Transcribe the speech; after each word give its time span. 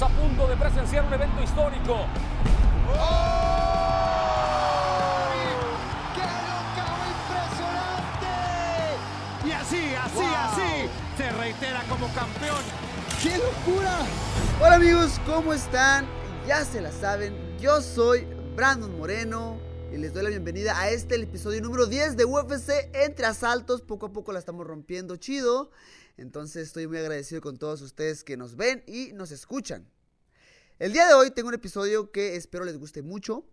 Estamos 0.00 0.18
a 0.18 0.22
punto 0.22 0.48
de 0.48 0.56
presenciar 0.56 1.04
un 1.04 1.12
evento 1.12 1.42
histórico. 1.42 2.06
¡Qué 6.14 6.22
impresionante! 7.20 8.32
Y 9.44 9.50
así, 9.50 9.94
así, 9.94 10.24
así, 10.24 10.88
se 11.18 11.30
reitera 11.32 11.82
como 11.90 12.06
campeón. 12.14 12.64
¡Qué 13.22 13.36
locura! 13.36 13.98
Hola 14.62 14.76
amigos, 14.76 15.20
¿cómo 15.26 15.52
están? 15.52 16.06
Ya 16.48 16.64
se 16.64 16.80
la 16.80 16.92
saben, 16.92 17.34
yo 17.60 17.82
soy 17.82 18.26
Brandon 18.56 18.96
Moreno 18.96 19.58
y 19.92 19.98
les 19.98 20.14
doy 20.14 20.22
la 20.22 20.30
bienvenida 20.30 20.80
a 20.80 20.88
este 20.88 21.16
el 21.16 21.24
episodio 21.24 21.60
número 21.60 21.84
10 21.84 22.16
de 22.16 22.24
UFC 22.24 22.88
entre 22.94 23.26
asaltos. 23.26 23.82
Poco 23.82 24.06
a 24.06 24.12
poco 24.14 24.32
la 24.32 24.38
estamos 24.38 24.66
rompiendo 24.66 25.16
chido. 25.16 25.70
Entonces 26.20 26.66
estoy 26.66 26.86
muy 26.86 26.98
agradecido 26.98 27.40
con 27.40 27.56
todos 27.56 27.80
ustedes 27.80 28.24
que 28.24 28.36
nos 28.36 28.54
ven 28.56 28.82
y 28.86 29.12
nos 29.14 29.30
escuchan. 29.30 29.86
El 30.78 30.92
día 30.92 31.06
de 31.08 31.14
hoy 31.14 31.30
tengo 31.30 31.48
un 31.48 31.54
episodio 31.54 32.10
que 32.12 32.36
espero 32.36 32.64
les 32.64 32.78
guste 32.78 33.02
mucho. 33.02 33.44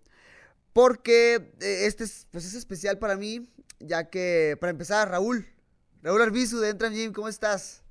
Porque 0.73 1.53
eh, 1.61 1.85
este 1.87 2.03
es, 2.03 2.27
pues 2.29 2.45
es 2.45 2.53
especial 2.53 2.99
para 2.99 3.15
mí, 3.15 3.49
ya 3.79 4.09
que 4.11 4.57
para 4.59 4.69
empezar, 4.69 5.09
Raúl, 5.09 5.47
Raúl 6.03 6.21
Arbizu 6.21 6.59
de 6.59 6.69
Entram 6.69 6.93
Gym, 6.93 7.13
¿cómo 7.13 7.27
estás? 7.29 7.81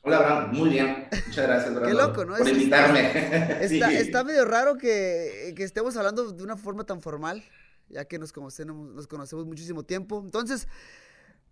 Hola, 0.00 0.16
Abraham. 0.16 0.50
Muy 0.56 0.70
bien. 0.70 1.06
Muchas 1.28 1.46
gracias, 1.46 1.74
Brando, 1.74 1.86
Qué 1.88 1.94
loco, 1.94 2.24
¿no? 2.24 2.36
Por 2.36 2.48
Es- 2.48 2.52
invitarme. 2.54 3.10
Está, 3.64 3.88
Sí. 3.90 3.94
está 3.96 4.24
medio 4.24 4.44
raro 4.46 4.76
que, 4.78 5.52
que 5.56 5.62
estemos 5.62 5.96
hablando 5.96 6.32
de 6.32 6.42
una 6.42 6.56
forma 6.56 6.84
tan 6.84 7.00
formal, 7.02 7.44
ya 7.88 8.04
que 8.06 8.18
nos 8.18 8.32
conocemos, 8.32 8.92
nos 8.94 9.06
conocemos 9.06 9.46
muchísimo 9.46 9.84
tiempo. 9.84 10.20
Entonces, 10.24 10.66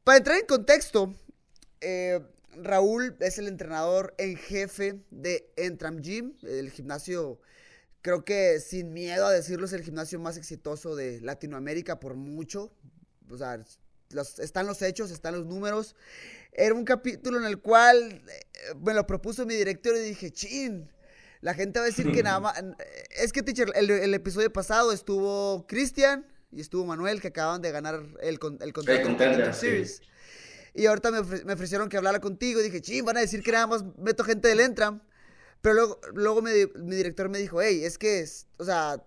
para 0.02 0.18
entrar 0.18 0.36
en 0.38 0.46
contexto, 0.46 1.14
eh, 1.80 2.20
Raúl 2.62 3.16
es 3.20 3.38
el 3.38 3.48
entrenador 3.48 4.14
en 4.18 4.36
jefe 4.36 5.00
de 5.10 5.50
Entram 5.56 6.00
Gym, 6.00 6.34
el 6.42 6.70
gimnasio, 6.70 7.40
creo 8.02 8.24
que 8.24 8.60
sin 8.60 8.92
miedo 8.92 9.26
a 9.26 9.32
decirlo, 9.32 9.66
es 9.66 9.72
el 9.72 9.82
gimnasio 9.82 10.18
más 10.20 10.36
exitoso 10.36 10.94
de 10.96 11.20
Latinoamérica 11.20 12.00
por 12.00 12.14
mucho. 12.14 12.72
O 13.30 13.36
sea, 13.36 13.62
los- 14.10 14.38
están 14.38 14.66
los 14.66 14.80
hechos, 14.82 15.10
están 15.10 15.34
los 15.34 15.46
números. 15.46 15.94
Era 16.52 16.74
un 16.74 16.84
capítulo 16.84 17.38
en 17.38 17.44
el 17.44 17.58
cual 17.58 18.22
eh, 18.28 18.74
me 18.80 18.94
lo 18.94 19.06
propuso 19.06 19.44
mi 19.46 19.54
director 19.54 19.96
y 19.96 20.00
dije, 20.00 20.30
chin, 20.30 20.90
la 21.40 21.52
gente 21.54 21.78
va 21.80 21.84
a 21.84 21.88
decir 21.88 22.10
que 22.12 22.22
nada 22.22 22.40
más... 22.40 22.54
Es 23.10 23.32
que, 23.32 23.42
teacher, 23.42 23.70
el, 23.74 23.90
el 23.90 24.14
episodio 24.14 24.52
pasado 24.52 24.92
estuvo 24.92 25.66
Cristian 25.66 26.26
y 26.52 26.60
estuvo 26.60 26.84
Manuel, 26.86 27.20
que 27.20 27.28
acaban 27.28 27.60
de 27.60 27.70
ganar 27.72 28.00
el, 28.22 28.38
con- 28.38 28.58
el 28.62 28.72
contrato 28.72 29.02
sí. 29.52 29.66
Y 30.76 30.86
ahorita 30.86 31.10
me, 31.10 31.18
ofre- 31.20 31.42
me 31.44 31.54
ofrecieron 31.54 31.88
que 31.88 31.96
hablara 31.96 32.20
contigo 32.20 32.60
y 32.60 32.64
dije, 32.64 32.80
chin, 32.82 33.04
van 33.04 33.16
a 33.16 33.20
decir 33.20 33.42
que 33.42 33.50
nada 33.52 33.66
más 33.66 33.82
meto 33.98 34.22
gente 34.24 34.48
del 34.48 34.60
Entram. 34.60 35.00
Pero 35.62 35.74
luego, 35.74 36.00
luego 36.14 36.42
mi, 36.42 36.50
mi 36.82 36.96
director 36.96 37.28
me 37.30 37.38
dijo, 37.38 37.60
hey, 37.62 37.82
es 37.82 37.96
que, 37.98 38.20
es- 38.20 38.46
o 38.58 38.64
sea, 38.64 39.02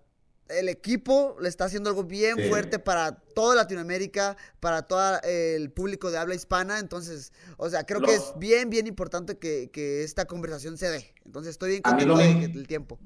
el 0.50 0.68
equipo 0.68 1.38
le 1.40 1.48
está 1.48 1.66
haciendo 1.66 1.92
algo 1.92 2.04
bien 2.04 2.36
Sí. 2.38 2.50
fuerte 2.50 2.80
para 2.80 3.12
toda 3.36 3.54
Latinoamérica, 3.56 4.36
para 4.60 4.82
todo 4.82 5.22
el 5.22 5.70
público 5.72 6.10
de 6.10 6.18
habla 6.18 6.34
hispana. 6.34 6.80
Entonces, 6.80 7.32
o 7.58 7.70
sea, 7.70 7.84
creo 7.86 8.02
que 8.02 8.16
es 8.16 8.34
bien, 8.38 8.72
bien 8.72 8.88
importante 8.88 9.38
que, 9.38 9.70
que 9.72 10.04
esta 10.04 10.26
conversación 10.26 10.76
se 10.80 10.90
dé. 10.90 11.14
Entonces, 11.24 11.52
estoy 11.52 11.70
bien 11.70 11.82
contento 11.84 12.18
de 12.18 12.48
del 12.48 12.68
tiempo. 12.68 13.00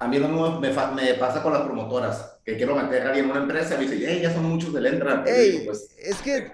A 0.00 0.08
mí 0.08 0.18
lo 0.18 0.26
mismo 0.28 0.58
me, 0.58 0.70
pasa 1.14 1.40
con 1.40 1.52
las 1.52 1.62
promotoras, 1.62 2.32
que 2.44 2.56
quiero 2.56 2.74
meter 2.74 3.02
a 3.02 3.06
alguien 3.10 3.26
en 3.26 3.30
una 3.30 3.42
empresa 3.42 3.76
y 3.76 3.86
me 3.86 3.88
dice, 3.92 4.04
hey, 4.08 4.18
ya 4.20 4.34
son 4.34 4.42
muchos 4.42 4.74
del 4.74 4.86
Entra. 4.86 5.22
Pues, 5.22 5.90
es 5.96 6.16
que 6.16 6.50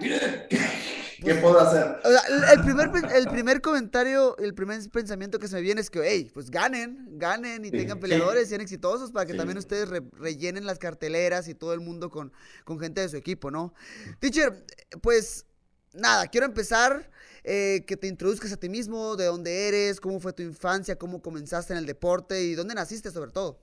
¿qué 1.25 1.35
puedo 1.37 1.59
hacer? 1.61 2.01
O 2.05 2.09
sea, 2.11 2.53
el- 2.53 2.61
primer, 2.63 2.91
el 3.15 3.29
primer 3.29 3.61
comentario, 3.61 4.37
el 4.39 4.55
primer 4.55 4.81
pensamiento 4.91 5.39
que 5.39 5.49
se 5.49 5.57
me 5.57 5.61
viene 5.63 5.81
es 5.81 5.91
que, 5.91 6.01
hey, 6.05 6.31
pues 6.33 6.51
ganen, 6.51 7.07
ganen 7.19 7.65
y 7.65 7.71
Sí, 7.71 7.77
tengan 7.77 7.97
sí. 7.99 8.03
peleadores, 8.03 8.49
sean 8.49 8.61
exitosos 8.61 9.11
para 9.13 9.27
que 9.27 9.33
Sí. 9.33 9.39
también 9.39 9.59
ustedes 9.59 9.89
re- 9.89 10.03
rellenen 10.13 10.67
las 10.67 10.79
carteleras 10.79 11.49
y 11.49 11.55
todo 11.55 11.73
el 11.75 11.81
mundo 11.81 12.11
con, 12.11 12.33
con 12.65 12.79
gente 12.79 13.01
de 13.01 13.09
su 13.09 13.17
equipo, 13.17 13.51
¿no? 13.51 13.75
Teacher, 14.21 14.65
pues 15.03 15.47
nada, 15.93 16.27
quiero 16.29 16.47
empezar 16.47 17.11
eh, 17.45 17.85
que 17.87 17.97
te 17.97 18.09
introduzcas 18.09 18.53
a 18.53 18.57
ti 18.57 18.69
mismo, 18.69 19.17
de 19.17 19.25
dónde 19.25 19.69
eres, 19.69 20.01
cómo 20.01 20.21
fue 20.21 20.33
tu 20.33 20.43
infancia, 20.43 20.97
cómo 20.97 21.23
comenzaste 21.23 21.73
en 21.73 21.79
el 21.79 21.87
deporte 21.87 22.43
y 22.43 22.55
dónde 22.55 22.75
naciste 22.75 23.11
sobre 23.11 23.31
todo. 23.31 23.59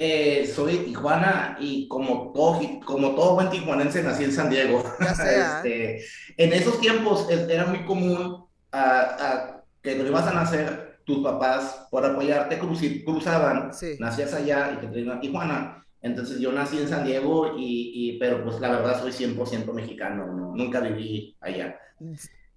Eh, 0.00 0.46
soy 0.54 0.78
de 0.78 0.84
Tijuana 0.84 1.56
y 1.60 1.88
como 1.88 2.30
todo, 2.32 2.60
como 2.86 3.16
todo 3.16 3.34
buen 3.34 3.50
tijuanense 3.50 4.00
nací 4.04 4.22
en 4.24 4.32
San 4.32 4.48
Diego. 4.48 4.82
Este, 5.00 6.04
en 6.36 6.52
esos 6.52 6.80
tiempos 6.80 7.26
eh, 7.28 7.46
era 7.50 7.66
muy 7.66 7.84
común 7.84 8.44
ah, 8.70 9.16
ah, 9.18 9.62
que 9.82 9.94
cuando 9.96 10.10
ibas 10.12 10.26
a 10.28 10.34
nacer, 10.34 11.00
tus 11.04 11.24
papás, 11.24 11.88
por 11.90 12.04
apoyarte, 12.06 12.60
cruci- 12.60 13.02
cruzaban, 13.04 13.74
Sí. 13.74 13.96
nacías 13.98 14.32
allá 14.34 14.72
y 14.74 14.80
te 14.80 14.86
traían 14.86 15.16
a 15.16 15.20
Tijuana. 15.20 15.84
Entonces 16.00 16.38
yo 16.38 16.52
nací 16.52 16.78
en 16.78 16.86
San 16.88 17.04
Diego, 17.04 17.56
y, 17.58 17.90
y- 17.94 18.18
pero 18.18 18.44
pues 18.44 18.60
la 18.60 18.70
verdad 18.70 19.00
soy 19.00 19.10
100% 19.10 19.72
mexicano, 19.72 20.26
¿no? 20.26 20.54
Nunca 20.54 20.78
viví 20.80 21.34
allá. 21.40 21.76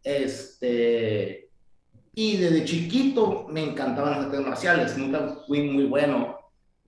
Este, 0.04 1.50
y 2.14 2.38
desde 2.38 2.66
chiquito 2.66 3.48
me 3.50 3.64
encantaban 3.64 4.12
las 4.12 4.26
artes 4.26 4.42
marciales, 4.42 4.98
nunca 4.98 5.38
fui 5.48 5.62
muy 5.64 5.86
bueno, 5.86 6.38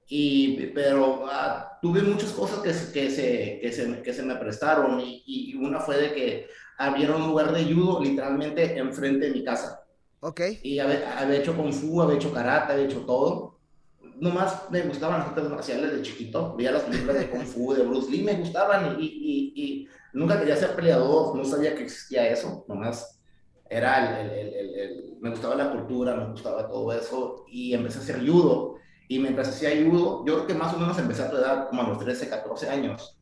y, 0.07 0.67
pero 0.67 1.25
ah, 1.29 1.77
tuve 1.81 2.01
muchas 2.01 2.31
cosas 2.31 2.59
que, 2.59 2.69
que, 2.93 3.09
se, 3.09 3.59
que, 3.61 3.71
se, 3.71 4.01
que 4.01 4.13
se 4.13 4.23
me 4.23 4.35
prestaron, 4.35 4.99
y, 5.01 5.23
y 5.25 5.55
una 5.55 5.79
fue 5.79 5.97
de 5.97 6.13
que 6.13 6.47
había 6.77 7.15
un 7.15 7.27
lugar 7.27 7.51
de 7.53 7.65
judo 7.73 8.01
literalmente 8.03 8.77
enfrente 8.77 9.27
de 9.27 9.31
mi 9.33 9.43
casa, 9.43 9.81
Ok. 10.21 10.41
y 10.61 10.79
había, 10.79 11.19
había 11.19 11.39
hecho 11.39 11.55
kung 11.55 11.73
fu, 11.73 12.01
había 12.01 12.15
hecho 12.17 12.33
karate, 12.33 12.73
había 12.73 12.85
hecho 12.85 13.01
todo. 13.05 13.59
Nomás 14.19 14.69
me 14.69 14.81
gustaban 14.83 15.19
las 15.19 15.29
artes 15.29 15.49
marciales 15.49 15.91
de 15.93 16.01
chiquito, 16.01 16.55
veía 16.55 16.71
las 16.71 16.83
películas 16.83 17.17
de 17.19 17.29
kung 17.29 17.45
fu, 17.45 17.73
de 17.73 17.83
Bruce 17.83 18.09
Lee, 18.11 18.23
me 18.23 18.35
gustaban, 18.35 18.97
y, 18.99 19.05
y, 19.05 19.53
y 19.63 19.87
nunca 20.13 20.39
quería 20.39 20.55
ser 20.55 20.75
peleador, 20.75 21.35
no 21.35 21.43
sabía 21.45 21.75
que 21.75 21.83
existía 21.83 22.27
eso, 22.29 22.65
nomás 22.67 23.19
era 23.69 24.21
el- 24.21 24.29
el- 24.31 24.53
el- 24.53 24.75
el- 24.79 25.17
me 25.19 25.29
gustaba 25.31 25.55
la 25.55 25.71
cultura, 25.71 26.15
me 26.15 26.29
gustaba 26.31 26.67
todo 26.69 26.93
eso, 26.93 27.45
y 27.47 27.73
empecé 27.73 27.99
a 27.99 28.01
hacer 28.01 28.19
judo, 28.27 28.75
y 29.15 29.19
mientras 29.19 29.49
hacía 29.49 29.69
judo, 29.85 30.25
yo 30.25 30.35
creo 30.35 30.47
que 30.47 30.53
más 30.53 30.73
o 30.73 30.79
menos 30.79 30.97
empecé 30.97 31.23
a 31.23 31.29
tu 31.29 31.37
edad, 31.37 31.67
como 31.69 31.81
a 31.83 31.89
los 31.89 31.99
13, 31.99 32.29
14 32.29 32.69
años, 32.69 33.17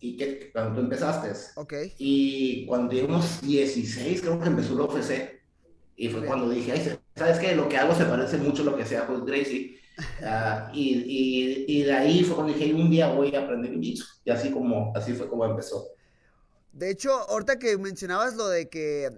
y 0.00 0.16
que 0.16 0.52
cuando 0.52 0.74
tú 0.76 0.80
empezaste, 0.80 1.32
Ok. 1.56 1.74
y 1.98 2.66
cuando 2.66 2.88
tenía 2.90 3.04
unos 3.06 3.40
16, 3.42 4.20
creo 4.20 4.38
que 4.40 4.46
empezó 4.48 4.74
el 4.74 4.80
UFC. 4.82 5.38
Y 5.96 6.08
fue 6.10 6.20
Ok. 6.20 6.26
cuando 6.26 6.48
dije, 6.50 6.70
Ay, 6.72 6.98
¿sabes 7.16 7.38
qué? 7.40 7.56
Lo 7.56 7.68
que 7.68 7.76
hago 7.76 7.92
se 7.94 8.04
parece 8.04 8.36
mucho 8.38 8.62
a 8.62 8.66
lo 8.66 8.76
que 8.76 8.84
hacía 8.84 9.00
Jules 9.06 9.24
Gracie. 9.24 9.76
Ah, 10.22 10.70
y, 10.72 10.94
y, 10.94 11.64
y 11.66 11.82
de 11.82 11.92
ahí 11.92 12.22
fue 12.22 12.36
cuando 12.36 12.52
dije, 12.52 12.72
un 12.72 12.88
día 12.88 13.08
voy 13.12 13.34
a 13.34 13.40
aprender 13.40 13.72
jiu-jitsu. 13.72 14.04
Y 14.24 14.30
así, 14.30 14.52
como, 14.52 14.92
así 14.94 15.12
fue 15.14 15.28
como 15.28 15.44
empezó. 15.44 15.88
De 16.72 16.90
hecho, 16.90 17.10
ahorita 17.28 17.58
que 17.58 17.76
mencionabas 17.76 18.36
lo 18.36 18.46
de 18.46 18.68
que 18.68 19.10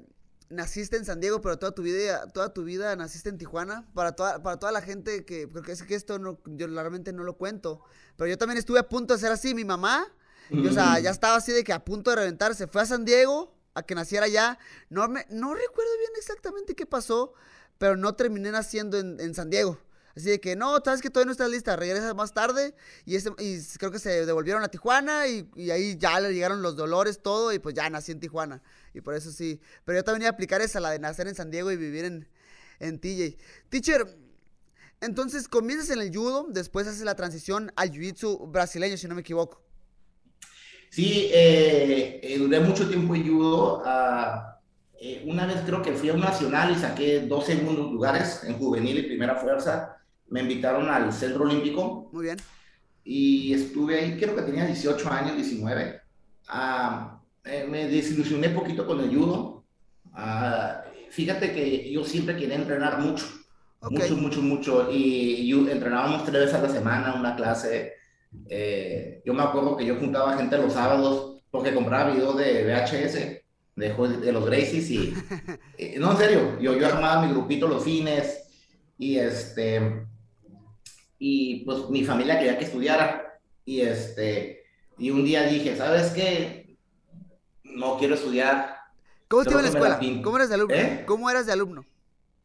naciste 0.50 0.96
en 0.96 1.04
San 1.04 1.20
Diego, 1.20 1.40
pero 1.40 1.58
toda 1.58 1.72
tu 1.72 1.82
vida, 1.82 2.26
toda 2.32 2.52
tu 2.52 2.64
vida 2.64 2.94
naciste 2.96 3.28
en 3.28 3.38
Tijuana, 3.38 3.88
para 3.94 4.12
toda, 4.12 4.42
para 4.42 4.58
toda 4.58 4.72
la 4.72 4.82
gente 4.82 5.24
que, 5.24 5.48
porque 5.48 5.72
es 5.72 5.82
que 5.82 5.94
esto 5.94 6.18
no, 6.18 6.40
yo 6.44 6.66
realmente 6.66 7.12
no 7.12 7.22
lo 7.22 7.38
cuento, 7.38 7.82
pero 8.16 8.28
yo 8.28 8.36
también 8.36 8.58
estuve 8.58 8.80
a 8.80 8.88
punto 8.88 9.14
de 9.14 9.20
ser 9.20 9.32
así, 9.32 9.54
mi 9.54 9.64
mamá, 9.64 10.06
y, 10.50 10.66
o 10.66 10.72
sea, 10.72 10.98
ya 10.98 11.10
estaba 11.10 11.36
así 11.36 11.52
de 11.52 11.62
que 11.62 11.72
a 11.72 11.84
punto 11.84 12.10
de 12.10 12.16
reventar, 12.16 12.54
se 12.54 12.66
fue 12.66 12.82
a 12.82 12.86
San 12.86 13.04
Diego 13.04 13.56
a 13.74 13.84
que 13.84 13.94
naciera 13.94 14.26
allá, 14.26 14.58
no, 14.88 15.06
me, 15.08 15.24
no 15.30 15.54
recuerdo 15.54 15.90
bien 15.98 16.10
exactamente 16.18 16.74
qué 16.74 16.86
pasó, 16.86 17.32
pero 17.78 17.96
no 17.96 18.16
terminé 18.16 18.50
naciendo 18.50 18.98
en, 18.98 19.20
en 19.20 19.34
San 19.34 19.48
Diego. 19.48 19.78
Así 20.20 20.30
de 20.30 20.40
que, 20.40 20.54
no, 20.56 20.78
sabes 20.84 21.00
que 21.00 21.10
todavía 21.10 21.26
no 21.26 21.32
estás 21.32 21.50
lista, 21.50 21.76
regresas 21.76 22.14
más 22.14 22.32
tarde. 22.32 22.74
Y, 23.06 23.16
creo 23.78 23.90
que 23.90 23.98
se 23.98 24.26
devolvieron 24.26 24.62
a 24.62 24.68
Tijuana 24.68 25.26
y, 25.26 25.48
y 25.56 25.70
ahí 25.70 25.96
ya 25.96 26.20
le 26.20 26.32
llegaron 26.32 26.62
los 26.62 26.76
dolores, 26.76 27.20
todo, 27.22 27.52
y 27.52 27.58
pues 27.58 27.74
ya 27.74 27.88
nací 27.88 28.12
en 28.12 28.20
Tijuana. 28.20 28.62
Y 28.94 29.00
por 29.00 29.14
eso 29.14 29.30
sí. 29.32 29.60
Pero 29.84 29.98
yo 29.98 30.04
también 30.04 30.22
iba 30.22 30.30
a 30.30 30.32
aplicar 30.32 30.60
esa, 30.60 30.80
la 30.80 30.90
de 30.90 30.98
nacer 30.98 31.26
en 31.26 31.34
San 31.34 31.50
Diego 31.50 31.70
y 31.70 31.76
vivir 31.76 32.04
en, 32.04 32.28
en 32.80 32.98
TJ. 33.00 33.38
Teacher, 33.70 34.06
entonces 35.00 35.48
comienzas 35.48 35.90
en 35.90 36.00
el 36.00 36.14
judo, 36.14 36.46
después 36.50 36.86
haces 36.86 37.02
la 37.02 37.14
transición 37.14 37.72
al 37.76 37.90
jiu-jitsu 37.90 38.50
brasileño, 38.50 38.96
si 38.96 39.08
no 39.08 39.14
me 39.14 39.22
equivoco. 39.22 39.62
Sí, 40.90 41.30
eh, 41.32 42.20
eh, 42.22 42.38
duré 42.38 42.60
mucho 42.60 42.88
tiempo 42.88 43.14
en 43.14 43.26
judo. 43.26 43.82
ah, 43.86 44.58
eh, 45.02 45.24
una 45.26 45.46
vez 45.46 45.62
creo 45.64 45.80
que 45.80 45.92
fui 45.92 46.10
a 46.10 46.12
un 46.12 46.20
nacional 46.20 46.72
y 46.72 46.74
saqué 46.74 47.20
dos 47.20 47.46
segundos 47.46 47.90
lugares 47.90 48.44
en 48.44 48.58
juvenil 48.58 48.98
y 48.98 49.02
primera 49.04 49.36
fuerza. 49.36 49.96
Me 50.30 50.40
invitaron 50.40 50.88
al 50.88 51.12
Centro 51.12 51.44
Olímpico 51.44 52.08
Muy 52.12 52.24
bien. 52.24 52.38
y 53.04 53.52
estuve 53.52 53.98
ahí, 54.00 54.16
creo 54.18 54.34
que 54.36 54.42
tenía 54.42 54.64
18 54.66 55.10
años, 55.10 55.36
19. 55.36 56.00
Ah, 56.48 57.20
eh, 57.44 57.66
me 57.68 57.86
desilusioné 57.88 58.50
poquito 58.50 58.86
con 58.86 59.00
el 59.00 59.14
judo. 59.14 59.64
Ah, 60.12 60.82
fíjate 61.10 61.52
que 61.52 61.90
yo 61.92 62.04
siempre 62.04 62.36
quería 62.36 62.56
entrenar 62.56 62.98
mucho, 63.00 63.26
Ok. 63.80 63.92
mucho, 63.92 64.16
mucho, 64.16 64.42
mucho. 64.42 64.88
Y 64.92 65.48
yo 65.48 65.68
entrenábamos 65.68 66.24
tres 66.24 66.40
veces 66.42 66.54
a 66.54 66.62
la 66.62 66.68
semana, 66.68 67.14
una 67.14 67.34
clase. 67.36 67.94
Eh, 68.48 69.22
yo 69.24 69.34
me 69.34 69.42
acuerdo 69.42 69.76
que 69.76 69.84
yo 69.86 69.96
juntaba 69.96 70.36
gente 70.36 70.56
los 70.58 70.72
sábados 70.74 71.42
porque 71.50 71.74
compraba 71.74 72.10
videos 72.12 72.36
de 72.36 72.64
VHS 72.64 73.42
de, 73.74 74.16
de 74.20 74.32
los 74.32 74.44
Gracies 74.46 74.90
y, 74.90 75.14
eh, 75.78 75.96
no, 75.98 76.12
en 76.12 76.16
serio, 76.18 76.60
yo, 76.60 76.76
yo 76.76 76.86
armaba 76.86 77.26
mi 77.26 77.32
grupito 77.32 77.66
los 77.66 77.82
fines 77.82 78.44
Y 78.98 79.16
este, 79.16 80.06
y 81.20 81.64
pues 81.66 81.88
mi 81.90 82.02
familia 82.02 82.38
quería 82.38 82.58
que 82.58 82.64
estudiara. 82.64 83.38
Y 83.64 83.82
este, 83.82 84.64
y 84.98 85.10
un 85.10 85.24
día 85.24 85.44
dije, 85.44 85.76
¿sabes 85.76 86.10
qué? 86.10 86.76
No 87.62 87.98
quiero 87.98 88.14
estudiar. 88.14 88.74
¿Cómo 89.28 89.44
te 89.44 89.50
iba 89.50 89.60
en 89.60 89.66
la 89.66 89.70
escuela? 89.70 90.22
¿Cómo 90.24 90.36
eras 90.38 90.48
de 90.48 90.54
alumno? 90.56 90.74
¿Eh? 90.74 91.04
¿Cómo 91.06 91.30
eras 91.30 91.46
de 91.46 91.52
alumno? 91.52 91.84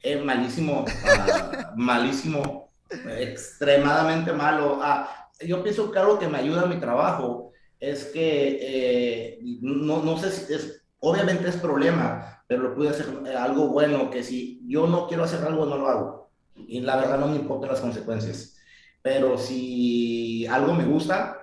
Eh, 0.04 0.22
malísimo, 0.22 0.86
ah, 1.08 1.74
malísimo, 1.78 2.70
extremadamente 3.18 4.34
malo. 4.34 4.80
Ah, 4.84 5.30
yo 5.40 5.64
pienso 5.64 5.92
que 5.92 5.98
algo 5.98 6.20
que 6.20 6.28
me 6.28 6.38
ayuda 6.38 6.64
a 6.64 6.68
mi 6.68 6.76
trabajo 6.76 7.54
es 7.80 8.06
que 8.06 8.60
eh, 8.62 9.40
no, 9.62 10.04
no 10.04 10.18
sé 10.20 10.32
si 10.32 10.54
es, 10.54 10.84
obviamente 11.00 11.48
es 11.48 11.56
problema, 11.56 12.44
pero 12.46 12.64
lo 12.64 12.76
pude 12.76 12.90
hacer 12.90 13.08
algo 13.36 13.70
bueno, 13.70 14.12
que 14.12 14.22
si 14.22 14.62
yo 14.68 14.86
no 14.86 15.08
quiero 15.08 15.24
hacer 15.24 15.44
algo, 15.44 15.66
no 15.66 15.78
lo 15.78 15.88
hago. 15.88 16.30
Y 16.56 16.82
la 16.82 16.98
verdad 16.98 17.18
no 17.18 17.28
me 17.28 17.38
importan 17.38 17.72
las 17.72 17.82
consecuencias. 17.82 18.55
Pero 19.06 19.38
si 19.38 20.48
algo 20.48 20.74
me 20.74 20.84
gusta, 20.84 21.38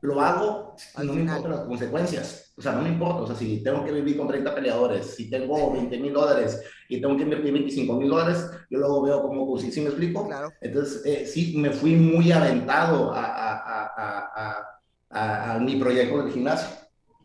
lo 0.00 0.22
hago, 0.22 0.74
Al 0.94 1.06
no 1.06 1.12
me 1.12 1.20
importan 1.20 1.50
las 1.50 1.60
consecuencias. 1.66 2.54
O 2.56 2.62
sea, 2.62 2.72
no 2.72 2.80
me 2.80 2.88
importa. 2.88 3.20
O 3.24 3.26
sea, 3.26 3.36
si 3.36 3.62
tengo 3.62 3.84
que 3.84 3.92
vivir 3.92 4.16
con 4.16 4.26
30 4.26 4.54
peleadores, 4.54 5.14
si 5.14 5.28
tengo 5.28 5.70
20 5.70 5.98
mil 5.98 6.14
dólares 6.14 6.62
y 6.88 6.98
tengo 6.98 7.14
que 7.14 7.24
invertir 7.24 7.52
25 7.52 7.92
mil 7.92 8.08
dólares, 8.08 8.42
yo 8.70 8.78
luego 8.78 9.02
veo 9.02 9.20
cómo, 9.20 9.58
si 9.58 9.80
me 9.82 9.88
explico? 9.88 10.26
Claro. 10.28 10.50
Entonces, 10.62 11.02
eh, 11.04 11.26
sí, 11.26 11.58
me 11.58 11.72
fui 11.72 11.94
muy 11.94 12.32
aventado 12.32 13.12
a, 13.12 13.22
a- 13.22 14.64
a- 15.10 15.54
a 15.54 15.58
mi 15.58 15.76
proyecto 15.76 16.22
del 16.22 16.32
gimnasio. 16.32 16.68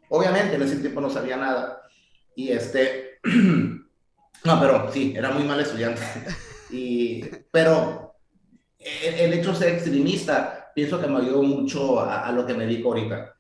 Obviamente, 0.10 0.56
en 0.56 0.64
ese 0.64 0.76
tiempo 0.76 1.00
no 1.00 1.10
sabía 1.10 1.38
nada. 1.38 1.84
Y 2.36 2.50
este, 2.50 3.20
no, 4.44 4.60
pero 4.60 4.92
sí, 4.92 5.14
era 5.16 5.32
muy 5.32 5.46
mal 5.46 5.62
estudiante. 5.62 6.02
Y, 6.76 7.24
pero 7.52 8.13
el, 8.84 9.34
hecho 9.34 9.52
de 9.52 9.58
ser 9.58 9.70
extremista, 9.70 10.72
pienso 10.76 11.00
que 11.00 11.08
me 11.08 11.20
ayudó 11.20 11.44
mucho 11.44 12.00
a, 12.02 12.32
lo 12.32 12.46
que 12.46 12.54
me 12.54 12.66
dedico 12.66 12.90
ahorita. 12.90 13.36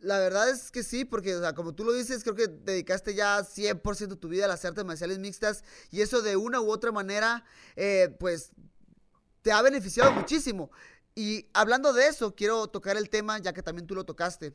La 0.00 0.18
verdad 0.18 0.48
es 0.48 0.70
que 0.70 0.82
sí, 0.82 1.04
porque, 1.04 1.38
como 1.54 1.74
tú 1.74 1.84
lo 1.84 1.92
dices, 1.92 2.22
creo 2.22 2.34
que 2.34 2.48
dedicaste 2.48 3.14
ya 3.14 3.40
100% 3.40 4.18
tu 4.18 4.28
vida 4.28 4.46
a 4.46 4.48
las 4.48 4.64
artes 4.64 4.84
marciales 4.84 5.18
mixtas 5.18 5.62
y 5.90 6.00
eso 6.00 6.22
de 6.22 6.36
una 6.36 6.60
u 6.60 6.70
otra 6.70 6.90
manera, 6.90 7.44
eh, 7.76 8.14
pues, 8.18 8.52
te 9.42 9.52
ha 9.52 9.60
beneficiado 9.60 10.12
muchísimo. 10.12 10.70
Y 11.14 11.48
hablando 11.52 11.92
de 11.92 12.06
eso, 12.06 12.34
quiero 12.34 12.66
tocar 12.68 12.96
el 12.96 13.10
tema, 13.10 13.38
ya 13.38 13.52
que 13.52 13.62
también 13.62 13.86
tú 13.86 13.94
lo 13.94 14.04
tocaste. 14.04 14.54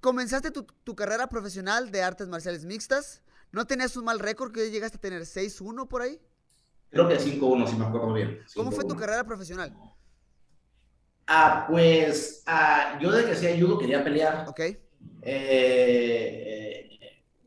Comenzaste 0.00 0.50
tu, 0.50 0.64
tu 0.64 0.96
carrera 0.96 1.28
profesional 1.28 1.92
de 1.92 2.02
artes 2.02 2.26
marciales 2.26 2.64
mixtas. 2.64 3.22
¿No 3.52 3.66
tenías 3.66 3.96
un 3.96 4.06
mal 4.06 4.18
récord 4.18 4.50
que 4.50 4.70
llegaste 4.70 4.96
a 4.96 5.00
tener 5.00 5.22
6-1 5.22 5.86
por 5.86 6.02
ahí? 6.02 6.20
Creo 6.92 7.08
que 7.08 7.18
5-1, 7.18 7.66
si 7.68 7.76
me 7.76 7.86
acuerdo 7.86 8.12
bien. 8.12 8.40
¿Cómo 8.54 8.70
fue 8.70 8.84
tu 8.84 8.94
5-1. 8.94 8.98
carrera 8.98 9.24
profesional? 9.24 9.74
Ah, 11.26 11.64
pues 11.68 12.42
ah, 12.46 12.98
yo 13.00 13.10
de 13.10 13.24
que 13.24 13.32
hacía 13.32 13.58
judo 13.58 13.78
quería 13.78 14.04
pelear. 14.04 14.46
¿Ok? 14.46 14.60
Eh, 15.22 16.98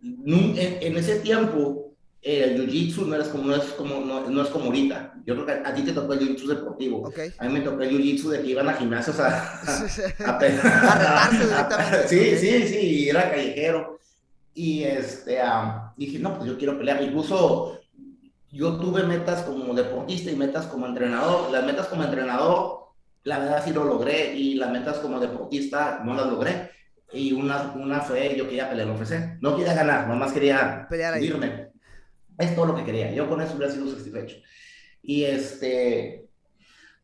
en, 0.01 0.57
en 0.57 0.97
ese 0.97 1.19
tiempo 1.19 1.93
eh, 2.27 2.43
el 2.43 2.57
jiu-jitsu 2.57 3.05
no, 3.05 3.17
no, 3.43 3.55
es 3.55 3.65
como, 3.73 3.99
no, 3.99 4.27
no 4.27 4.41
es 4.41 4.49
como 4.49 4.65
ahorita. 4.65 5.13
Yo 5.27 5.35
creo 5.35 5.45
que 5.45 5.51
a, 5.51 5.69
a 5.69 5.75
ti 5.75 5.83
te 5.83 5.93
tocó 5.93 6.13
el 6.13 6.21
jiu-jitsu 6.21 6.47
deportivo. 6.47 7.07
Ok. 7.07 7.19
A 7.37 7.45
mí 7.45 7.53
me 7.53 7.61
tocó 7.61 7.83
el 7.83 7.91
jiu-jitsu 7.91 8.29
de 8.29 8.41
que 8.41 8.47
iban 8.47 8.67
a 8.67 8.73
gimnasios 8.73 9.19
a, 9.19 9.27
a, 10.25 10.37
A 10.37 10.39
retarse 10.39 11.45
directamente, 11.45 12.07
Sí, 12.07 12.35
sí, 12.37 12.67
sí, 12.67 12.77
y 12.79 13.09
era 13.09 13.29
callejero. 13.29 13.99
Y 14.55 14.83
este, 14.85 15.37
dije, 15.97 16.17
no, 16.17 16.35
pues 16.35 16.49
yo 16.49 16.57
quiero 16.57 16.75
pelear. 16.79 17.03
Incluso 17.03 17.79
yo 18.55 18.77
tuve 18.77 19.03
metas 19.03 19.43
como 19.43 19.73
deportista 19.73 20.31
y 20.31 20.35
metas 20.35 20.65
como 20.67 20.85
entrenador. 20.87 21.51
Las 21.51 21.65
metas 21.65 21.87
como 21.87 22.03
entrenador, 22.03 22.79
la 23.23 23.39
verdad 23.39 23.63
sí 23.63 23.71
lo 23.73 23.83
logré, 23.83 24.33
y 24.35 24.55
las 24.55 24.71
metas 24.71 24.97
como 24.99 25.19
deportista 25.19 26.01
no 26.03 26.13
las 26.15 26.27
logré. 26.27 26.71
Y 27.13 27.33
una, 27.33 27.73
una 27.75 28.01
fue, 28.01 28.35
yo 28.37 28.45
quería 28.45 28.69
pelear 28.69 28.87
en 28.87 28.95
UFC. 28.95 29.13
No 29.41 29.55
quería 29.55 29.73
ganar, 29.73 30.07
nomás 30.07 30.33
quería 30.33 30.87
Pelear 30.89 31.13
ahí. 31.13 31.25
irme. 31.25 31.69
Es 32.37 32.55
todo 32.55 32.65
lo 32.67 32.75
que 32.75 32.83
quería. 32.83 33.11
Yo 33.13 33.29
con 33.29 33.41
eso 33.41 33.55
hubiera 33.55 33.71
sido 33.71 33.87
satisfecho. 33.87 34.37
Y 35.01 35.23
este, 35.23 36.27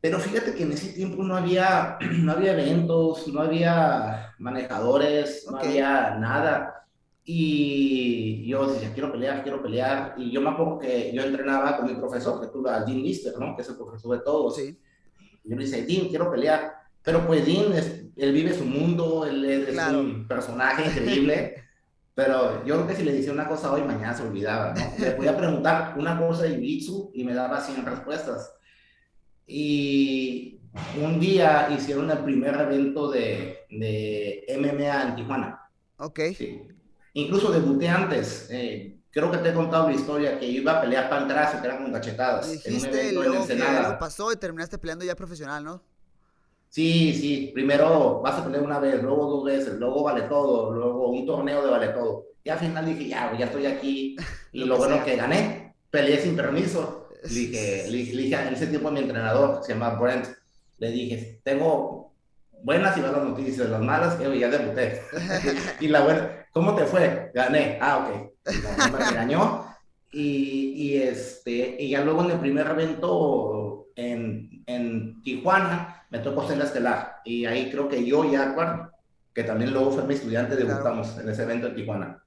pero 0.01 0.19
fíjate 0.19 0.55
que 0.55 0.63
en 0.63 0.71
ese 0.73 0.93
tiempo 0.93 1.23
no 1.23 1.37
había, 1.37 1.97
no 2.19 2.31
había 2.33 2.53
eventos, 2.53 3.27
no 3.27 3.41
había 3.41 4.33
manejadores, 4.39 5.45
no 5.49 5.57
Ok. 5.57 5.63
había 5.65 6.15
nada. 6.15 6.80
Y 7.23 8.47
yo 8.47 8.67
decía, 8.71 8.91
quiero 8.93 9.11
pelear, 9.11 9.43
quiero 9.43 9.61
pelear. 9.61 10.15
Y 10.17 10.31
yo 10.31 10.41
me 10.41 10.49
acuerdo 10.49 10.79
que 10.79 11.11
yo 11.13 11.21
entrenaba 11.23 11.77
con 11.77 11.85
mi 11.87 11.93
profesor, 11.95 12.41
que 12.41 12.47
tú, 12.47 12.63
Dean 12.63 13.01
Lister, 13.01 13.37
¿no? 13.39 13.55
Que 13.55 13.61
es 13.61 13.69
el 13.69 13.75
profesor 13.77 14.17
de 14.17 14.23
todos. 14.23 14.55
Sí. 14.55 14.77
Y 15.43 15.49
yo 15.49 15.55
le 15.55 15.65
dije, 15.65 15.83
Dean, 15.83 16.07
quiero 16.09 16.31
pelear. 16.31 16.73
Pero 17.03 17.25
pues 17.25 17.45
Dean, 17.45 17.73
es- 17.73 18.03
él 18.15 18.31
vive 18.33 18.53
su 18.53 18.65
mundo, 18.65 19.25
él 19.25 19.45
es, 19.45 19.67
es 19.69 19.73
Claro. 19.73 19.99
un 19.99 20.27
personaje 20.27 20.85
increíble. 20.89 21.55
pero 22.13 22.63
yo 22.65 22.75
creo 22.75 22.87
que 22.87 22.95
si 22.95 23.03
le 23.03 23.13
decía 23.13 23.31
una 23.31 23.47
cosa 23.47 23.71
hoy, 23.71 23.81
mañana 23.83 24.13
se 24.13 24.23
olvidaba, 24.23 24.73
¿no? 24.73 24.81
Le 24.99 25.11
podía 25.11 25.35
preguntar 25.37 25.95
una 25.97 26.19
cosa 26.19 26.43
de 26.43 26.57
Jiu-Jitsu 26.59 27.11
y 27.13 27.23
me 27.23 27.33
daba 27.33 27.59
100 27.61 27.85
respuestas. 27.85 28.53
Y 29.47 30.59
un 31.01 31.19
día 31.19 31.69
hicieron 31.75 32.09
el 32.11 32.19
primer 32.19 32.53
evento 32.55 33.09
de, 33.09 33.59
de 33.69 34.45
MMA 34.59 35.03
en 35.09 35.15
Tijuana. 35.15 35.59
Ok. 35.97 36.19
Sí. 36.35 36.61
Incluso 37.13 37.51
debuté 37.51 37.87
antes. 37.89 38.47
eh, 38.49 38.97
creo 39.11 39.29
que 39.31 39.37
te 39.39 39.49
he 39.49 39.53
contado 39.53 39.89
la 39.89 39.95
historia 39.95 40.39
que 40.39 40.45
iba 40.47 40.73
a 40.77 40.81
pelear 40.81 41.09
para 41.09 41.25
atrás 41.25 41.55
y 41.57 41.61
que 41.61 41.67
eran 41.67 41.83
con 41.83 41.91
cachetadas. 41.91 42.65
en 42.65 42.75
un 42.75 42.91
Dijiste 42.91 43.09
evento 43.09 43.53
en 43.53 43.59
que 43.59 43.63
algo 43.63 43.97
pasó 43.97 44.31
y 44.31 44.37
terminaste 44.37 44.77
peleando 44.77 45.05
ya 45.05 45.15
profesional, 45.15 45.63
¿no? 45.63 45.83
Sí, 46.69 47.13
sí, 47.13 47.51
primero 47.53 48.21
vas 48.21 48.39
a 48.39 48.43
pelear 48.45 48.63
una 48.63 48.79
vez, 48.79 49.01
luego 49.03 49.25
dos 49.29 49.43
veces, 49.43 49.73
luego 49.77 50.03
vale 50.03 50.21
todo, 50.23 50.71
luego 50.71 51.09
un 51.09 51.25
torneo 51.25 51.63
de 51.65 51.69
vale 51.71 51.89
todo. 51.89 52.27
Y 52.43 52.49
al 52.49 52.59
final 52.59 52.85
dije, 52.85 53.09
ya, 53.09 53.37
ya 53.37 53.45
estoy 53.45 53.65
aquí. 53.65 54.15
Y 54.53 54.65
Lo 54.65 54.65
lo 54.65 54.75
que 54.75 54.77
bueno 54.77 54.95
sea. 54.95 55.05
que 55.05 55.15
gané, 55.15 55.75
peleé 55.89 56.19
sin 56.21 56.35
permiso. 56.35 57.09
Le 57.23 57.29
dije, 57.29 57.83
le, 57.89 58.03
le 58.13 58.21
dije 58.23 58.35
en 58.47 58.53
ese 58.53 58.67
tiempo 58.67 58.87
a 58.89 58.91
mi 58.91 58.99
entrenador, 58.99 59.63
se 59.63 59.73
llama 59.73 59.91
Brent, 59.95 60.27
le 60.77 60.91
dije, 60.91 61.41
tengo 61.43 62.10
buenas 62.63 62.97
y 62.97 63.01
malas 63.01 63.23
noticias, 63.23 63.69
las 63.69 63.81
malas 63.81 64.15
que 64.15 64.39
ya 64.39 64.49
debuté. 64.49 65.01
y 65.79 65.87
la 65.87 66.01
buena, 66.01 66.45
¿cómo 66.53 66.75
te 66.75 66.85
fue? 66.85 67.31
Gané. 67.33 67.77
Ah, 67.81 67.97
ok. 68.07 68.31
No 68.89 68.97
me 68.97 69.05
regañó. 69.05 69.65
Y, 70.11 70.73
y, 70.75 70.97
este, 71.01 71.77
y 71.79 71.89
ya 71.91 72.01
luego 72.03 72.23
en 72.25 72.31
el 72.31 72.39
primer 72.39 72.67
evento 72.67 73.87
en, 73.95 74.63
en 74.65 75.21
Tijuana 75.23 76.05
me 76.09 76.19
tocó 76.19 76.47
ser 76.47 76.57
la 76.57 76.65
estelar. 76.65 77.15
Y 77.23 77.45
ahí 77.45 77.69
creo 77.71 77.87
que 77.87 78.05
yo 78.05 78.25
y 78.25 78.35
Aquar, 78.35 78.91
que 79.33 79.43
también 79.43 79.71
luego 79.71 79.91
fue 79.91 80.03
mi 80.03 80.13
estudiante, 80.15 80.55
Claro. 80.55 80.69
debutamos 80.69 81.17
en 81.17 81.29
ese 81.29 81.43
evento 81.43 81.67
en 81.67 81.75
Tijuana. 81.75 82.23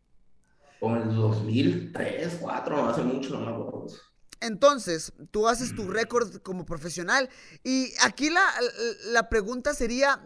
Como 0.80 0.96
en 0.96 1.02
el 1.10 1.14
2003, 1.16 2.40
2004, 2.40 2.76
no 2.76 2.88
hace 2.88 3.02
mucho, 3.02 3.30
no 3.38 3.40
me 3.40 3.52
acuerdo. 3.52 3.86
Entonces, 4.44 5.12
tú 5.30 5.48
haces 5.48 5.74
tu 5.74 5.88
récord 5.88 6.36
como 6.42 6.64
profesional 6.66 7.28
y 7.62 7.92
aquí 8.02 8.30
la, 8.30 8.44
la 9.06 9.28
pregunta 9.28 9.74
sería, 9.74 10.22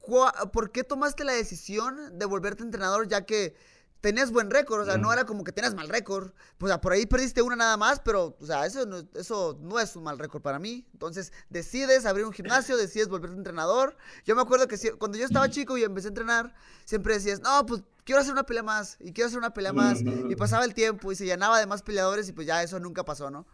¿cuá- 0.00 0.50
¿por 0.52 0.72
qué 0.72 0.82
tomaste 0.84 1.24
la 1.24 1.32
decisión 1.32 2.18
de 2.18 2.26
volverte 2.26 2.62
entrenador 2.62 3.06
ya 3.08 3.24
que 3.26 3.54
tenías 4.00 4.32
buen 4.32 4.50
récord? 4.50 4.80
O 4.80 4.84
sea, 4.86 4.96
no 4.98 5.12
era 5.12 5.24
como 5.24 5.44
que 5.44 5.52
tenías 5.52 5.74
mal 5.74 5.88
récord. 5.88 6.32
O 6.60 6.66
sea, 6.66 6.80
por 6.80 6.92
ahí 6.92 7.06
perdiste 7.06 7.42
una 7.42 7.54
nada 7.54 7.76
más, 7.76 8.00
pero, 8.00 8.36
o 8.40 8.46
sea, 8.46 8.66
eso 8.66 8.86
no, 8.86 9.02
eso 9.14 9.58
no 9.60 9.78
es 9.78 9.94
un 9.94 10.02
mal 10.02 10.18
récord 10.18 10.42
para 10.42 10.58
mí. 10.58 10.86
Entonces, 10.92 11.32
decides 11.48 12.06
abrir 12.06 12.24
un 12.26 12.32
gimnasio, 12.32 12.76
decides 12.76 13.08
volverte 13.08 13.36
entrenador. 13.36 13.96
Yo 14.24 14.34
me 14.34 14.42
acuerdo 14.42 14.66
que 14.68 14.76
si- 14.78 14.90
cuando 14.92 15.16
yo 15.18 15.24
estaba 15.26 15.48
chico 15.50 15.76
y 15.78 15.84
empecé 15.84 16.08
a 16.08 16.10
entrenar, 16.10 16.54
siempre 16.84 17.14
decías, 17.14 17.40
no, 17.40 17.64
pues 17.66 17.82
quiero 18.04 18.20
hacer 18.22 18.32
una 18.32 18.44
pelea 18.44 18.62
más 18.62 18.96
y 19.00 19.12
quiero 19.12 19.28
hacer 19.28 19.38
una 19.38 19.52
pelea 19.52 19.72
más. 19.74 20.00
Y 20.30 20.34
pasaba 20.34 20.64
el 20.64 20.74
tiempo 20.74 21.12
y 21.12 21.14
se 21.14 21.26
llenaba 21.26 21.58
de 21.60 21.66
más 21.66 21.82
peleadores 21.82 22.28
y 22.28 22.32
pues 22.32 22.46
ya 22.46 22.62
eso 22.62 22.80
nunca 22.80 23.04
pasó, 23.04 23.30
¿no? 23.30 23.46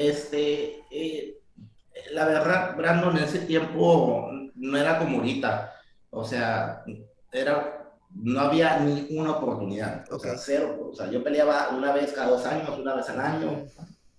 Este, 0.00 0.80
eh, 0.90 1.36
la 2.12 2.24
verdad, 2.24 2.74
Brandon, 2.74 3.18
en 3.18 3.24
ese 3.24 3.40
tiempo 3.40 4.30
no 4.54 4.78
era 4.78 4.98
como 4.98 5.18
ahorita. 5.18 5.74
O 6.08 6.24
sea, 6.24 6.82
era, 7.30 7.92
no 8.14 8.40
había 8.40 8.78
ni 8.80 9.08
una 9.10 9.32
oportunidad. 9.32 10.10
O 10.10 10.18
sea, 10.18 10.38
cero. 10.38 10.88
O 10.90 10.94
sea, 10.94 11.10
yo 11.10 11.22
peleaba 11.22 11.68
una 11.76 11.92
vez 11.92 12.12
cada 12.12 12.30
dos 12.30 12.46
años, 12.46 12.78
una 12.78 12.94
vez 12.94 13.10
al 13.10 13.20
año. 13.20 13.66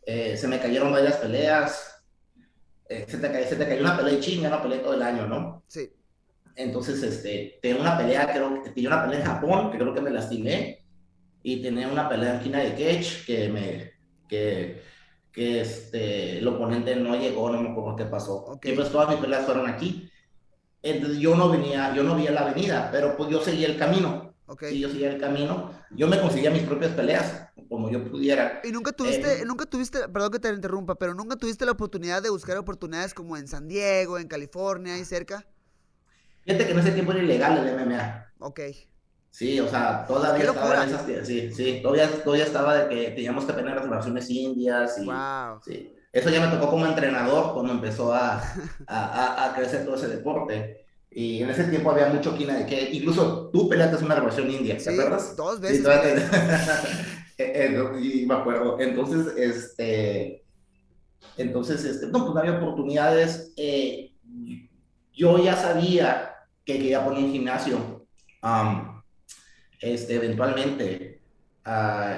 Eh, 0.06 0.38
se 0.38 0.48
me 0.48 0.60
cayeron 0.60 0.92
varias 0.92 1.16
peleas. 1.16 2.04
Eh, 2.88 3.06
se, 3.08 3.18
te, 3.18 3.32
ca- 3.32 3.44
se 3.48 3.56
te 3.56 3.66
cayó 3.68 3.82
una 3.82 3.98
pelea 3.98 4.14
y 4.14 4.20
chinga, 4.20 4.50
no 4.50 4.62
peleé 4.62 4.80
todo 4.80 4.94
el 4.94 5.02
año, 5.02 5.26
¿no? 5.26 5.64
Sí. 5.68 5.90
Entonces, 6.56 7.02
este, 7.02 7.58
tenía 7.60 7.82
una 7.82 7.98
pelea, 7.98 8.32
creo 8.32 8.62
que 8.62 8.70
tenía 8.70 8.90
una 8.90 9.04
pelea 9.04 9.20
en 9.22 9.26
Japón, 9.26 9.72
que 9.72 9.80
creo 9.80 9.96
que 9.96 10.02
me 10.02 10.12
lastimé, 10.12 10.86
y 11.42 11.60
tenía 11.64 11.88
una 11.88 12.08
pelea 12.08 12.36
en 12.36 12.42
Kina 12.42 12.60
de 12.60 12.72
Cage, 12.74 13.26
que 13.26 13.50
me, 13.50 13.92
que, 14.28 14.91
que 15.32 15.62
este, 15.62 16.40
el 16.40 16.48
oponente 16.48 16.96
no 16.96 17.16
llegó, 17.16 17.50
no 17.52 17.62
me 17.62 17.70
acuerdo 17.72 17.96
qué 17.96 18.06
pasó. 18.06 18.36
Ok. 18.46 18.66
Y 18.66 18.74
pues 18.74 18.92
todas 18.92 19.10
mis 19.10 19.20
peleas 19.20 19.46
fueron 19.46 19.68
aquí. 19.70 20.10
Entonces 20.82 21.20
yo 21.20 21.36
no 21.36 21.50
venía, 21.50 21.94
yo 21.96 22.04
no 22.04 22.16
vi 22.16 22.28
la 22.28 22.42
avenida, 22.42 22.90
pero 22.92 23.16
pues 23.18 23.30
yo 23.30 23.42
seguía 23.42 23.68
el 23.68 23.78
camino. 23.78 24.34
Ok. 24.46 24.64
Sí, 24.70 24.80
yo 24.80 24.90
seguía 24.90 25.12
el 25.12 25.20
camino. 25.20 25.72
Yo 25.92 26.08
me 26.08 26.20
conseguía 26.20 26.52
mis 26.52 26.64
propias 26.64 26.92
peleas, 26.94 27.48
como 27.70 27.90
yo 27.90 28.04
pudiera. 28.10 28.60
Y 28.64 28.72
nunca 28.72 28.92
tuviste, 28.92 29.42
Eh, 29.42 29.46
nunca 29.46 29.66
tuviste, 29.66 30.10
perdón 30.10 30.32
que 30.32 30.40
te 30.40 30.50
interrumpa, 30.50 30.96
pero 30.96 31.14
nunca 31.14 31.36
tuviste 31.38 31.66
la 31.66 31.72
oportunidad 31.74 32.22
de 32.22 32.30
buscar 32.30 32.58
oportunidades 32.58 33.14
como 33.14 33.38
en 33.38 33.48
San 33.48 33.68
Diego, 33.68 34.18
en 34.20 34.28
California, 34.28 34.96
ahí 34.96 35.06
cerca. 35.06 35.46
Fíjate 36.44 36.66
que 36.66 36.72
en 36.72 36.80
ese 36.80 36.92
tiempo 36.92 37.12
era 37.14 37.22
ilegal 37.24 37.58
el 37.68 37.74
MMA. 37.76 38.34
Ok. 38.40 38.60
Sí, 39.32 39.60
o 39.60 39.68
sea, 39.68 40.06
todavía 40.06 40.42
¡Qué 40.42 40.48
estaba 40.50 40.84
en 40.84 40.90
esas, 40.90 41.28
sí, 41.28 41.52
sí, 41.52 41.80
todavía, 41.82 42.24
todavía 42.24 42.46
estaba 42.46 42.76
de 42.78 42.90
que 42.90 43.12
teníamos 43.12 43.46
que 43.46 43.54
tener 43.54 43.76
reservaciones 43.76 44.30
indias 44.30 44.98
y, 45.00 45.06
Wow. 45.06 45.62
sí. 45.66 45.94
Eso 46.12 46.30
ya 46.30 46.42
me 46.46 46.52
tocó 46.54 46.70
como 46.70 46.86
entrenador 46.86 47.54
cuando 47.54 47.72
empezó 47.72 48.14
a, 48.14 48.42
a, 48.42 48.44
a- 48.88 49.46
a 49.52 49.56
crecer 49.56 49.86
todo 49.86 49.96
ese 49.96 50.10
deporte. 50.10 50.86
Y 51.10 51.42
en 51.42 51.50
ese 51.50 51.66
tiempo 51.66 51.92
había 51.92 52.08
mucho 52.08 52.36
quina 52.38 52.58
de 52.58 52.66
que, 52.66 52.90
incluso 52.92 53.50
tú 53.52 53.68
peleaste 53.70 54.04
una 54.04 54.16
reservación 54.16 54.52
india, 54.52 54.76
¿te 54.76 54.80
Sí, 54.82 54.90
acuerdas? 54.92 55.36
dos 55.36 55.60
Sí, 55.62 55.84
veces. 55.84 55.84
te- 55.84 56.16
Eh, 57.38 57.74
eh, 57.74 58.00
y 58.02 58.26
me 58.28 58.36
acuerdo. 58.36 58.80
Entonces, 58.80 59.34
este, 59.38 60.44
entonces, 61.38 61.84
este, 61.86 62.08
no, 62.08 62.20
pues 62.24 62.34
no 62.34 62.40
había 62.40 62.58
oportunidades. 62.60 63.54
Eh, 63.58 64.12
yo 65.14 65.38
ya 65.44 65.56
sabía 65.56 66.34
que 66.66 66.74
quería 66.78 67.04
poner 67.04 67.24
un 67.24 67.32
gimnasio, 67.32 68.08
am, 68.42 68.91
este, 69.82 70.16
eventualmente. 70.16 71.22
Ah, 71.66 72.18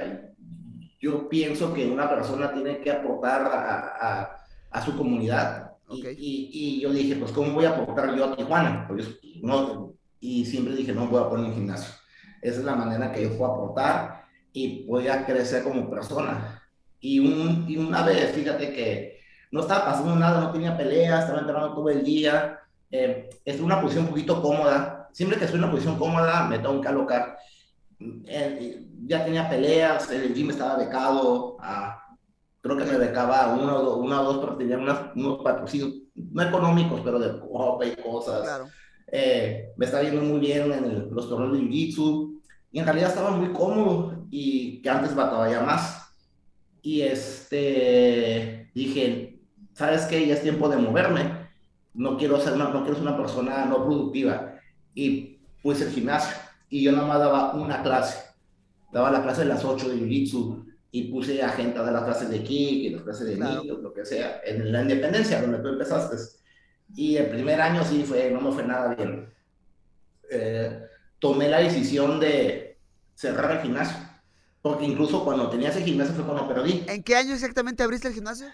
yo 1.02 1.28
pienso 1.28 1.74
que 1.74 1.86
una 1.86 2.10
persona 2.10 2.54
tiene 2.54 2.80
que 2.80 2.92
aportar 2.92 3.42
a, 3.42 3.98
a- 4.02 4.38
a 4.72 4.86
su 4.86 4.96
comunidad. 4.98 5.72
Y, 5.90 6.02
y- 6.18 6.50
y 6.78 6.82
yo 6.82 6.92
dije, 6.92 7.16
pues, 7.18 7.32
¿cómo 7.32 7.52
voy 7.54 7.66
a 7.66 7.72
aportar 7.72 8.16
yo 8.16 8.26
a 8.26 8.36
Tijuana? 8.36 8.86
Pues, 8.88 9.20
no, 9.42 9.94
y 10.20 10.46
siempre 10.46 10.76
dije, 10.76 10.94
no, 10.94 11.08
voy 11.08 11.22
a 11.22 11.30
poner 11.30 11.48
un 11.48 11.54
gimnasio. 11.54 11.94
Esa 12.42 12.60
es 12.60 12.66
la 12.66 12.76
manera 12.76 13.12
que 13.12 13.24
yo 13.24 13.38
puedo 13.38 13.52
aportar 13.54 14.24
y 14.54 14.86
voy 14.88 15.08
a 15.08 15.26
crecer 15.26 15.64
como 15.64 15.90
persona. 15.90 16.62
Y, 17.00 17.20
un, 17.20 17.66
y 17.68 17.78
una 17.78 18.04
vez, 18.04 18.32
fíjate 18.32 18.74
que 18.74 19.20
no 19.52 19.62
estaba 19.62 19.86
pasando 19.86 20.16
nada, 20.16 20.40
no 20.42 20.52
tenía 20.52 20.76
peleas, 20.78 21.22
estaba 21.22 21.40
entrenando 21.42 21.76
todo 21.76 21.90
el 21.90 22.04
día, 22.04 22.60
eh, 22.90 23.30
en 23.46 23.64
una 23.64 23.82
posición 23.82 24.06
un 24.06 24.12
poquito 24.12 24.42
cómoda. 24.42 25.10
Siempre 25.12 25.38
que 25.38 25.46
estoy 25.46 25.60
en 25.60 25.66
una 25.66 25.72
posición 25.72 25.98
cómoda, 26.00 26.48
me 26.48 26.58
tengo 26.60 26.80
que 26.82 26.88
alocar. 26.88 27.38
Eh, 28.26 28.88
ya 29.06 29.26
tenía 29.26 29.50
peleas, 29.50 30.10
el 30.12 30.34
gym 30.34 30.50
estaba 30.50 30.78
becado, 30.78 31.58
ah, 31.60 32.00
creo 32.62 32.78
que 32.78 32.86
me 32.86 32.98
becaba 32.98 33.54
uno, 33.60 33.78
o 33.78 33.84
dos- 33.84 33.98
una 33.98 34.22
o 34.22 34.26
dos, 34.34 34.38
pero 34.44 34.58
tenía 34.58 34.78
unas- 34.78 35.16
unos 35.16 35.44
patrocinios, 35.44 35.92
no 36.16 36.42
económicos, 36.42 37.02
pero 37.04 37.20
de 37.20 37.34
ropa 37.34 37.86
y 37.86 37.96
cosas. 37.96 38.42
Claro. 38.44 38.66
Eh, 39.12 39.74
me 39.76 39.86
estaba 39.86 40.04
yendo 40.04 40.22
muy 40.22 40.40
bien 40.40 40.72
en 40.72 40.84
el- 40.86 41.10
los 41.12 41.28
torneos 41.30 41.54
de 41.54 41.60
Jiu-Jitsu 41.60 42.42
y 42.72 42.80
en 42.80 42.86
realidad 42.86 43.10
estaba 43.10 43.32
muy 43.32 43.50
cómodo 43.52 44.26
y 44.32 44.82
que 44.82 44.90
antes 44.90 45.14
batallaba 45.14 45.66
más. 45.66 46.00
Y 46.82 47.02
este, 47.02 48.72
dije, 48.74 49.40
¿sabes 49.74 50.04
qué? 50.06 50.26
Ya 50.26 50.34
es 50.36 50.42
tiempo 50.42 50.68
de 50.70 50.78
moverme. 50.78 51.44
No 51.94 52.18
quiero 52.18 52.40
ser 52.40 52.54
una, 52.54 52.70
no 52.70 52.82
quiero 52.84 52.96
ser 52.96 53.08
una 53.08 53.18
persona 53.18 53.66
no 53.66 53.86
productiva. 53.86 54.56
Y 54.96 55.40
puse 55.62 55.86
el 55.86 55.92
gimnasio 55.92 56.36
y 56.74 56.82
yo 56.82 56.92
nomás 56.92 57.20
daba 57.20 57.54
una 57.54 57.84
clase. 57.84 58.18
Daba 58.92 59.12
la 59.12 59.22
clase 59.22 59.42
de 59.42 59.48
las 59.48 59.64
8 59.64 59.90
de 59.90 59.96
Jiu-Jitsu 59.96 60.66
y 60.90 61.04
puse 61.12 61.44
a 61.44 61.50
gente 61.50 61.78
a 61.78 61.84
dar 61.84 61.94
las 61.94 62.04
clases 62.04 62.30
de 62.32 62.42
kick 62.44 62.84
y 62.86 62.90
las 62.90 63.04
clases 63.04 63.28
de 63.28 63.36
Claro. 63.36 63.62
niños, 63.62 63.80
lo 63.80 63.94
que 63.94 64.04
sea, 64.04 64.42
en 64.44 64.72
la 64.72 64.82
independencia 64.82 65.40
donde 65.40 65.60
tú 65.60 65.68
empezaste. 65.68 66.18
Y 66.96 67.18
el 67.18 67.28
primer 67.30 67.62
año 67.62 67.84
sí 67.86 68.04
fue, 68.04 68.32
no 68.32 68.42
me 68.42 68.52
fue 68.52 68.64
nada 68.64 68.96
bien. 68.96 69.32
Eh, 70.32 70.82
tomé 71.20 71.48
la 71.48 71.60
decisión 71.60 72.20
de 72.20 72.80
cerrar 73.14 73.52
el 73.52 73.62
gimnasio. 73.62 73.98
Porque 74.64 74.86
incluso 74.86 75.24
cuando 75.24 75.52
tenía 75.52 75.70
ese 75.70 75.84
gimnasio 75.84 76.16
fue 76.16 76.26
cuando 76.26 76.48
perdí. 76.48 76.86
¿En 76.88 77.04
qué 77.04 77.16
año 77.16 77.36
exactamente 77.36 77.84
abriste 77.84 78.08
el 78.08 78.16
gimnasio? 78.16 78.48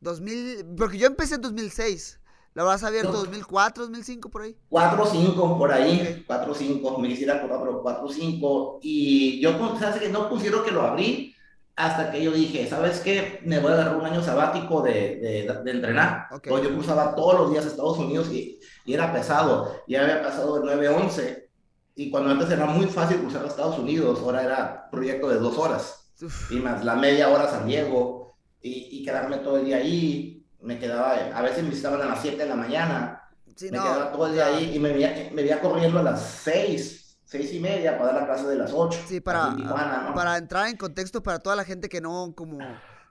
2000, 0.00 0.64
porque 0.76 0.98
yo 0.98 1.08
empecé 1.08 1.34
en 1.34 1.40
2006. 1.40 2.20
¿Lo 2.54 2.62
habrás 2.62 2.84
abierto 2.84 3.12
No. 3.12 3.18
2004, 3.18 3.84
2005 3.84 4.28
por 4.30 4.42
ahí? 4.42 4.56
4 4.68 5.02
o 5.02 5.06
5 5.06 5.58
por 5.58 5.72
ahí, 5.72 6.00
Ok. 6.00 6.26
4 6.26 6.52
o 6.52 6.54
5, 6.54 6.98
me 6.98 7.08
quisiera 7.08 7.36
acordar, 7.36 7.60
pero 7.60 7.82
4 7.82 8.04
o 8.04 8.12
5. 8.12 8.78
Y 8.82 9.40
yo, 9.40 9.58
pues, 9.58 9.78
¿sabes 9.80 10.00
qué? 10.02 10.08
No 10.08 10.28
pusieron 10.28 10.64
que 10.64 10.70
lo 10.70 10.82
abrí 10.82 11.34
hasta 11.76 12.10
que 12.10 12.22
yo 12.22 12.32
dije, 12.32 12.66
¿sabes 12.68 13.00
qué? 13.00 13.40
Me 13.44 13.58
voy 13.60 13.70
a 13.72 13.74
agarrar 13.74 13.96
un 13.96 14.04
año 14.06 14.22
sabático 14.22 14.82
de, 14.82 14.92
de, 15.20 15.60
de 15.64 15.70
entrenar. 15.70 16.26
Ok. 16.30 16.46
Entonces, 16.46 16.68
yo 16.70 16.74
cruzaba 16.74 17.14
todos 17.14 17.34
los 17.40 17.50
días 17.50 17.64
a 17.64 17.68
Estados 17.68 17.98
Unidos 17.98 18.28
y, 18.30 18.60
y 18.84 18.92
era 18.94 19.12
pesado. 19.12 19.82
Ya 19.88 20.02
había 20.02 20.22
pasado 20.22 20.56
el 20.58 20.62
9-11. 20.64 21.48
Y 21.94 22.10
cuando 22.10 22.30
antes 22.30 22.50
era 22.50 22.66
muy 22.66 22.86
fácil 22.86 23.18
cruzar 23.20 23.44
a 23.44 23.48
Estados 23.48 23.78
Unidos, 23.78 24.20
ahora 24.20 24.42
era 24.42 24.88
proyecto 24.90 25.28
de 25.28 25.36
dos 25.38 25.58
horas. 25.58 26.12
Uf, 26.22 26.52
y 26.52 26.56
más 26.60 26.84
la 26.84 26.94
media 26.96 27.28
hora 27.30 27.44
a 27.44 27.50
San 27.50 27.66
Diego 27.66 28.34
y, 28.60 28.88
y 29.00 29.04
quedarme 29.04 29.38
todo 29.38 29.56
el 29.58 29.64
día 29.66 29.76
ahí. 29.78 30.41
Me 30.62 30.78
quedaba, 30.78 31.12
a 31.34 31.42
veces 31.42 31.62
me 31.64 31.70
visitaban 31.70 32.00
a 32.02 32.06
las 32.06 32.22
7 32.22 32.36
de 32.36 32.48
la 32.48 32.54
mañana, 32.54 33.28
sí, 33.56 33.70
me 33.70 33.76
no, 33.78 33.82
quedaba 33.82 34.12
todo 34.12 34.26
el 34.26 34.32
día 34.34 34.46
ahí 34.46 34.72
y 34.74 34.78
me 34.78 34.92
veía, 34.92 35.30
me 35.32 35.42
veía 35.42 35.60
corriendo 35.60 35.98
a 35.98 36.02
las 36.02 36.22
6, 36.44 37.18
6 37.24 37.52
y 37.54 37.60
media 37.60 37.98
para 37.98 38.12
dar 38.12 38.22
la 38.22 38.26
clase 38.28 38.46
de 38.48 38.56
las 38.56 38.70
8. 38.72 38.98
Sí, 39.08 39.20
para, 39.20 39.56
para 40.14 40.36
entrar 40.36 40.68
en 40.68 40.76
contexto 40.76 41.22
para 41.22 41.38
toda 41.40 41.56
la 41.56 41.64
gente 41.64 41.88
que 41.88 42.00
no 42.00 42.32
como 42.36 42.58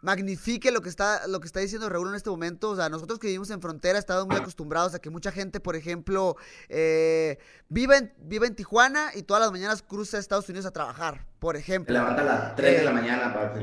magnifique 0.01 0.72
lo 0.72 0.81
que 0.81 0.89
está 0.89 1.27
lo 1.27 1.39
que 1.39 1.46
está 1.46 1.60
diciendo 1.60 1.88
Raúl 1.89 2.10
en 2.10 2.15
este 2.15 2.29
momento. 2.29 2.70
O 2.72 2.75
sea, 2.75 2.89
nosotros 2.89 3.20
que 3.20 3.27
vivimos 3.27 3.50
en 3.51 3.62
frontera 3.62 4.00
estamos 4.00 4.25
muy 4.27 4.36
acostumbrados 4.38 4.96
a 4.96 5.00
que 5.00 5.10
mucha 5.10 5.31
gente, 5.31 5.60
por 5.60 5.75
ejemplo, 5.75 6.36
eh, 6.70 7.38
vive, 7.70 7.98
en, 7.98 8.13
vive 8.17 8.48
en 8.48 8.55
Tijuana 8.55 9.12
y 9.13 9.24
todas 9.24 9.41
las 9.41 9.51
mañanas 9.51 9.84
cruza 9.84 10.17
a 10.17 10.20
Estados 10.20 10.48
Unidos 10.50 10.65
a 10.65 10.72
trabajar, 10.72 11.27
por 11.39 11.55
ejemplo. 11.55 11.93
levanta 11.93 12.22
a 12.22 12.25
las 12.25 12.55
3 12.55 12.77
de 12.79 12.84
la 12.84 12.91
Eh, 12.91 12.93
mañana 12.93 13.34
para 13.34 13.53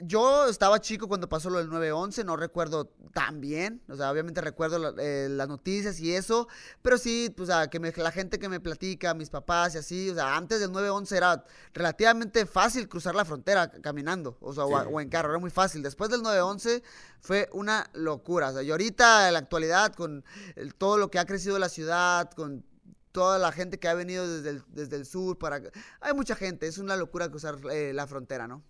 Yo 0.00 0.48
estaba 0.48 0.80
chico 0.80 1.06
cuando 1.06 1.28
pasó 1.28 1.50
lo 1.50 1.58
del 1.58 1.68
9-11, 1.68 2.24
no 2.24 2.36
recuerdo 2.38 2.86
tan 3.12 3.42
bien, 3.42 3.82
o 3.90 3.94
sea, 3.96 4.10
obviamente 4.10 4.40
recuerdo 4.40 4.78
la- 4.78 4.94
eh, 4.98 5.28
las 5.28 5.48
noticias 5.48 6.00
y 6.00 6.14
eso, 6.14 6.48
pero 6.80 6.96
sí, 6.96 7.34
o 7.38 7.44
sea, 7.44 7.68
que 7.68 7.78
me- 7.78 7.92
la 7.92 8.10
gente 8.10 8.38
que 8.38 8.48
me 8.48 8.58
platica, 8.58 9.12
mis 9.12 9.28
papás 9.28 9.74
y 9.74 9.78
así, 9.78 10.08
o 10.08 10.14
sea, 10.14 10.34
antes 10.34 10.60
del 10.60 10.72
9-11 10.72 11.14
era 11.14 11.44
relativamente 11.74 12.46
fácil 12.46 12.88
cruzar 12.88 13.14
la 13.14 13.26
frontera 13.26 13.70
caminando, 13.70 14.38
o 14.40 14.54
sea, 14.54 14.64
o, 14.64 14.70
o 14.88 15.00
en 15.00 15.10
carro, 15.10 15.28
era 15.28 15.38
muy 15.38 15.50
fácil. 15.50 15.82
Después 15.82 16.08
del 16.08 16.22
9-11 16.22 16.82
fue 17.20 17.50
una 17.52 17.90
locura, 17.92 18.48
o 18.48 18.52
sea, 18.54 18.62
y 18.62 18.70
ahorita 18.70 19.26
en 19.28 19.34
la 19.34 19.40
actualidad 19.40 19.92
con 19.94 20.24
el- 20.56 20.74
todo 20.74 20.96
lo 20.96 21.10
que 21.10 21.18
ha 21.18 21.26
crecido 21.26 21.58
la 21.58 21.68
ciudad, 21.68 22.30
con 22.30 22.64
toda 23.12 23.38
la 23.38 23.52
gente 23.52 23.78
que 23.78 23.88
ha 23.88 23.94
venido 23.94 24.26
desde 24.26 24.48
el, 24.48 24.62
desde 24.68 24.96
el 24.96 25.04
sur 25.04 25.36
para... 25.38 25.60
Hay 26.00 26.14
mucha 26.14 26.34
gente, 26.34 26.66
es 26.66 26.78
una 26.78 26.96
locura 26.96 27.28
cruzar 27.28 27.58
eh, 27.70 27.92
la 27.92 28.06
frontera, 28.06 28.48
¿no? 28.48 28.62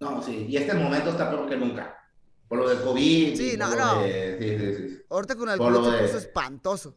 No, 0.00 0.22
sí, 0.22 0.46
y 0.48 0.56
este 0.56 0.74
momento 0.74 1.10
está 1.10 1.30
peor 1.30 1.48
que 1.48 1.56
nunca. 1.56 1.96
Por 2.48 2.58
lo 2.58 2.68
del 2.68 2.80
COVID. 2.80 3.36
Sí, 3.36 3.56
no, 3.58 3.74
no. 3.74 4.02
de- 4.02 4.38
sí, 4.38 4.58
sí, 4.58 4.88
sí. 4.88 5.02
Ahorita 5.10 5.34
con 5.36 5.48
el 5.48 5.58
se 5.58 5.64
de- 5.64 6.02
puso 6.02 6.18
espantoso. 6.18 6.94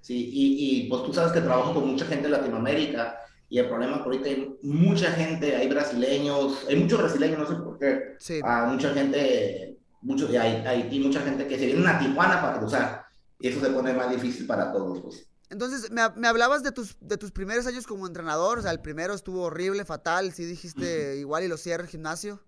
Sí, 0.00 0.30
y, 0.32 0.84
y 0.84 0.88
pues 0.88 1.02
tú 1.04 1.12
sabes 1.12 1.32
que 1.32 1.40
trabajo 1.40 1.74
con 1.74 1.88
mucha 1.88 2.04
gente 2.06 2.24
de 2.28 2.36
Latinoamérica 2.36 3.18
y 3.48 3.58
el 3.58 3.68
problema 3.68 3.96
es 3.96 3.98
que 4.02 4.04
ahorita 4.04 4.28
hay 4.28 4.56
mucha 4.62 5.10
gente, 5.12 5.56
hay 5.56 5.68
brasileños, 5.68 6.64
hay 6.68 6.76
muchos 6.76 6.98
brasileños, 7.00 7.38
no 7.40 7.46
sé 7.46 7.54
por 7.56 7.78
qué, 7.78 8.14
Sí. 8.18 8.40
a 8.44 8.66
mucha 8.66 8.90
gente, 8.94 9.76
muchos 10.02 10.30
de 10.30 10.38
Hai- 10.38 10.64
Haití, 10.66 11.00
mucha 11.00 11.20
gente 11.22 11.46
que 11.48 11.58
se 11.58 11.66
vienen 11.66 11.86
a 11.88 11.98
Tijuana 11.98 12.40
para 12.40 12.58
cruzar 12.60 13.06
y 13.40 13.48
eso 13.48 13.60
se 13.60 13.70
pone 13.70 13.92
más 13.94 14.10
difícil 14.10 14.46
para 14.46 14.70
todos, 14.72 15.00
pues. 15.00 15.27
Entonces, 15.50 15.90
me, 15.90 16.02
me 16.16 16.28
hablabas 16.28 16.62
de 16.62 16.72
tus, 16.72 16.96
de 17.00 17.16
tus 17.16 17.32
primeros 17.32 17.66
años 17.66 17.86
como 17.86 18.06
entrenador. 18.06 18.58
O 18.58 18.62
sea, 18.62 18.70
el 18.70 18.80
primero 18.80 19.14
estuvo 19.14 19.42
horrible, 19.42 19.84
fatal. 19.84 20.32
Sí 20.32 20.44
dijiste 20.44 21.16
igual 21.18 21.44
y 21.44 21.48
lo 21.48 21.56
cierra 21.56 21.82
el 21.84 21.88
gimnasio. 21.88 22.40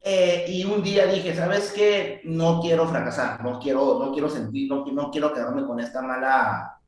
Eh, 0.00 0.46
y 0.48 0.64
un 0.64 0.82
día 0.82 1.06
dije, 1.06 1.34
¿sabes 1.34 1.72
qué? 1.74 2.20
No 2.24 2.60
quiero 2.60 2.88
fracasar, 2.88 3.42
no 3.42 3.58
quiero, 3.58 3.98
no 3.98 4.12
quiero 4.12 4.30
sentir, 4.30 4.68
no, 4.70 4.86
no 4.86 5.10
quiero 5.10 5.34
quedarme 5.34 5.66
con 5.66 5.80
esta 5.80 6.00
mala, 6.00 6.78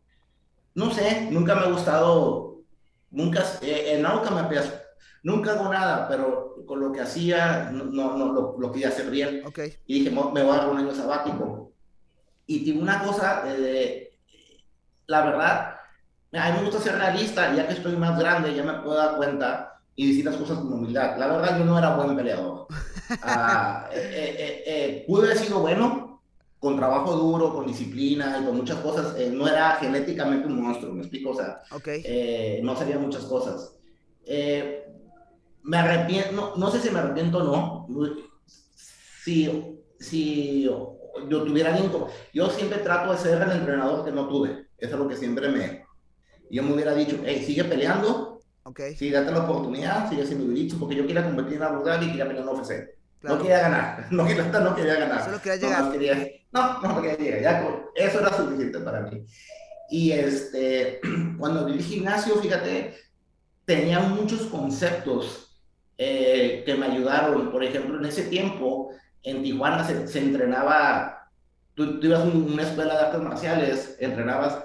no 0.75 0.92
sé, 0.92 1.28
nunca 1.30 1.57
me 1.57 1.62
ha 1.62 1.71
gustado, 1.71 2.62
nunca, 3.11 3.45
eh, 3.62 3.95
en 3.97 4.02
nunca 4.02 4.30
me 4.30 4.42
nunca 5.25 5.52
hago 5.52 5.69
nada, 5.71 6.09
pero 6.09 6.64
con 6.66 6.80
lo 6.80 6.92
que 6.92 7.00
hacía, 7.00 7.71
no, 7.73 7.85
no, 7.85 8.16
no, 8.16 8.33
lo, 8.33 8.57
lo 8.59 8.73
quería 8.73 8.88
hacer 8.88 9.11
bien. 9.11 9.42
Ok. 9.45 9.59
Y 9.87 9.99
dije, 9.99 10.11
"Mo- 10.11 10.30
me 10.30 10.42
voy 10.42 10.54
a 10.54 10.59
dar 10.59 10.71
un 10.71 10.78
año 10.78 10.95
sabático. 10.95 11.73
Y 12.47 12.64
tiene 12.64 12.80
una 12.80 13.04
cosa, 13.04 13.42
eh, 13.47 14.10
la 15.11 15.23
verdad, 15.25 15.75
a 16.33 16.50
mí 16.50 16.59
me 16.59 16.64
gusta 16.67 16.81
ser 16.81 16.95
realista, 16.97 17.52
ya 17.55 17.67
que 17.67 17.75
estoy 17.75 17.97
más 17.97 18.17
grande, 18.19 18.55
ya 18.55 18.62
me 18.62 18.75
puedo 18.75 18.97
dar 18.97 19.17
cuenta 19.17 19.73
y 19.97 20.09
decir 20.09 20.25
las 20.25 20.37
cosas 20.37 20.59
con 20.59 20.73
humildad. 20.73 21.19
La 21.19 21.26
verdad, 21.26 21.59
yo 21.59 21.64
no 21.64 21.76
era 21.79 21.97
buen 21.97 22.17
peleador. 22.17 22.67
Ah, 23.23 23.88
eh, 23.93 23.99
eh, 23.99 24.37
eh, 24.38 24.62
eh, 24.67 25.05
pude 25.09 25.25
haber 25.26 25.38
sido 25.38 25.59
bueno, 25.59 26.23
con 26.61 26.76
trabajo 26.76 27.12
duro, 27.17 27.52
con 27.52 27.67
disciplina 27.67 28.38
y 28.40 28.45
con 28.47 28.57
muchas 28.57 28.79
cosas. 28.79 29.17
eh, 29.19 29.31
no 29.35 29.49
era 29.49 29.73
genéticamente 29.81 30.47
un 30.47 30.62
monstruo, 30.62 30.93
me 30.95 31.00
explico, 31.00 31.31
o 31.31 31.35
sea, 31.35 31.61
Ok. 31.73 31.88
eh, 31.88 32.61
no 32.62 32.76
sabía 32.76 32.99
muchas 32.99 33.25
cosas. 33.25 33.75
Me 35.62 35.76
arrepiento, 35.76 36.33
no, 36.33 36.57
no 36.57 36.71
sé 36.71 36.81
si 36.81 36.90
me 36.90 37.00
arrepiento 37.00 37.38
o 37.38 37.43
no. 37.45 37.87
Si, 39.25 39.81
si 39.99 40.62
yo 40.62 40.97
tuviera 41.29 41.71
alguien 41.75 41.90
como- 41.90 42.09
Yo 42.33 42.49
siempre 42.49 42.79
trato 42.79 43.12
de 43.12 43.19
ser 43.19 43.43
el 43.43 43.50
entrenador 43.52 44.05
que 44.05 44.12
no 44.12 44.29
tuve. 44.29 44.69
Eso 44.80 44.94
es 44.94 44.99
lo 44.99 45.08
que 45.08 45.16
siempre 45.16 45.49
me, 45.49 45.84
yo 46.50 46.62
me 46.62 46.72
hubiera 46.75 46.94
dicho, 46.94 47.20
hey, 47.25 47.42
sigue 47.46 47.64
peleando, 47.64 48.40
sí, 48.96 49.10
date 49.10 49.30
la 49.32 49.44
oportunidad, 49.44 50.08
sigue 50.08 50.22
haciendo 50.22 50.52
jiu 50.54 50.78
porque 50.78 50.96
yo 50.96 51.06
quería 51.06 51.25
competir 51.25 51.54
en 51.54 51.62
Abu 51.62 51.84
Dhabi 51.84 52.06
y 52.06 52.08
quería 52.10 52.26
pelear 52.26 52.44
en 52.49 52.54
UFC. 52.54 52.68
Claro. 53.20 53.37
No 53.37 53.42
quería 53.42 53.58
ganar, 53.60 54.06
no 54.10 54.26
quería, 54.26 54.44
no 54.44 54.75
quería 54.75 54.94
ganar. 54.94 55.25
Solo 55.25 55.40
quería 55.42 55.56
llegar. 55.56 55.92
quería- 55.92 56.28
no, 56.52 56.80
no 56.80 57.02
quería 57.02 57.16
llegar, 57.18 57.40
ya 57.96 58.04
eso 58.06 58.20
era 58.20 58.32
suficiente 58.37 58.80
para 58.80 59.02
mí. 59.02 59.25
Y 59.90 60.12
este, 60.12 61.00
cuando 61.38 61.66
vi 61.66 61.72
el 61.75 61.82
gimnasio, 61.82 62.37
fíjate, 62.37 62.94
tenía 63.64 64.00
muchos 64.00 64.42
conceptos 64.42 65.58
eh, 65.99 66.62
que 66.64 66.75
me 66.75 66.87
ayudaron. 66.87 67.50
Por 67.52 67.62
ejemplo, 67.62 67.99
en 67.99 68.04
ese 68.06 68.22
tiempo, 68.25 68.90
en 69.22 69.42
Tijuana 69.42 69.84
se, 69.87 70.06
se 70.08 70.18
entrenaba, 70.20 71.28
tú, 71.75 72.00
tú 72.00 72.06
ibas 72.06 72.20
a 72.20 72.25
un- 72.25 72.52
una 72.52 72.62
escuela 72.62 72.94
de 72.94 73.00
artes 73.06 73.20
marciales, 73.20 73.96
entrenabas 74.00 74.58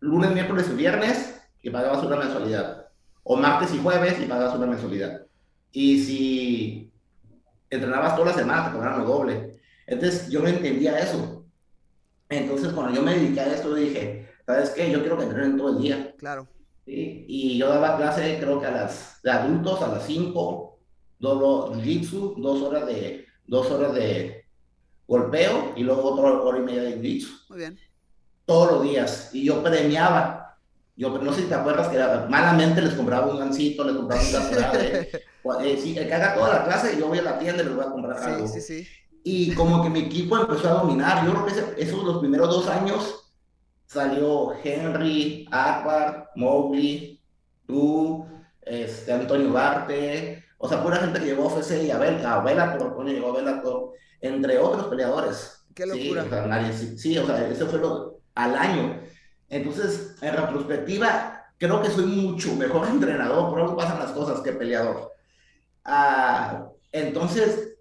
lunes, 0.00 0.32
miércoles 0.32 0.68
y 0.72 0.76
viernes 0.76 1.40
y 1.62 1.70
pagabas 1.70 2.04
una 2.04 2.16
mensualidad. 2.16 2.88
O 3.22 3.36
martes 3.36 3.74
y 3.74 3.78
jueves 3.78 4.20
y 4.20 4.26
pagabas 4.26 4.56
una 4.56 4.66
mensualidad. 4.66 5.26
Y 5.72 6.02
si 6.02 6.92
entrenabas 7.70 8.14
toda 8.14 8.32
la 8.32 8.38
semana, 8.38 8.66
te 8.66 8.72
cobraban 8.72 9.00
lo 9.00 9.06
doble. 9.06 9.60
Entonces 9.86 10.28
yo 10.30 10.40
no 10.40 10.48
entendía 10.48 10.98
eso. 10.98 11.44
Entonces 12.28 12.72
cuando 12.72 12.94
yo 12.94 13.02
me 13.02 13.14
dediqué 13.14 13.40
a 13.40 13.54
esto, 13.54 13.74
dije, 13.74 14.28
¿sabes 14.46 14.70
qué? 14.70 14.90
Yo 14.90 15.00
quiero 15.00 15.18
que 15.18 15.24
entrenen 15.24 15.56
todo 15.56 15.76
el 15.76 15.82
día. 15.82 16.14
Claro. 16.18 16.48
¿sí? 16.84 17.24
Y 17.28 17.58
yo 17.58 17.68
daba 17.68 17.96
clase, 17.96 18.38
creo 18.40 18.60
que 18.60 18.66
a 18.66 18.70
las 18.70 19.20
de 19.22 19.30
adultos 19.30 19.82
a 19.82 19.88
las 19.88 20.06
5, 20.06 20.78
doble 21.18 21.82
jiu-jitsu, 21.82 22.40
dos 22.40 22.62
horas 22.62 22.86
de, 22.86 23.26
dos 23.46 23.70
horas 23.70 23.94
de 23.94 24.44
golpeo 25.06 25.72
y 25.76 25.82
luego 25.82 26.12
otra 26.12 26.42
hora 26.42 26.58
y 26.58 26.62
media 26.62 26.82
de 26.82 27.00
jiu-jitsu 27.00 27.48
Muy 27.48 27.58
bien. 27.58 27.78
Todos 28.48 28.72
los 28.72 28.82
días 28.82 29.30
y 29.34 29.44
yo 29.44 29.62
premiaba. 29.62 30.56
Yo 30.96 31.16
no 31.18 31.32
sé 31.32 31.42
si 31.42 31.46
te 31.48 31.54
acuerdas 31.54 31.88
que 31.88 31.98
malamente 32.28 32.82
les 32.82 32.94
compraba 32.94 33.26
un 33.30 33.38
gancito, 33.38 33.84
les 33.84 33.94
compraba 33.94 34.20
un 34.22 34.32
gatorade. 34.32 35.10
eh, 35.62 35.78
sí, 35.80 35.96
el 35.96 36.08
que 36.08 36.14
haga 36.14 36.34
toda 36.34 36.54
la 36.54 36.64
clase, 36.64 36.98
yo 36.98 37.06
voy 37.08 37.18
a 37.18 37.22
la 37.22 37.38
tienda 37.38 37.62
y 37.62 37.66
les 37.66 37.76
voy 37.76 37.84
a 37.86 37.90
comprar 37.90 38.18
algo. 38.20 38.48
Sí, 38.48 38.60
sí, 38.60 38.82
sí. 38.82 38.88
Y 39.22 39.54
como 39.54 39.82
que 39.82 39.90
mi 39.90 40.00
equipo 40.00 40.38
empezó 40.38 40.68
a 40.70 40.82
dominar. 40.82 41.24
Yo 41.24 41.32
creo 41.32 41.44
que 41.46 41.52
ese- 41.52 41.74
esos 41.76 42.02
los 42.02 42.18
primeros 42.18 42.48
dos 42.48 42.66
años 42.68 43.32
salió 43.86 44.52
Henry, 44.62 45.46
Akbar, 45.50 46.30
Mowgli, 46.36 47.20
tú, 47.66 48.26
este, 48.62 49.12
Antonio 49.12 49.52
Barte, 49.52 50.44
o 50.58 50.68
sea, 50.68 50.82
pura 50.82 50.96
gente 50.96 51.20
que 51.20 51.26
llegó 51.26 51.44
a 51.48 51.54
UFC 51.54 51.84
y 51.84 51.90
a, 51.90 51.98
Bel, 51.98 52.24
a 52.24 52.40
Bellator, 52.40 52.88
Antonio 52.88 53.12
llegó 53.14 53.30
a 53.30 53.36
Bellator, 53.36 53.92
entre 54.20 54.58
otros 54.58 54.86
peleadores. 54.88 55.64
Qué 55.74 55.84
Sí, 55.84 56.04
locura. 56.10 56.24
o 56.24 56.28
sea, 56.28 56.46
nadie- 56.46 56.72
sí, 56.72 56.98
sí, 56.98 57.18
o 57.18 57.26
sea, 57.26 57.46
eso 57.48 57.66
fue 57.68 57.78
lo, 57.78 58.07
al 58.38 58.56
año. 58.56 59.00
Entonces, 59.48 60.14
en 60.22 60.36
retrospectiva, 60.36 61.44
creo 61.58 61.82
que 61.82 61.90
soy 61.90 62.06
mucho 62.06 62.54
mejor 62.54 62.86
entrenador, 62.88 63.50
por 63.50 63.60
algo 63.60 63.76
pasan 63.76 63.98
las 63.98 64.12
cosas, 64.12 64.40
que 64.40 64.52
peleador. 64.52 65.12
Ah, 65.84 66.68
entonces, 66.92 67.74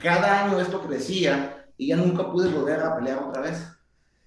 cada 0.00 0.44
año 0.44 0.60
esto 0.60 0.80
crecía 0.82 1.66
y 1.76 1.88
ya 1.88 1.96
nunca 1.96 2.30
pude 2.30 2.48
volver 2.48 2.80
a 2.80 2.96
pelear 2.96 3.18
otra 3.18 3.42
vez. 3.42 3.62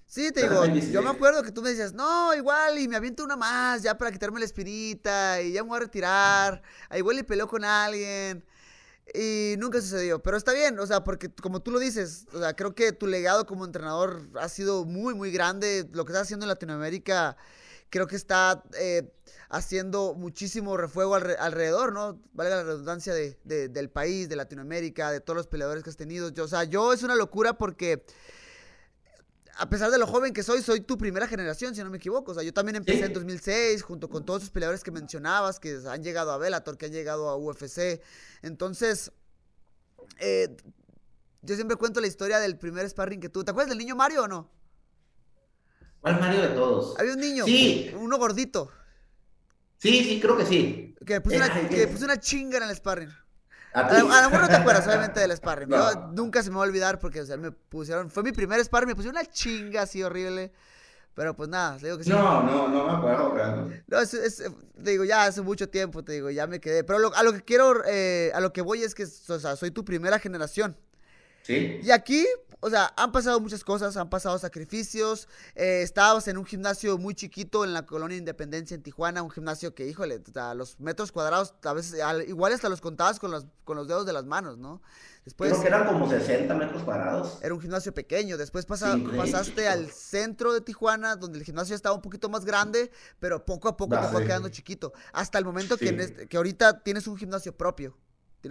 Sí, 0.06 0.30
te 0.30 0.42
digo, 0.42 0.64
yo 0.64 1.02
me 1.02 1.10
acuerdo 1.10 1.42
que 1.42 1.50
tú 1.50 1.62
me 1.62 1.70
decías, 1.70 1.92
no, 1.92 2.32
igual, 2.32 2.78
y 2.78 2.86
me 2.86 2.94
aviento 2.94 3.24
una 3.24 3.36
más, 3.36 3.82
ya 3.82 3.98
para 3.98 4.12
quitarme 4.12 4.38
la 4.38 4.46
espinita, 4.46 5.42
y 5.42 5.52
ya 5.52 5.64
me 5.64 5.70
voy 5.70 5.78
a 5.78 5.80
retirar, 5.80 6.62
igual 6.96 7.18
y 7.18 7.22
peleo 7.24 7.48
con 7.48 7.64
alguien, 7.64 8.44
y 9.16 9.56
nunca 9.58 9.80
sucedió, 9.80 10.22
pero 10.22 10.36
está 10.36 10.52
bien, 10.52 10.78
o 10.78 10.86
sea, 10.86 11.02
porque 11.04 11.30
como 11.30 11.60
tú 11.60 11.70
lo 11.70 11.78
dices, 11.78 12.26
o 12.32 12.38
sea, 12.38 12.54
creo 12.54 12.74
que 12.74 12.92
tu 12.92 13.06
legado 13.06 13.46
como 13.46 13.64
entrenador 13.64 14.28
ha 14.38 14.48
sido 14.48 14.84
muy, 14.84 15.14
muy 15.14 15.30
grande, 15.30 15.88
lo 15.92 16.04
que 16.04 16.12
estás 16.12 16.24
haciendo 16.24 16.44
en 16.44 16.48
Latinoamérica, 16.50 17.36
creo 17.90 18.06
que 18.06 18.16
está 18.16 18.62
eh, 18.78 19.10
haciendo 19.48 20.14
muchísimo 20.14 20.76
refuego 20.76 21.16
alre- 21.16 21.36
alrededor, 21.38 21.92
¿no? 21.92 22.20
Valga 22.32 22.56
la 22.56 22.64
redundancia 22.64 23.14
de- 23.14 23.68
del 23.68 23.90
país, 23.90 24.28
de 24.28 24.36
Latinoamérica, 24.36 25.10
de 25.10 25.20
todos 25.20 25.36
los 25.36 25.46
peleadores 25.46 25.82
que 25.84 25.90
has 25.90 25.96
tenido, 25.96 26.28
yo, 26.30 26.44
o 26.44 26.48
sea, 26.48 26.64
yo 26.64 26.92
es 26.92 27.02
una 27.02 27.14
locura 27.14 27.54
porque 27.56 28.04
a 29.58 29.68
pesar 29.68 29.90
de 29.90 29.98
lo 29.98 30.06
joven 30.06 30.32
que 30.32 30.42
soy, 30.42 30.62
soy 30.62 30.80
tu 30.80 30.98
primera 30.98 31.26
generación, 31.26 31.74
si 31.74 31.82
no 31.82 31.90
me 31.90 31.96
equivoco. 31.98 32.32
O 32.32 32.34
sea, 32.34 32.42
yo 32.42 32.52
también 32.52 32.76
empecé 32.76 32.98
Sí. 32.98 33.04
en 33.04 33.12
2006, 33.12 33.82
junto 33.82 34.08
con 34.08 34.24
todos 34.24 34.42
esos 34.42 34.50
peleadores 34.50 34.82
que 34.84 34.90
mencionabas, 34.90 35.58
que 35.60 35.78
han 35.88 36.02
llegado 36.02 36.30
a 36.32 36.38
Bellator, 36.38 36.76
que 36.76 36.86
han 36.86 36.92
llegado 36.92 37.28
a 37.28 37.36
UFC. 37.36 38.00
Entonces, 38.42 39.12
eh, 40.18 40.56
yo 41.42 41.54
siempre 41.54 41.76
cuento 41.76 42.00
la 42.00 42.06
historia 42.06 42.38
del 42.38 42.58
primer 42.58 42.88
sparring 42.88 43.20
que 43.20 43.28
tuve. 43.28 43.44
¿Te 43.44 43.50
acuerdas 43.52 43.70
del 43.70 43.78
niño 43.78 43.96
Mario 43.96 44.24
o 44.24 44.28
no? 44.28 44.50
¿Cuál 46.00 46.20
Mario 46.20 46.42
de 46.42 46.48
todos? 46.48 46.98
Había 46.98 47.12
un 47.14 47.20
niño, 47.20 47.44
Sí. 47.44 47.90
uno 47.98 48.18
gordito, 48.18 48.70
Sí, 49.78 50.02
sí, 50.04 50.20
creo 50.20 50.36
que 50.36 50.46
sí. 50.46 50.94
que 51.04 51.20
puso, 51.20 51.36
una, 51.36 51.68
que 51.68 51.86
puso 51.88 52.04
una 52.04 52.18
chinga 52.18 52.58
en 52.58 52.64
el 52.64 52.74
sparring. 52.76 53.10
A 53.76 53.80
A, 53.88 53.98
lo 54.02 54.12
a 54.12 54.22
lo 54.22 54.30
mejor 54.30 54.40
no 54.42 54.48
te 54.48 54.56
acuerdas, 54.56 54.86
obviamente, 54.88 55.20
del 55.20 55.36
sparring. 55.36 55.68
Yo 55.68 56.08
nunca 56.12 56.42
se 56.42 56.50
me 56.50 56.56
va 56.56 56.62
a 56.62 56.66
olvidar 56.66 56.98
porque, 56.98 57.20
o 57.20 57.26
sea, 57.26 57.36
me 57.36 57.50
pusieron... 57.52 58.10
Fue 58.10 58.22
mi 58.22 58.32
primer 58.32 58.64
sparring, 58.64 58.88
me 58.88 58.94
pusieron 58.94 59.16
una 59.18 59.26
chinga 59.30 59.82
así 59.82 60.02
horrible. 60.02 60.52
Pero 61.14 61.34
pues 61.34 61.48
nada, 61.48 61.78
te 61.78 61.86
digo 61.86 61.96
que 61.98 62.04
sí. 62.04 62.10
No, 62.10 62.42
no, 62.42 62.68
no 62.68 62.86
me 62.86 62.92
acuerdo. 62.98 63.34
realmente. 63.34 63.84
No, 63.86 63.98
es, 64.00 64.12
es- 64.12 64.42
te 64.82 64.90
digo, 64.90 65.04
ya 65.04 65.24
hace 65.24 65.40
mucho 65.40 65.68
tiempo, 65.68 66.04
te 66.04 66.12
digo, 66.12 66.28
ya 66.30 66.46
me 66.46 66.60
quedé. 66.60 66.84
Pero 66.84 66.98
lo- 66.98 67.14
a 67.14 67.22
lo 67.22 67.32
que 67.32 67.42
quiero, 67.42 67.82
eh, 67.86 68.30
a 68.34 68.40
lo 68.40 68.52
que 68.52 68.60
voy 68.60 68.82
es 68.82 68.94
que, 68.94 69.04
o 69.04 69.38
sea, 69.40 69.56
soy 69.56 69.70
tu 69.70 69.84
primera 69.84 70.18
generación. 70.18 70.76
Sí. 71.42 71.80
Y 71.82 71.90
aquí, 71.90 72.26
o 72.60 72.70
sea, 72.70 72.92
han 72.96 73.12
pasado 73.12 73.38
muchas 73.40 73.62
cosas, 73.64 73.96
han 73.96 74.08
pasado 74.10 74.38
sacrificios. 74.38 75.28
eh, 75.54 75.82
estábamos 75.82 76.26
en 76.28 76.38
un 76.38 76.44
gimnasio 76.44 76.98
muy 76.98 77.14
chiquito 77.14 77.64
en 77.64 77.72
la 77.72 77.84
colonia 77.86 78.16
Independencia 78.16 78.74
en 78.74 78.82
Tijuana, 78.82 79.22
un 79.22 79.30
gimnasio 79.30 79.74
que, 79.74 79.86
híjole, 79.86 80.22
sea, 80.32 80.54
los 80.54 80.78
metros 80.80 81.12
cuadrados, 81.12 81.54
a 81.62 81.72
veces, 81.72 82.00
al- 82.00 82.28
igual 82.28 82.52
hasta 82.52 82.68
los 82.68 82.80
contabas 82.80 83.18
con 83.20 83.30
los, 83.30 83.46
con 83.64 83.76
los 83.76 83.88
dedos 83.88 84.06
de 84.06 84.12
las 84.12 84.24
manos, 84.24 84.58
¿no? 84.58 84.80
Después 85.24 85.50
Creo 85.50 85.62
que 85.62 85.68
eran 85.68 85.86
como 85.88 86.08
60 86.08 86.54
metros 86.54 86.84
cuadrados. 86.84 87.38
era 87.42 87.52
un 87.52 87.60
gimnasio 87.60 87.92
pequeño. 87.92 88.36
Después 88.36 88.64
pasa- 88.64 88.92
Sí, 88.94 89.00
increíble. 89.00 89.30
pasaste 89.32 89.66
al 89.68 89.90
centro 89.90 90.52
de 90.52 90.60
Tijuana, 90.60 91.16
donde 91.16 91.38
el 91.38 91.44
gimnasio 91.44 91.74
estaba 91.74 91.94
un 91.96 92.02
poquito 92.02 92.28
más 92.28 92.44
grande, 92.44 92.90
pero 93.18 93.44
poco 93.44 93.68
a 93.68 93.76
poco 93.76 93.96
Ah, 93.96 94.02
te 94.02 94.08
fue 94.12 94.20
sí. 94.22 94.26
quedando 94.28 94.48
chiquito. 94.50 94.92
Hasta 95.12 95.38
el 95.38 95.44
momento 95.44 95.76
que, 95.76 95.88
Sí. 95.88 95.94
en 95.94 96.00
este- 96.00 96.26
que 96.28 96.36
ahorita 96.36 96.82
tienes 96.84 97.08
un 97.08 97.16
gimnasio 97.16 97.56
propio. 97.56 97.96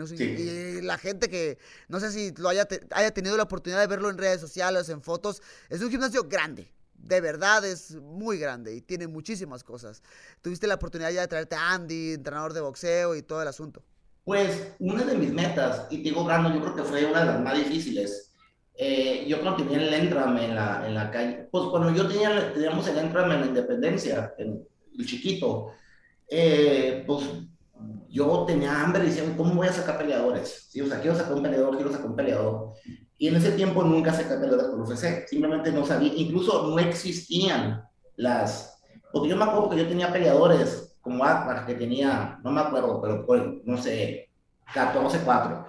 Sí. 0.07 0.23
Y 0.23 0.81
la 0.81 0.97
gente 0.97 1.29
que, 1.29 1.57
no 1.87 1.99
sé 1.99 2.11
si 2.11 2.31
lo 2.37 2.49
haya, 2.49 2.65
te- 2.65 2.81
haya 2.91 3.11
tenido 3.11 3.37
la 3.37 3.43
oportunidad 3.43 3.81
de 3.81 3.87
verlo 3.87 4.09
en 4.09 4.17
redes 4.17 4.41
sociales, 4.41 4.89
en 4.89 5.01
fotos, 5.01 5.41
es 5.69 5.81
un 5.81 5.89
gimnasio 5.89 6.23
grande. 6.23 6.71
De 6.93 7.21
verdad 7.21 7.63
es 7.65 7.95
muy 7.95 8.37
grande 8.39 8.73
y 8.75 8.81
tiene 8.81 9.07
muchísimas 9.07 9.63
cosas. 9.63 10.01
Tuviste 10.41 10.65
la 10.65 10.75
oportunidad 10.75 11.11
ya 11.11 11.21
de 11.21 11.27
traerte 11.27 11.55
a 11.55 11.73
Andy, 11.73 12.13
entrenador 12.13 12.53
de 12.53 12.61
boxeo 12.61 13.15
y 13.15 13.21
todo 13.21 13.41
el 13.41 13.47
asunto. 13.47 13.83
Pues 14.23 14.69
una 14.79 15.03
de 15.03 15.15
mis 15.15 15.31
metas, 15.31 15.83
y 15.91 15.97
te 15.97 16.03
digo, 16.09 16.23
Brandon, 16.23 16.53
yo 16.53 16.61
creo 16.61 16.75
que 16.75 16.83
fue 16.83 17.05
una 17.05 17.19
de 17.19 17.25
las 17.27 17.41
más 17.41 17.57
difíciles. 17.57 18.31
Eh, 18.77 19.25
yo 19.27 19.39
cuando 19.41 19.63
tenía 19.63 19.87
el 19.87 19.93
Entram 19.93 20.35
en 20.37 20.55
la, 20.55 20.83
en 20.87 20.95
la 20.95 21.11
calle, 21.11 21.47
pues 21.51 21.65
cuando 21.69 21.93
yo 21.95 22.07
tenía, 22.07 22.51
teníamos 22.53 22.87
el 22.87 22.97
Entram 22.97 23.31
en 23.31 23.41
la 23.41 23.45
Independencia, 23.47 24.33
en 24.39 24.67
el 24.97 25.05
chiquito, 25.05 25.71
eh, 26.27 27.03
pues 27.05 27.23
yo 28.15 28.45
tenía 28.47 28.81
hambre 28.81 29.03
y 29.03 29.07
decía, 29.07 29.23
¿cómo 29.35 29.55
voy 29.55 29.67
a 29.67 29.73
sacar 29.73 29.97
peleadores? 29.97 30.69
Sí, 30.69 30.79
o 30.79 30.87
sea, 30.87 31.01
quiero 31.01 31.17
sacar 31.17 31.33
un 31.33 31.43
peleador, 31.43 31.75
quiero 31.75 31.91
sacar 31.91 32.07
un 32.07 32.15
peleador. 32.15 32.71
Y 33.17 33.27
en 33.27 33.35
ese 33.35 33.51
tiempo 33.51 33.83
nunca 33.83 34.13
saqué 34.13 34.35
peleadores 34.35 34.67
por 34.67 34.79
UFC, 34.79 35.27
simplemente 35.27 35.69
no 35.69 35.85
sabía, 35.85 36.13
incluso 36.15 36.69
no 36.69 36.79
existían 36.79 37.83
las, 38.15 38.81
porque 39.11 39.27
yo 39.27 39.35
me 39.35 39.43
acuerdo 39.43 39.69
que 39.69 39.77
yo 39.79 39.87
tenía 39.89 40.13
peleadores 40.13 40.97
como 41.01 41.25
Akbar, 41.25 41.65
que 41.65 41.73
tenía, 41.73 42.39
no 42.41 42.51
me 42.51 42.61
acuerdo, 42.61 43.01
pero 43.01 43.25
pues, 43.25 43.43
no 43.65 43.77
sé, 43.77 44.29
14-4, 44.73 45.65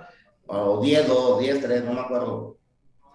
o 0.46 0.80
10-2, 0.80 1.40
10-3, 1.40 1.82
no 1.82 1.94
me 1.94 2.00
acuerdo. 2.00 2.58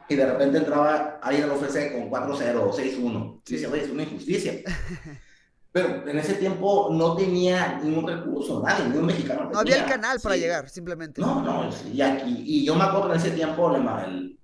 Y 0.09 0.15
de 0.15 0.25
repente 0.25 0.57
entraba 0.57 1.19
ahí 1.23 1.41
al 1.41 1.51
UFC 1.51 1.93
con 1.93 2.11
4-0 2.11 2.55
o 2.57 2.73
6-1. 2.73 3.41
Sí. 3.45 3.53
Y 3.53 3.57
dice, 3.57 3.67
oye, 3.67 3.83
es 3.83 3.89
una 3.89 4.03
injusticia. 4.03 4.55
Pero 5.73 6.05
en 6.07 6.17
ese 6.17 6.33
tiempo 6.33 6.89
no 6.91 7.15
tenía 7.15 7.79
ningún 7.81 8.05
recurso, 8.07 8.61
nadie, 8.61 8.89
ni 8.89 8.97
un 8.97 9.05
mexicano. 9.05 9.49
No 9.53 9.59
había 9.59 9.77
el 9.77 9.85
canal 9.85 10.19
para 10.21 10.35
Sí. 10.35 10.41
llegar, 10.41 10.69
simplemente. 10.69 11.21
No, 11.21 11.41
no, 11.41 11.69
y, 11.93 12.01
aquí, 12.01 12.43
y 12.45 12.65
yo 12.65 12.75
me 12.75 12.83
acuerdo 12.83 13.11
en 13.13 13.17
ese 13.19 13.31
tiempo 13.31 13.73
el- 13.75 14.37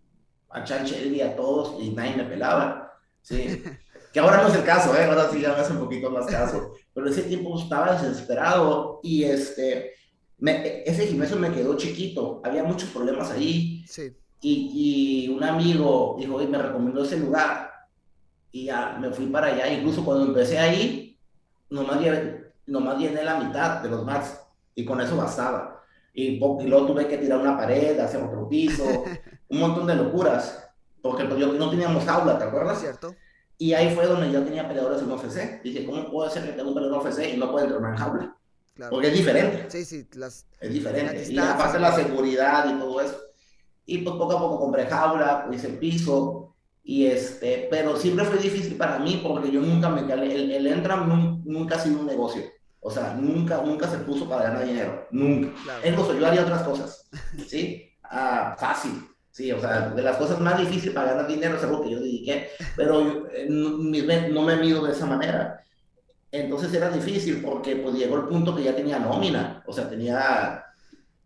a 0.50 0.64
Chan 0.64 0.86
Shelby, 0.86 1.20
a 1.22 1.36
todos, 1.36 1.84
y 1.84 1.90
nadie 1.90 2.16
me 2.16 2.24
pelaba. 2.24 2.94
Sí. 3.22 3.62
que 4.14 4.20
ahora 4.22 4.42
no 4.42 4.48
es 4.48 4.56
el 4.56 4.64
caso, 4.64 4.96
¿eh? 4.96 5.04
ahora 5.04 5.30
sí 5.30 5.42
ya 5.42 5.50
me 5.50 5.60
hace 5.60 5.74
un 5.74 5.80
poquito 5.80 6.10
más 6.10 6.26
caso. 6.28 6.72
Pero 6.94 7.06
en 7.08 7.12
ese 7.14 7.24
tiempo 7.24 7.60
estaba 7.60 8.00
desesperado 8.02 9.02
y 9.04 9.24
este, 9.24 9.92
me- 10.38 10.82
ese 10.86 11.08
gimnasio 11.08 11.36
me 11.36 11.52
quedó 11.52 11.76
chiquito, 11.76 12.42
había 12.46 12.64
muchos 12.64 12.90
problemas 12.92 13.30
ahí. 13.32 13.84
Sí. 13.86 14.14
Y, 14.40 15.26
y 15.26 15.30
un 15.30 15.44
amigo 15.44 16.16
dijo, 16.18 16.36
oye, 16.36 16.48
me 16.48 16.58
recomendó 16.58 17.04
ese 17.04 17.18
lugar. 17.18 17.70
Y 18.50 18.66
ya 18.66 18.98
me 19.00 19.12
fui 19.12 19.26
para 19.28 19.48
allá. 19.48 19.72
Incluso 19.72 20.06
cuando 20.06 20.26
empecé 20.26 20.58
ahí, 20.58 21.07
nomás 21.70 22.00
llené, 22.02 22.46
nomás 22.66 22.98
llené 22.98 23.24
la 23.24 23.40
mitad 23.40 23.82
de 23.82 23.90
los 23.90 24.06
mats. 24.06 24.40
Y 24.76 24.86
con 24.86 25.02
eso 25.02 25.18
bastaba. 25.18 25.84
Y, 26.14 26.36
y 26.36 26.68
luego 26.68 26.88
tuve 26.88 27.08
que 27.08 27.18
tirar 27.18 27.40
una 27.40 27.58
pared, 27.58 28.00
hacer 28.00 28.22
otro 28.22 28.48
piso, 28.48 28.84
un 29.50 29.60
montón 29.60 29.88
de 29.88 29.96
locuras. 29.96 30.70
Porque 31.02 31.26
pues, 31.26 31.40
yo 31.40 31.54
no 31.54 31.70
teníamos 31.70 32.04
jaula, 32.06 32.38
¿te 32.38 32.44
¿Es 32.44 32.50
acuerdas? 32.50 32.80
cierto? 32.80 33.16
Y 33.58 33.74
ahí 33.74 33.94
fue 33.96 34.06
donde 34.06 34.32
yo 34.32 34.44
tenía 34.44 34.68
peleadores 34.68 35.02
en 35.02 35.12
UFC. 35.12 35.64
Dije, 35.64 35.86
¿cómo 35.86 36.12
puedo 36.12 36.30
ser 36.30 36.44
que 36.44 36.52
tenga 36.52 36.68
un 36.70 36.76
peleador 36.76 37.02
en 37.02 37.08
UFC 37.08 37.34
y 37.34 37.38
no 37.38 37.52
puedo 37.52 37.66
entrenar 37.66 37.92
en 37.92 37.98
jaula? 37.98 38.38
Claro. 38.76 38.92
Porque 38.92 39.08
es 39.08 39.14
diferente. 39.14 39.66
Sí, 39.70 39.86
sí, 39.86 40.08
las... 40.14 40.46
Es 40.60 40.72
diferente. 40.72 41.26
La 41.34 41.44
y 41.44 41.48
aparte 41.48 41.80
la 41.80 41.92
seguridad 41.92 42.70
y 42.70 42.80
todo 42.80 43.02
eso. 43.02 43.18
Y 43.86 44.00
pues 44.00 44.16
poco 44.16 44.34
a 44.34 44.40
poco 44.40 44.60
compré 44.60 44.86
jaula, 44.86 45.48
hice 45.52 45.68
el 45.68 45.80
piso. 45.80 46.56
Y 46.84 47.08
este, 47.08 47.68
pero 47.72 47.98
siempre 47.98 48.26
fue 48.26 48.38
difícil 48.38 48.78
para 48.78 49.00
mí 49.00 49.22
porque 49.24 49.52
yo 49.52 49.62
nunca 49.62 49.90
me 49.90 50.06
calé. 50.06 50.36
El, 50.36 50.52
el 50.52 50.68
Entram 50.68 51.37
nunca 51.48 51.76
ha 51.76 51.80
sido 51.80 52.00
un 52.00 52.06
negocio. 52.06 52.44
O 52.80 52.92
sea, 52.92 53.14
nunca, 53.16 53.58
nunca 53.64 53.88
se 53.90 53.98
puso 54.00 54.30
para 54.30 54.44
ganar 54.44 54.66
dinero. 54.66 55.08
Nunca. 55.12 55.52
Claro. 55.64 55.88
Incluso 55.88 56.14
yo 56.18 56.28
haría 56.28 56.42
otras 56.44 56.62
cosas. 56.64 57.10
¿Sí? 57.48 57.92
Ah, 58.04 58.56
fácil. 58.58 59.08
Sí, 59.32 59.52
o 59.52 59.60
sea, 59.60 59.90
de 59.90 60.02
las 60.02 60.18
cosas 60.18 60.40
más 60.40 60.58
difíciles 60.60 60.96
para 60.96 61.12
ganar 61.12 61.28
dinero 61.28 61.58
es 61.58 61.64
algo 61.64 61.84
que 61.84 61.92
yo 61.92 62.00
dediqué. 62.00 62.50
Pero 62.76 63.02
yo, 63.02 63.28
eh, 63.32 63.48
no, 63.50 63.70
no 63.70 64.42
me 64.44 64.56
mido 64.58 64.86
de 64.86 64.92
esa 64.94 65.06
manera. 65.06 65.60
Entonces 66.32 66.74
era 66.74 66.90
difícil 66.90 67.42
porque 67.44 67.76
pues 67.78 67.96
llegó 67.96 68.16
el 68.18 68.28
punto 68.28 68.56
que 68.56 68.64
ya 68.64 68.76
tenía 68.76 69.00
nómina. 69.00 69.64
O 69.66 69.74
sea, 69.74 69.90
tenía 69.90 70.64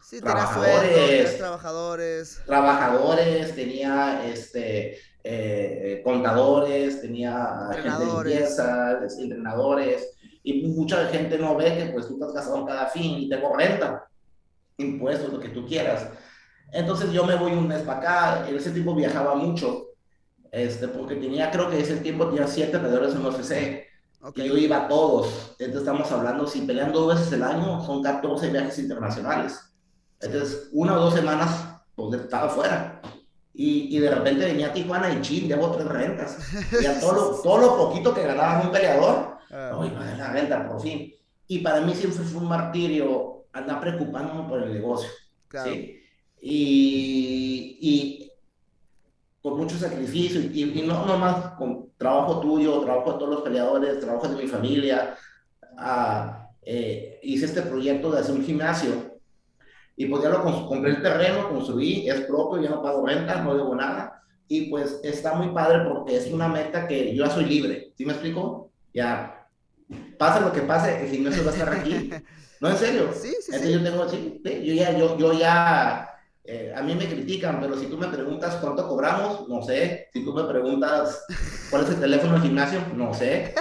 Sí, 0.04 0.20
Trabajadores. 0.20 0.92
sueldo, 1.30 1.38
trabajadores. 1.38 2.42
trabajadores, 2.46 3.56
tenía 3.56 4.26
este, 4.26 4.98
eh, 5.24 6.02
contadores, 6.04 7.02
tenía 7.02 7.70
gente 7.74 8.06
de 8.06 8.06
limpieza, 8.14 9.00
es- 9.06 9.18
entrenadores, 9.20 10.18
y 10.44 10.68
mucha 10.68 11.06
gente 11.08 11.38
no 11.38 11.56
ve 11.56 11.76
que 11.78 11.86
pues 11.94 12.08
tú 12.08 12.14
estás 12.16 12.34
gastando 12.34 12.66
cada 12.66 12.88
fin 12.88 13.20
y 13.20 13.30
tengo 13.30 13.56
renta, 13.56 14.08
impuestos, 14.78 15.32
lo 15.32 15.40
que 15.40 15.50
tú 15.50 15.66
quieras. 15.66 16.08
Entonces 16.72 17.12
yo 17.12 17.26
me 17.26 17.36
voy 17.36 17.52
un 17.52 17.68
mes 17.68 17.82
para 17.82 18.00
acá, 18.00 18.50
en 18.50 18.56
ese 18.56 18.72
tiempo 18.72 18.96
viajaba 18.96 19.36
mucho, 19.36 19.88
este, 20.52 20.88
porque 20.88 21.16
tenía, 21.16 21.52
creo 21.52 21.70
que 21.70 21.80
ese 21.80 21.98
tiempo 21.98 22.28
tenía 22.28 22.48
siete 22.48 22.80
peleadores 22.80 23.14
en 23.14 23.26
UFC, 23.26 23.86
Ok. 24.24 24.38
y 24.38 24.48
yo 24.48 24.58
iba 24.58 24.86
a 24.86 24.88
todos. 24.88 25.56
Entonces 25.60 25.82
estamos 25.82 26.12
hablando, 26.12 26.48
si 26.48 26.62
pelean 26.62 26.92
dos 26.92 27.14
veces 27.16 27.32
el 27.34 27.44
año, 27.44 27.84
son 27.86 28.02
14 28.02 28.50
viajes 28.50 28.80
internacionales. 28.80 29.60
Entonces, 30.20 30.70
una 30.74 30.98
o 30.98 31.02
dos 31.02 31.14
semanas, 31.16 31.66
pues 31.96 32.22
estaba 32.22 32.48
fuera. 32.50 33.02
Y, 33.62 33.96
y 33.96 34.00
de 34.00 34.10
repente 34.10 34.46
venía 34.46 34.68
a 34.68 34.74
Tijuana 34.74 35.14
y 35.14 35.22
chin, 35.22 35.48
llevo 35.48 35.72
tres 35.72 35.88
rentas. 35.88 36.38
Y 36.82 36.86
a 36.86 37.00
todo 37.00 37.14
lo, 37.14 37.22
todo 37.44 37.58
lo 37.60 37.78
poquito 37.78 38.14
que 38.14 38.24
ganaba 38.24 38.62
un 38.62 38.72
peleador, 38.72 39.38
Ah, 39.52 39.70
no, 39.74 39.86
iba 39.86 40.00
a 40.00 40.16
la 40.16 40.32
renta, 40.32 40.68
por 40.68 40.82
fin. 40.82 41.14
Y 41.48 41.60
para 41.60 41.82
mí 41.82 41.94
siempre 41.94 42.24
fue 42.24 42.42
un 42.42 42.48
martirio 42.48 43.46
andar 43.52 43.82
preocupándome 43.82 44.48
por 44.48 44.64
el 44.64 44.74
negocio. 44.74 45.10
claro. 45.48 45.72
¿sí? 45.72 45.98
Y, 46.42 47.78
y 47.82 48.32
con 49.42 49.58
mucho 49.58 49.78
sacrificio, 49.78 50.42
y, 50.42 50.80
y 50.80 50.88
no 50.88 51.06
nomás 51.06 51.54
con 51.58 51.92
trabajo 51.98 52.40
tuyo, 52.40 52.82
trabajo 52.82 53.14
de 53.14 53.20
todos 53.20 53.30
los 53.30 53.42
peleadores, 53.42 54.00
trabajo 54.00 54.28
de 54.28 54.42
mi 54.42 54.48
familia, 54.48 55.16
ah, 55.78 56.50
eh, 56.64 57.20
hice 57.24 57.46
este 57.46 57.62
proyecto 57.62 58.12
de 58.12 58.20
hacer 58.22 58.34
un 58.36 58.44
gimnasio, 58.44 59.11
y 60.02 60.06
pues 60.08 60.24
ya 60.24 60.30
lo 60.30 60.42
compré 60.42 60.90
el 60.90 61.02
terreno, 61.04 61.48
construí, 61.48 62.10
es 62.10 62.22
propio, 62.22 62.60
ya 62.60 62.72
no 62.72 62.82
pago 62.82 63.06
renta, 63.06 63.40
no 63.44 63.54
debo 63.54 63.76
nada, 63.76 64.24
y 64.48 64.62
pues 64.62 65.00
está 65.04 65.36
muy 65.36 65.50
padre 65.50 65.88
porque 65.88 66.18
es 66.18 66.32
una 66.32 66.48
meta 66.48 66.88
que 66.88 67.16
yo 67.16 67.24
ya 67.24 67.30
soy 67.32 67.46
libre, 67.46 67.92
¿sí 67.96 68.04
me 68.04 68.14
explico? 68.14 68.72
Ya, 68.96 69.48
pase 70.18 70.42
lo 70.42 70.52
que 70.52 70.62
pase, 70.62 71.04
el 71.04 71.12
gimnasio 71.12 71.44
va 71.44 71.52
a 71.52 71.54
estar 71.54 71.72
aquí, 71.72 72.10
no, 72.60 72.70
en 72.70 72.78
serio, 72.78 73.10
Sí, 73.14 73.28
sí, 73.28 73.52
entonces 73.54 73.62
sí. 73.62 73.74
yo 73.74 73.84
tengo, 73.84 74.10
sí, 74.10 74.42
yo 74.44 74.74
ya, 74.74 74.98
yo, 74.98 75.16
yo 75.20 75.34
ya, 75.34 76.10
eh, 76.46 76.74
a 76.76 76.82
mí 76.82 76.96
me 76.96 77.08
critican, 77.08 77.60
pero 77.62 77.78
si 77.78 77.86
tú 77.86 77.96
me 78.00 78.08
preguntas 78.08 78.56
cuánto 78.56 78.88
cobramos, 78.88 79.48
no 79.48 79.62
sé. 79.62 80.10
Si 80.12 80.26
tú 80.26 80.34
me 80.34 80.44
preguntas 80.46 81.24
cuál 81.70 81.84
es 81.84 81.90
el 81.92 82.00
teléfono 82.00 82.34
del 82.34 82.42
gimnasio, 82.42 82.82
no 82.96 83.14
sé. 83.14 83.54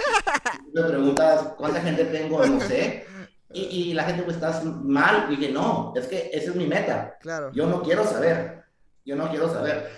Si 0.51 0.57
tú 0.57 0.81
me 0.81 0.89
preguntas 0.89 1.53
cuánta 1.57 1.79
gente 1.81 2.05
tengo, 2.05 2.43
no 2.43 2.59
sé. 2.59 3.05
Y, 3.53 3.61
y 3.61 3.93
la 3.93 4.03
gente, 4.03 4.23
pues, 4.23 4.35
estás 4.37 4.63
mal. 4.65 5.27
Y 5.29 5.35
dije, 5.35 5.51
no, 5.51 5.93
es 5.95 6.07
que 6.07 6.29
esa 6.33 6.51
es 6.51 6.55
mi 6.55 6.67
meta. 6.67 7.17
Claro. 7.21 7.51
Yo 7.53 7.67
no 7.67 7.81
quiero 7.81 8.03
saber. 8.05 8.63
Yo 9.05 9.15
no 9.15 9.29
quiero 9.29 9.51
saber. 9.51 9.89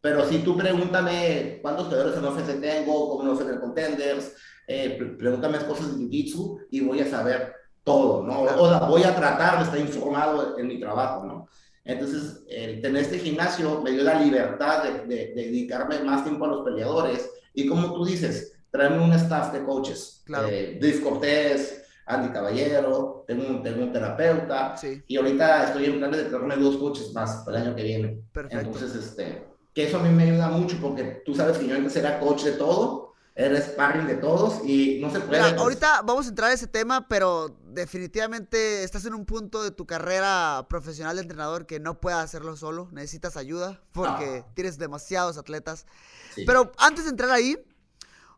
Pero 0.00 0.24
si 0.28 0.38
tú 0.38 0.56
pregúntame 0.56 1.58
cuántos 1.62 1.88
peleadores 1.88 2.18
en 2.18 2.24
UFC 2.24 2.60
tengo, 2.60 3.08
cómo 3.10 3.22
no 3.24 3.32
ofrecer 3.32 3.60
contenders, 3.60 4.34
eh, 4.68 4.94
pre- 4.98 5.16
pregúntame 5.16 5.58
cosas 5.58 5.96
de 5.96 6.04
Jiu-Jitsu 6.04 6.66
y 6.70 6.80
voy 6.80 7.00
a 7.00 7.10
saber 7.10 7.52
todo, 7.82 8.22
¿no? 8.22 8.42
Claro. 8.42 8.62
O 8.62 8.68
sea, 8.68 8.78
voy 8.80 9.02
a 9.04 9.14
tratar 9.14 9.58
de 9.58 9.64
estar 9.64 9.78
informado 9.80 10.58
en 10.58 10.66
mi 10.68 10.78
trabajo, 10.80 11.24
¿no? 11.24 11.48
Entonces, 11.84 12.42
el 12.48 12.80
tener 12.82 13.02
este 13.02 13.18
gimnasio 13.20 13.80
me 13.82 13.92
dio 13.92 14.02
la 14.02 14.20
libertad 14.20 14.82
de, 14.84 14.92
de- 15.06 15.26
de 15.34 15.34
dedicarme 15.34 16.00
más 16.00 16.24
tiempo 16.24 16.44
a 16.44 16.48
los 16.48 16.64
peleadores 16.64 17.30
y 17.54 17.66
como 17.66 17.92
tú 17.94 18.04
dices, 18.04 18.58
traerme 18.70 19.02
un 19.04 19.12
staff 19.12 19.52
de 19.52 19.64
coaches. 19.64 20.22
Claro. 20.26 20.48
Eh, 20.50 20.78
Dave 20.80 21.00
Cortés, 21.00 21.84
Andy 22.06 22.32
Caballero, 22.32 23.24
tengo 23.26 23.48
un, 23.48 23.62
tengo 23.62 23.82
un 23.84 23.92
terapeuta, 23.92 24.76
Sí, 24.76 25.02
y 25.06 25.16
ahorita 25.16 25.64
estoy 25.64 25.86
en 25.86 25.98
planes 25.98 26.18
de 26.18 26.24
traerme 26.24 26.56
dos 26.56 26.76
coaches 26.76 27.12
más 27.12 27.42
para 27.44 27.58
el 27.58 27.66
año 27.66 27.76
que 27.76 27.82
viene. 27.82 28.22
perfecto. 28.32 28.66
Entonces, 28.66 28.94
este, 28.94 29.46
que 29.74 29.88
eso 29.88 29.98
a 29.98 30.02
mí 30.02 30.08
me 30.10 30.22
ayuda 30.22 30.48
mucho 30.48 30.76
porque 30.80 31.22
tú 31.26 31.34
sabes 31.34 31.58
que 31.58 31.66
yo 31.66 31.76
antes 31.76 31.96
era 31.96 32.20
coach 32.20 32.44
de 32.44 32.52
todo, 32.52 33.14
era 33.34 33.60
sparring 33.60 34.06
de 34.06 34.14
todos 34.14 34.64
y 34.64 34.98
no 35.02 35.10
se 35.10 35.20
puede. 35.20 35.42
Mira, 35.42 35.60
ahorita 35.60 36.00
vamos 36.02 36.24
a 36.26 36.28
entrar 36.30 36.50
a 36.50 36.54
ese 36.54 36.66
tema, 36.66 37.06
pero 37.06 37.54
definitivamente 37.66 38.82
estás 38.82 39.04
en 39.04 39.12
un 39.12 39.26
punto 39.26 39.62
de 39.62 39.70
tu 39.72 39.84
carrera 39.84 40.64
profesional 40.70 41.16
de 41.16 41.22
entrenador 41.22 41.66
que 41.66 41.78
no 41.78 42.00
puedes 42.00 42.18
hacerlo 42.18 42.56
solo, 42.56 42.88
necesitas 42.92 43.36
ayuda 43.36 43.82
porque 43.92 44.44
tienes 44.54 44.78
demasiados 44.78 45.36
atletas. 45.36 45.86
sí. 46.34 46.44
Pero 46.46 46.72
antes 46.78 47.04
de 47.04 47.10
entrar 47.10 47.30
ahí, 47.30 47.58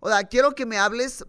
o 0.01 0.09
sea, 0.09 0.25
quiero 0.25 0.55
que 0.55 0.67
me 0.67 0.79
hables, 0.79 1.25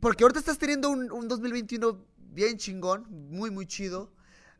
porque 0.00 0.24
ahorita 0.24 0.40
estás 0.40 0.58
teniendo 0.58 0.88
un, 0.90 1.10
un 1.12 1.28
2021 1.28 1.98
bien 2.18 2.56
chingón, 2.58 3.06
muy, 3.30 3.50
muy 3.50 3.66
chido. 3.66 4.10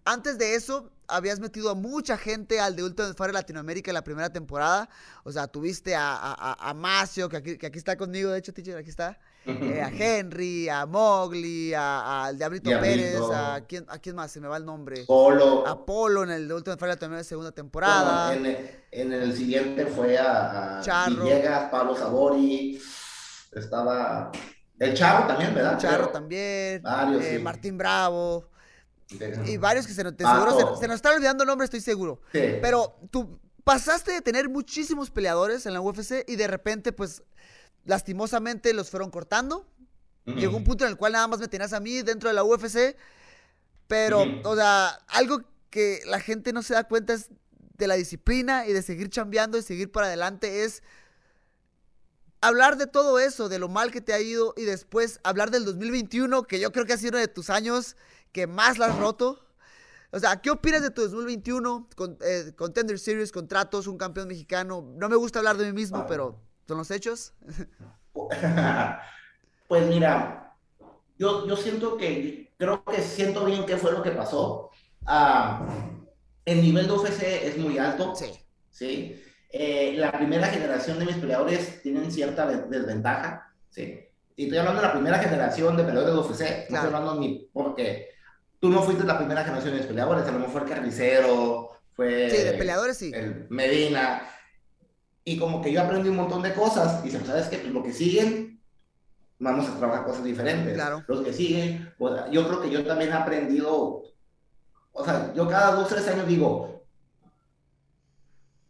Antes 0.07 0.37
de 0.37 0.55
eso, 0.55 0.90
habías 1.09 1.40
metido 1.40 1.70
a 1.70 1.75
mucha 1.75 2.18
gente 2.18 2.61
al 2.61 2.77
de 2.77 2.85
Ultimate 2.85 3.14
Fighter 3.14 3.33
Latinoamérica 3.33 3.90
en 3.90 3.94
la 3.94 4.05
primera 4.05 4.29
temporada. 4.31 4.88
O 5.25 5.33
sea, 5.33 5.47
tuviste 5.47 5.94
a, 5.97 6.14
a, 6.14 6.70
a- 6.70 6.75
Macio, 6.75 7.27
que 7.31 7.38
aquí, 7.38 7.57
que 7.57 7.66
aquí 7.66 7.79
está 7.79 7.97
conmigo, 7.97 8.31
de 8.31 8.38
hecho, 8.38 8.53
teacher, 8.53 8.77
aquí 8.77 8.90
está. 8.90 9.18
eh, 9.47 9.81
a 9.83 9.88
Henry, 9.88 10.68
a 10.68 10.85
Mowgli, 10.85 11.73
a- 11.73 12.27
al 12.27 12.37
Diablito. 12.37 12.68
Pérez, 12.81 13.18
a 13.33 13.62
quién, 13.66 13.87
a 13.88 13.99
quién 13.99 14.14
más, 14.14 14.31
se 14.31 14.40
me 14.42 14.49
va 14.49 14.59
el 14.59 14.66
nombre. 14.66 15.05
Polo. 15.07 15.66
A 15.66 15.87
Polo 15.87 16.23
en 16.23 16.31
el 16.33 16.49
de 16.49 16.55
Ultimate 16.55 16.79
Fighter 16.79 16.97
Latinoamérica 16.97 17.25
segunda 17.29 17.53
temporada. 17.53 18.27
Bueno, 18.29 18.47
en, 18.47 18.57
el, 18.57 18.70
en 18.90 19.12
el 19.14 19.35
siguiente 19.35 19.87
fue 19.87 20.18
a, 20.18 20.81
a 20.81 20.83
Charro. 20.83 21.25
Villegas, 21.25 21.70
Pablo 21.70 21.97
Sabori, 21.97 22.79
estaba 23.53 24.31
el 24.78 24.94
Charro 24.94 25.26
también, 25.26 25.54
¿verdad? 25.54 25.78
Charro 25.78 26.04
Creo. 26.04 26.08
también. 26.10 26.82
Varios, 26.82 27.22
eh, 27.22 27.37
sí. 27.37 27.42
Martín 27.42 27.78
Bravo. 27.78 28.48
Y 29.46 29.56
varios 29.58 29.87
que 29.87 29.92
se 29.92 30.02
nos, 30.02 30.14
seguro 30.16 30.74
se, 30.74 30.80
se 30.80 30.88
nos 30.88 30.96
están 30.96 31.14
olvidando 31.14 31.44
nombres, 31.44 31.66
estoy 31.66 31.80
seguro. 31.80 32.20
Sí. 32.32 32.40
Pero 32.60 32.96
tú 33.10 33.38
pasaste 33.62 34.12
de 34.12 34.20
tener 34.20 34.48
muchísimos 34.48 35.10
peleadores 35.10 35.66
en 35.66 35.74
la 35.74 35.80
UFC 35.80 36.24
y 36.26 36.37
de 36.37 36.46
repente, 36.46 36.92
pues, 36.92 37.22
lastimosamente 37.84 38.72
los 38.74 38.90
fueron 38.90 39.10
cortando. 39.10 39.66
Llegó 40.26 40.56
un 40.56 40.64
punto 40.64 40.84
en 40.84 40.90
el 40.90 40.96
cual 40.96 41.12
nada 41.12 41.28
más 41.28 41.38
me 41.38 41.48
tenías 41.48 41.74
a 41.74 41.80
mí 41.80 42.00
dentro 42.00 42.30
de 42.30 42.34
la 42.34 42.44
UFC. 42.44 42.96
Pero, 43.87 44.24
o 44.44 44.56
sea, 44.56 44.88
algo 45.08 45.42
que 45.68 46.00
la 46.06 46.18
gente 46.18 46.52
no 46.54 46.62
se 46.62 46.72
da 46.72 46.84
cuenta 46.84 47.12
es 47.12 47.28
de 47.76 47.87
la 47.87 47.94
disciplina 47.94 48.66
y 48.66 48.72
de 48.72 48.80
seguir 48.82 49.10
chambeando 49.10 49.58
y 49.58 49.62
seguir 49.62 49.92
para 49.92 50.06
adelante 50.06 50.64
es 50.64 50.82
hablar 52.46 52.76
de 52.76 52.87
todo 52.87 53.18
eso, 53.18 53.48
de 53.48 53.59
lo 53.59 53.68
mal 53.68 53.90
que 53.90 54.00
te 54.00 54.12
ha 54.12 54.20
ido 54.20 54.54
y 54.57 54.62
después 54.62 55.20
hablar 55.24 55.50
del 55.50 55.64
2021, 55.64 56.44
que 56.44 56.61
yo 56.61 56.72
creo 56.72 56.85
que 56.87 56.92
ha 56.92 56.98
sido 56.98 57.11
uno 57.11 57.18
de 57.18 57.28
tus 57.28 57.50
años 57.50 57.96
que 58.33 58.46
más 58.46 58.78
la 58.78 58.87
has 58.87 58.98
roto. 58.98 59.40
O 60.11 60.18
sea, 60.18 60.40
¿qué 60.40 60.50
opinas 60.50 60.83
de 60.83 60.90
tu 60.90 61.02
2021? 61.02 61.88
Con, 61.96 62.18
eh, 62.20 62.52
Contender 62.57 62.98
Series, 62.98 63.33
contratos, 63.33 63.87
un 63.87 63.98
campeón 63.98 64.28
mexicano. 64.28 64.92
No 64.96 65.09
me 65.09 65.16
gusta 65.16 65.40
hablar 65.40 65.57
de 65.57 65.66
mí 65.66 65.72
mismo, 65.72 66.07
pero 66.07 66.38
son 66.66 66.78
los 66.78 66.90
hechos. 66.90 67.33
Pues 69.66 69.88
mira, 69.88 70.54
yo, 71.18 71.46
yo 71.48 71.57
siento 71.57 71.96
que, 71.96 72.52
creo 72.59 72.85
que 72.85 73.02
siento 73.02 73.44
bien 73.46 73.64
qué 73.64 73.76
fue 73.78 73.92
lo 73.92 74.02
que 74.02 74.11
pasó. 74.11 74.70
Ah, 75.07 75.66
el 76.44 76.61
nivel 76.62 76.87
de 76.87 76.92
UFC 76.92 77.22
es 77.22 77.57
muy 77.57 77.78
alto, 77.78 78.14
Sí. 78.14 78.26
¿sí? 78.70 79.22
Eh, 79.57 79.95
la 79.97 80.11
primera 80.11 80.49
generación 80.49 80.99
de 80.99 81.05
mis 81.07 81.14
peleadores 81.14 81.81
tienen 81.81 82.11
cierta 82.11 82.45
de- 82.45 82.62
desventaja, 82.77 83.53
¿sí? 83.71 84.01
Y 84.35 84.45
estoy 84.45 84.59
hablando 84.59 84.81
de 84.81 84.87
la 84.88 84.93
primera 84.93 85.19
generación 85.21 85.77
de 85.77 85.85
peleadores 85.85 86.12
de 86.12 86.21
UFC, 86.21 86.40
no 86.40 86.67
Claro. 86.67 86.85
estoy 86.88 86.95
hablando 87.01 87.21
ni 87.21 87.49
porque 87.53 88.09
tú 88.59 88.69
no 88.69 88.83
fuiste 88.83 89.05
la 89.05 89.17
primera 89.17 89.45
generación 89.45 89.73
de 89.75 89.79
mis 89.79 89.87
peleadores, 89.87 90.27
a 90.27 90.33
lo 90.33 90.38
mejor 90.40 90.51
fue 90.53 90.61
el 90.62 90.69
Carnicero, 90.69 91.69
fue 91.95 92.31
Sí, 92.31 92.37
de 92.43 92.53
peleadores 92.55 92.97
sí. 92.99 93.12
el 93.14 93.47
Medina, 93.49 94.23
y 95.25 95.38
como 95.38 95.62
que 95.62 95.71
yo 95.73 95.83
aprendí 95.83 96.09
un 96.09 96.17
montón 96.17 96.43
de 96.43 96.53
cosas, 96.53 97.05
y 97.05 97.11
se 97.12 97.25
¿sabes 97.25 97.47
qué? 97.47 97.59
Pues 97.59 97.73
lo 97.73 97.83
que 97.85 97.93
siguen, 97.93 98.61
vamos 99.38 99.69
a 99.69 99.79
trabajar 99.79 100.05
cosas 100.05 100.25
diferentes. 100.25 100.75
Claro. 100.75 101.05
Los 101.07 101.21
que 101.23 101.33
siguen, 101.33 101.95
pues 101.97 102.23
yo 102.33 102.45
creo 102.49 102.61
que 102.61 102.71
yo 102.71 102.85
también 102.85 103.11
he 103.11 103.14
aprendido, 103.14 104.03
o 104.90 105.05
sea, 105.05 105.33
yo 105.33 105.47
cada 105.49 105.77
dos, 105.77 105.87
tres 105.88 106.09
años 106.09 106.27
digo, 106.27 106.73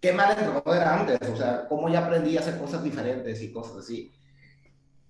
qué 0.04 0.12
mal 0.12 0.32
entrenador 0.32 0.76
era 0.76 1.00
antes, 1.00 1.18
o 1.30 1.34
sea, 1.34 1.66
cómo 1.66 1.88
ya 1.88 2.00
aprendí 2.04 2.36
a 2.36 2.40
hacer 2.40 2.58
cosas 2.58 2.84
diferentes 2.84 3.40
y 3.40 3.50
cosas 3.50 3.78
así. 3.78 4.12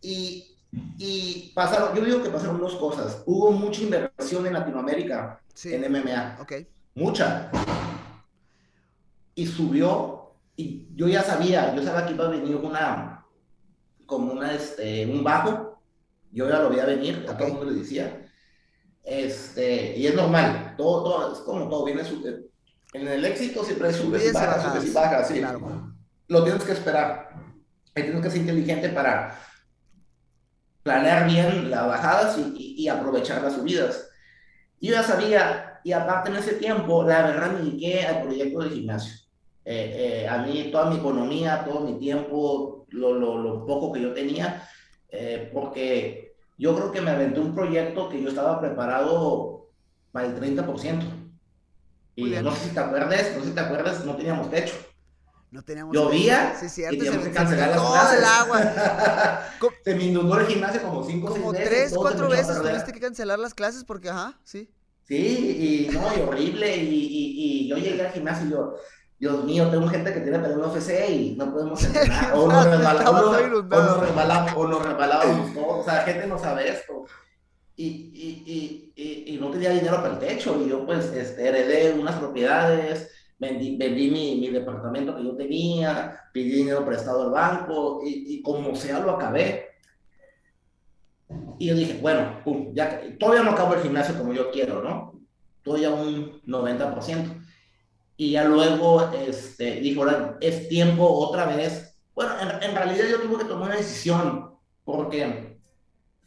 Y, 0.01 0.57
y 0.99 1.51
pasaron, 1.53 1.97
yo 1.97 2.05
digo 2.05 2.23
que 2.23 2.31
pasaron 2.31 2.61
dos 2.61 2.77
cosas. 2.77 3.21
Hubo 3.27 3.51
mucha 3.51 3.83
inversión 3.83 4.47
en 4.47 4.53
Latinoamérica 4.53 5.41
Sí. 5.53 5.75
en 5.75 5.91
MMA. 5.91 6.39
Ok. 6.41 6.53
Mucha. 6.95 7.51
Y 9.35 9.47
subió, 9.49 10.37
y 10.55 10.87
yo 10.95 11.09
ya 11.09 11.25
sabía, 11.25 11.75
yo 11.75 11.83
sabía 11.83 12.07
que 12.07 12.15
iba 12.15 12.27
a 12.27 12.31
venir 12.31 12.55
una, 12.55 13.27
como 14.07 14.33
una, 14.33 14.53
este, 14.55 15.07
un 15.07 15.25
bajo. 15.25 15.83
Yo 16.31 16.49
ya 16.49 16.61
lo 16.61 16.71
veía 16.71 16.85
venir, 16.85 17.27
a 17.29 17.37
todo 17.37 17.49
el 17.49 17.55
mundo 17.55 17.73
le 17.73 17.81
decía. 17.81 18.31
Este, 19.03 19.99
y 19.99 20.07
es 20.07 20.15
normal, 20.15 20.75
todo, 20.79 21.03
todo, 21.03 21.33
es 21.33 21.41
como 21.41 21.69
todo, 21.69 21.85
viene 21.85 22.05
su, 22.05 22.23
en 22.95 23.07
el 23.09 23.25
éxito 23.25 23.63
siempre 23.65 23.93
sube 23.93 24.17
y 24.19 24.21
Subidas 24.21 24.31
y 24.31 24.33
baja, 24.33 24.47
bajadas. 24.57 24.81
sube 24.83 24.91
y 24.91 24.95
baja, 24.95 25.25
sí. 25.25 25.39
Claro. 25.41 25.93
Lo 26.29 26.45
tienes 26.45 26.65
que 26.65 26.73
esperar. 26.73 27.29
Ahí 27.95 28.03
tienes 28.05 28.23
que 28.23 28.31
ser 28.31 28.41
inteligente 28.41 28.89
para 28.89 29.39
planear 30.83 31.27
bien 31.29 31.71
las 31.71 31.87
bajadas 31.87 32.39
y, 32.39 32.55
y- 32.57 32.83
y 32.85 32.89
aprovechar 32.89 33.43
las 33.43 33.55
subidas. 33.55 34.09
Yo 34.81 34.93
ya 34.93 35.03
sabía, 35.03 35.81
y 35.85 35.93
aparte 35.93 36.31
en 36.31 36.37
ese 36.37 36.55
tiempo, 36.55 37.03
la 37.05 37.23
verdad 37.23 37.53
me 37.53 37.59
dediqué 37.61 38.07
al 38.07 38.23
proyecto 38.23 38.61
del 38.61 38.73
gimnasio. 38.73 39.15
Eh, 39.65 40.23
eh, 40.25 40.29
a 40.29 40.39
mí 40.39 40.69
toda 40.71 40.91
mi 40.91 40.97
economía, 40.97 41.65
todo 41.65 41.81
mi 41.81 41.99
tiempo, 41.99 42.87
lo, 42.91 43.15
lo, 43.15 43.39
lo 43.39 43.65
poco 43.67 43.93
que 43.93 44.03
yo 44.03 44.13
tenía, 44.13 44.69
eh, 45.09 45.51
porque 45.55 46.35
yo 46.59 46.75
creo 46.77 46.93
que 46.93 47.01
me 47.01 47.11
aventé 47.13 47.41
un 47.41 47.55
proyecto 47.55 48.09
que 48.09 48.23
yo 48.23 48.29
estaba 48.29 48.61
preparado 48.61 49.69
para 50.13 50.27
el 50.27 50.35
30%. 50.37 51.03
Y 52.17 52.25
no 52.31 52.55
sé 52.55 52.65
si 52.65 52.71
te 52.71 52.81
acuerdas, 52.81 53.23
no 53.35 53.41
sé 53.43 53.49
si 53.49 53.55
te 53.55 53.61
acuerdas, 53.61 54.05
no 54.05 54.17
teníamos 54.17 54.51
techo. 54.51 54.75
No 55.51 55.63
teníamos. 55.63 55.95
Llovía 55.95 56.57
Sí, 56.59 56.67
y 56.67 56.69
cierto. 56.69 56.97
teníamos 56.99 57.23
Se, 57.25 57.31
que 57.31 57.37
cancelar 57.37 57.69
las 57.71 57.77
todo 57.79 57.95
el 57.95 58.19
clases. 58.19 58.25
agua. 58.29 59.41
Se 59.85 59.95
me 59.95 60.05
inundó 60.05 60.39
el 60.41 60.47
gimnasio 60.47 60.83
como 60.83 61.05
cinco 61.05 61.29
o 61.29 61.31
Como 61.31 61.53
seis 61.53 61.65
veces. 61.65 61.69
tres, 61.71 61.93
todo 61.93 62.09
se 62.09 62.15
cuatro 62.17 62.29
veces 62.29 62.61
tuviste 62.63 62.93
que 62.93 63.01
cancelar 63.01 63.39
las 63.39 63.55
clases 63.55 63.85
porque, 63.85 64.09
ajá, 64.11 64.39
sí. 64.45 64.69
Sí, 65.07 65.89
y 65.91 65.95
no, 65.95 66.01
y 66.17 66.21
horrible. 66.23 66.77
Y, 66.77 66.89
y, 66.89 67.35
y 67.67 67.69
yo 67.69 67.77
llegué 67.77 68.05
al 68.07 68.13
gimnasio 68.13 68.47
y 68.47 68.51
yo, 68.51 68.75
Dios 69.21 69.45
mío, 69.45 69.69
tengo 69.71 69.87
gente 69.89 70.13
que 70.13 70.21
tiene 70.21 70.39
pelea 70.41 70.57
en 70.57 70.65
UFC 70.65 70.91
y 71.11 71.37
no 71.39 71.53
podemos 71.53 71.83
entrenar. 71.85 72.33
O 72.35 72.49
nos, 72.49 72.67
Estaba 72.67 73.21
o 73.21 73.23
nos- 73.23 73.37
resbala- 74.01 74.55
o 74.57 74.67
nos 74.69 74.83
resbalábamos 74.85 75.55
todos. 75.55 75.81
O 75.81 75.85
sea, 75.85 75.95
la 75.95 76.03
gente 76.03 76.27
no 76.27 76.39
sabe 76.39 76.69
esto. 76.69 77.05
Y, 77.77 77.87
y, 77.87 78.93
y, 78.95 79.35
y, 79.35 79.39
no 79.39 79.51
tenía 79.51 79.71
dinero 79.71 79.97
para 79.97 80.15
el 80.15 80.19
techo. 80.21 80.63
Y 80.65 80.69
yo, 80.69 80.87
pues, 80.87 81.07
este, 81.13 81.49
heredé 81.49 81.93
unas 81.99 82.17
propiedades, 82.17 83.11
vendí, 83.39 83.77
vendí 83.77 84.11
mi, 84.11 84.37
mi 84.37 84.49
departamento 84.49 85.17
que 85.17 85.25
yo 85.25 85.37
tenía, 85.37 86.21
pedí 86.33 86.51
dinero 86.51 86.85
prestado 86.85 87.25
al 87.25 87.31
banco 87.31 88.01
y, 88.05 88.41
como 88.43 88.75
sea 88.77 89.01
lo 89.01 89.13
acabé. 89.13 89.71
Y 91.59 91.67
yo 91.67 91.75
dije, 91.75 91.99
bueno, 92.01 92.41
pum, 92.45 92.73
ya, 92.75 93.01
todavía 93.19 93.43
no 93.43 93.51
acabo 93.51 93.75
el 93.75 93.83
gimnasio 93.83 94.17
como 94.17 94.33
yo 94.33 94.51
quiero, 94.51 94.83
¿no? 94.83 95.21
Todavía 95.63 95.91
un 95.91 96.43
90%. 96.43 97.43
Y 98.17 98.33
ya 98.33 98.45
luego, 98.45 99.11
este, 99.13 99.81
dije, 99.81 99.99
ahora 99.99 100.39
es 100.41 100.69
tiempo 100.69 101.09
otra 101.09 101.47
vez. 101.47 101.99
Bueno, 102.15 102.35
en, 102.41 102.63
en 102.63 102.77
realidad 102.77 103.07
yo 103.11 103.21
tuve 103.21 103.39
que 103.39 103.49
tomar 103.49 103.71
una 103.71 103.77
decisión, 103.77 104.55
porque 104.85 105.59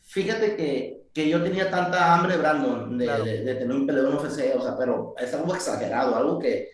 fíjate 0.02 0.58
que, 0.58 0.97
que 1.18 1.28
yo 1.30 1.42
tenía 1.42 1.70
tanta 1.72 2.14
hambre, 2.14 2.38
Brandon, 2.38 2.96
de, 2.98 3.06
Claro. 3.06 3.26
de- 3.26 3.42
de 3.44 3.56
tener 3.56 3.76
un 3.76 3.88
peleador 3.88 4.12
en 4.14 4.18
UFC, 4.20 4.54
o 4.56 4.62
sea, 4.62 4.78
pero 4.78 5.16
es 5.18 5.34
algo 5.34 5.56
exagerado, 5.56 6.16
algo 6.16 6.38
que 6.38 6.70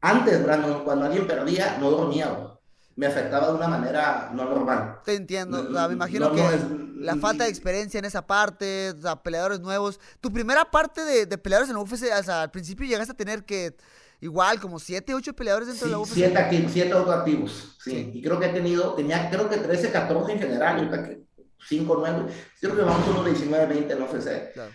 antes, 0.00 0.42
Brandon, 0.42 0.82
cuando 0.82 1.04
alguien 1.04 1.26
perdía, 1.26 1.76
no 1.78 1.90
dormía, 1.90 2.28
güey. 2.28 2.56
me 2.98 3.06
afectaba 3.08 3.48
de 3.48 3.54
una 3.56 3.68
manera 3.68 4.30
no 4.32 4.46
normal. 4.46 5.00
Te 5.04 5.12
entiendo. 5.14 5.66
o 5.68 5.70
sea, 5.74 5.86
me 5.88 5.92
imagino 5.92 6.30
No, 6.30 6.34
que 6.34 6.40
no, 6.42 6.50
es- 6.50 6.62
la 6.96 7.14
falta 7.16 7.44
de 7.44 7.50
experiencia 7.50 7.98
en 7.98 8.06
esa 8.06 8.26
parte, 8.26 8.92
o 8.98 9.02
sea, 9.02 9.16
peleadores 9.22 9.60
nuevos. 9.60 10.00
Tu 10.22 10.32
primera 10.32 10.64
parte 10.64 11.04
de, 11.04 11.26
de 11.26 11.36
peleadores 11.36 11.68
en 11.68 11.76
la 11.76 11.82
UFC, 11.82 12.04
o 12.18 12.22
sea, 12.22 12.40
al 12.40 12.50
principio 12.50 12.86
llegaste 12.86 13.12
a 13.12 13.14
tener 13.14 13.44
que 13.44 13.76
igual 14.22 14.58
como 14.60 14.78
7, 14.78 15.12
8 15.14 15.34
peleadores 15.36 15.68
dentro 15.68 15.84
Sí, 15.84 15.90
de 15.90 15.92
la 15.92 15.98
UFC. 15.98 16.14
siete 16.14 16.38
activos, 16.38 16.72
siete 16.72 16.92
autoactivos, 16.94 17.76
sí. 17.84 17.90
Sí. 17.90 18.10
Y 18.14 18.22
creo 18.22 18.40
que 18.40 18.46
he 18.46 18.52
tenido, 18.54 18.94
tenía 18.94 19.28
creo 19.28 19.46
que 19.50 19.58
13, 19.58 19.92
14 19.92 20.32
en 20.32 20.38
general, 20.38 20.76
ahorita 20.78 21.02
que 21.04 21.25
5, 21.68 21.96
9. 21.98 22.32
Yo 22.62 22.70
creo 22.70 22.76
que 22.76 22.90
vamos 22.90 23.08
unos 23.08 23.24
19, 23.26 23.66
20 23.66 23.92
en 23.92 24.02
UFC. 24.02 24.52
Claro. 24.52 24.70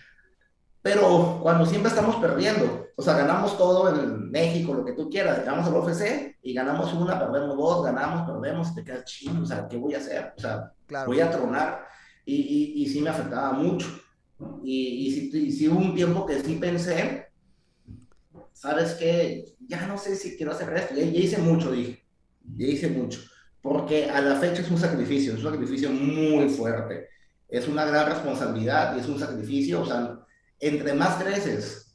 Pero 0.82 1.38
cuando 1.42 1.64
siempre 1.64 1.90
estamos 1.90 2.16
perdiendo, 2.16 2.88
o 2.96 3.02
sea, 3.02 3.16
ganamos 3.16 3.56
todo 3.56 3.88
en 3.94 4.30
México, 4.30 4.74
lo 4.74 4.84
que 4.84 4.92
tú 4.92 5.08
quieras, 5.08 5.38
llegamos 5.38 5.66
al 5.68 5.74
UFC 5.76 6.36
y 6.42 6.52
ganamos 6.52 6.92
una, 6.92 7.18
perdemos 7.20 7.56
dos, 7.56 7.84
ganamos, 7.84 8.28
perdemos, 8.28 8.74
te 8.74 8.82
quedas 8.82 9.04
chido, 9.04 9.40
o 9.42 9.46
sea, 9.46 9.68
¿qué 9.68 9.76
voy 9.76 9.94
a 9.94 9.98
hacer? 9.98 10.32
O 10.36 10.40
sea, 10.40 10.72
Claro. 10.86 11.06
voy 11.06 11.20
a 11.20 11.30
tronar. 11.30 11.86
Y, 12.24 12.34
y, 12.34 12.82
y 12.82 12.88
sí 12.88 13.00
me 13.00 13.10
afectaba 13.10 13.52
mucho. 13.52 13.86
Y, 14.64 15.06
y, 15.06 15.12
sí, 15.12 15.30
y 15.46 15.52
sí 15.52 15.68
hubo 15.68 15.78
un 15.78 15.94
tiempo 15.94 16.26
que 16.26 16.40
sí 16.40 16.56
pensé, 16.56 17.28
¿sabes 18.52 18.94
qué? 18.94 19.54
Ya 19.66 19.86
no 19.86 19.96
sé 19.96 20.16
si 20.16 20.36
quiero 20.36 20.52
hacer 20.52 20.72
esto. 20.76 20.94
Ya, 20.94 21.04
ya 21.04 21.18
hice 21.20 21.38
mucho, 21.38 21.70
dije. 21.70 22.02
Ya 22.56 22.66
hice 22.66 22.88
mucho. 22.88 23.20
Porque 23.62 24.10
a 24.10 24.20
la 24.20 24.36
fecha 24.36 24.60
es 24.62 24.70
un 24.70 24.78
sacrificio, 24.78 25.34
es 25.34 25.44
un 25.44 25.52
sacrificio 25.52 25.90
muy 25.90 26.48
fuerte. 26.48 27.08
Es 27.48 27.68
una 27.68 27.84
gran 27.84 28.06
responsabilidad 28.10 28.96
y 28.96 29.00
es 29.00 29.06
un 29.06 29.18
sacrificio. 29.18 29.82
O 29.82 29.86
sea, 29.86 30.18
entre 30.58 30.94
más 30.94 31.22
creces 31.22 31.94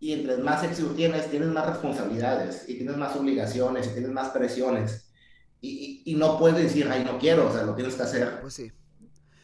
y 0.00 0.12
entre 0.14 0.38
más 0.38 0.64
éxito 0.64 0.90
tienes, 0.90 1.30
tienes 1.30 1.48
más 1.48 1.66
responsabilidades 1.68 2.68
y 2.68 2.74
tienes 2.76 2.96
más 2.96 3.14
obligaciones 3.16 3.86
y 3.86 3.90
tienes 3.90 4.10
más 4.10 4.30
presiones. 4.30 5.12
Y, 5.60 6.02
y, 6.06 6.12
y 6.12 6.14
no 6.16 6.38
puedes 6.38 6.56
decir, 6.58 6.88
ay, 6.90 7.04
no 7.04 7.18
quiero, 7.18 7.48
o 7.48 7.52
sea, 7.52 7.62
lo 7.64 7.74
tienes 7.74 7.94
que 7.94 8.02
hacer. 8.02 8.40
Pues 8.40 8.54
sí. 8.54 8.72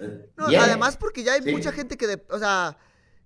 eh, 0.01 0.31
No, 0.37 0.49
bien. 0.49 0.63
además 0.63 0.97
porque 0.97 1.23
ya 1.23 1.35
hay 1.35 1.43
Sí. 1.43 1.53
mucha 1.53 1.73
gente 1.73 1.97
que, 1.99 2.07
de- 2.07 2.25
o 2.31 2.39
sea, 2.39 2.79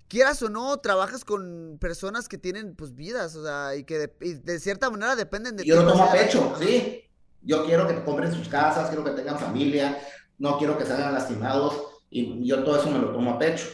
quieras 0.08 0.42
o 0.42 0.50
no, 0.50 0.76
trabajas 0.78 1.24
con 1.24 1.78
personas 1.80 2.28
que 2.28 2.36
tienen, 2.36 2.74
pues, 2.74 2.96
vidas, 2.96 3.36
o 3.36 3.44
sea, 3.44 3.76
y 3.76 3.84
que 3.84 3.96
de, 3.98 4.12
y 4.22 4.34
de 4.34 4.58
cierta 4.58 4.90
manera 4.90 5.14
dependen 5.14 5.56
de 5.56 5.64
yo 5.64 5.76
lo 5.76 5.82
ti, 5.82 5.88
tomo 5.92 6.02
a 6.02 6.06
o 6.08 6.12
sea, 6.12 6.20
pecho, 6.20 6.54
sí. 6.60 7.04
Yo 7.42 7.64
quiero 7.64 7.86
que 7.86 8.02
compren 8.04 8.32
sus 8.32 8.48
casas, 8.48 8.88
quiero 8.88 9.04
que 9.04 9.12
tengan 9.12 9.38
familia, 9.38 9.98
no 10.38 10.58
quiero 10.58 10.76
que 10.76 10.84
salgan 10.84 11.14
lastimados 11.14 11.80
y 12.10 12.46
yo 12.46 12.62
todo 12.64 12.78
eso 12.80 12.90
me 12.90 12.98
lo 12.98 13.12
tomo 13.12 13.32
a 13.32 13.38
pecho. 13.38 13.66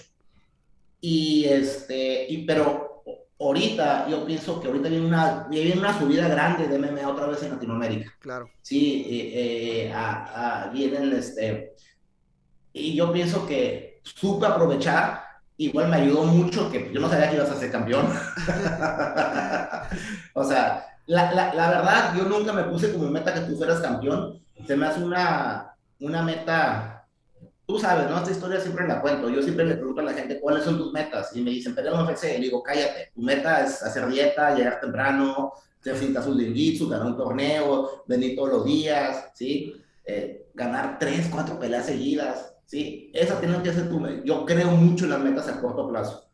Y 1.01 1.45
este, 1.45 2.27
y 2.29 2.45
pero 2.47 3.03
ahorita 3.39 4.09
yo 4.09 4.25
pienso 4.25 4.61
que 4.61 4.69
ahorita 4.69 4.89
viene 4.89 5.07
una, 5.07 5.47
viene 5.51 5.79
una 5.79 5.97
subida 5.99 6.27
grande 6.29 6.69
de 6.69 6.79
MMA 6.79 7.09
otra 7.09 7.27
vez 7.27 7.43
en 7.43 7.53
Latinoamérica. 7.53 8.13
Claro. 8.19 8.49
Sí, 8.63 9.05
eh, 9.09 9.87
eh, 9.89 9.93
a- 9.93 10.65
a- 10.65 10.69
vienen 10.71 11.13
este, 11.13 11.75
y 12.73 12.95
yo 12.95 13.13
pienso 13.13 13.47
que 13.47 14.01
supe 14.03 14.47
aprovechar, 14.47 15.23
igual 15.59 15.89
me 15.89 15.97
ayudó 15.97 16.25
mucho, 16.25 16.71
que 16.71 16.91
yo 16.93 17.01
no 17.01 17.09
sabía 17.09 17.31
que 17.31 17.37
ibas 17.37 17.51
a 17.51 17.57
ser 17.57 17.71
campeón. 17.71 18.07
o 20.35 20.45
sea, 20.45 20.87
la, 21.07 21.33
la, 21.33 21.71
verdad, 21.71 22.15
yo 22.17 22.25
nunca 22.25 22.53
me 22.53 22.65
puse 22.65 22.93
como 22.93 23.09
meta 23.09 23.33
que 23.33 23.41
tú 23.41 23.57
fueras 23.57 23.81
campeón, 23.81 24.41
se 24.67 24.77
me 24.77 24.87
hace 24.87 25.03
una, 25.03 25.77
una 26.01 26.23
meta, 26.23 27.07
tú 27.67 27.79
sabes, 27.79 28.11
¿no? 28.11 28.19
Esta 28.19 28.33
historia 28.33 28.61
siempre 28.61 28.89
la 28.89 29.01
cuento, 29.01 29.29
yo 29.31 29.43
siempre 29.43 29.65
le 29.65 29.77
pregunto 29.77 30.01
a 30.01 30.05
la 30.05 30.15
gente, 30.15 30.41
¿cuáles 30.41 30.65
son 30.65 30.79
tus 30.79 30.93
metas? 30.93 31.35
Y 31.37 31.43
me 31.43 31.51
dicen, 31.51 31.75
pero 31.75 31.97
no 31.97 32.05
UFC, 32.05 32.37
y 32.39 32.43
digo, 32.43 32.63
cállate, 32.63 33.13
tu 33.15 33.23
meta 33.23 33.65
es 33.65 33.83
hacer 33.83 34.09
dieta, 34.09 34.55
llegar 34.55 34.81
temprano, 34.81 35.53
cintas 35.95 36.27
de 36.27 36.33
jiu-jitsu, 36.33 36.89
ganar 36.89 37.07
un 37.07 37.17
torneo, 37.17 38.05
venir 38.07 38.35
todos 38.35 38.51
los 38.51 38.65
días, 38.65 39.31
¿sí? 39.35 39.75
Eh, 40.05 40.49
ganar 40.55 40.99
tres, 40.99 41.29
cuatro 41.31 41.59
peleas 41.59 41.87
seguidas, 41.87 42.55
¿sí? 42.65 43.11
Esa 43.15 43.39
tiene 43.39 43.63
que 43.63 43.73
ser 43.73 43.89
tu 43.89 44.01
meta. 44.01 44.23
Yo 44.25 44.45
creo 44.45 44.71
mucho 44.73 45.05
en 45.05 45.11
las 45.11 45.21
metas 45.21 45.49
a 45.49 45.61
corto 45.61 45.89
plazo. 45.89 46.29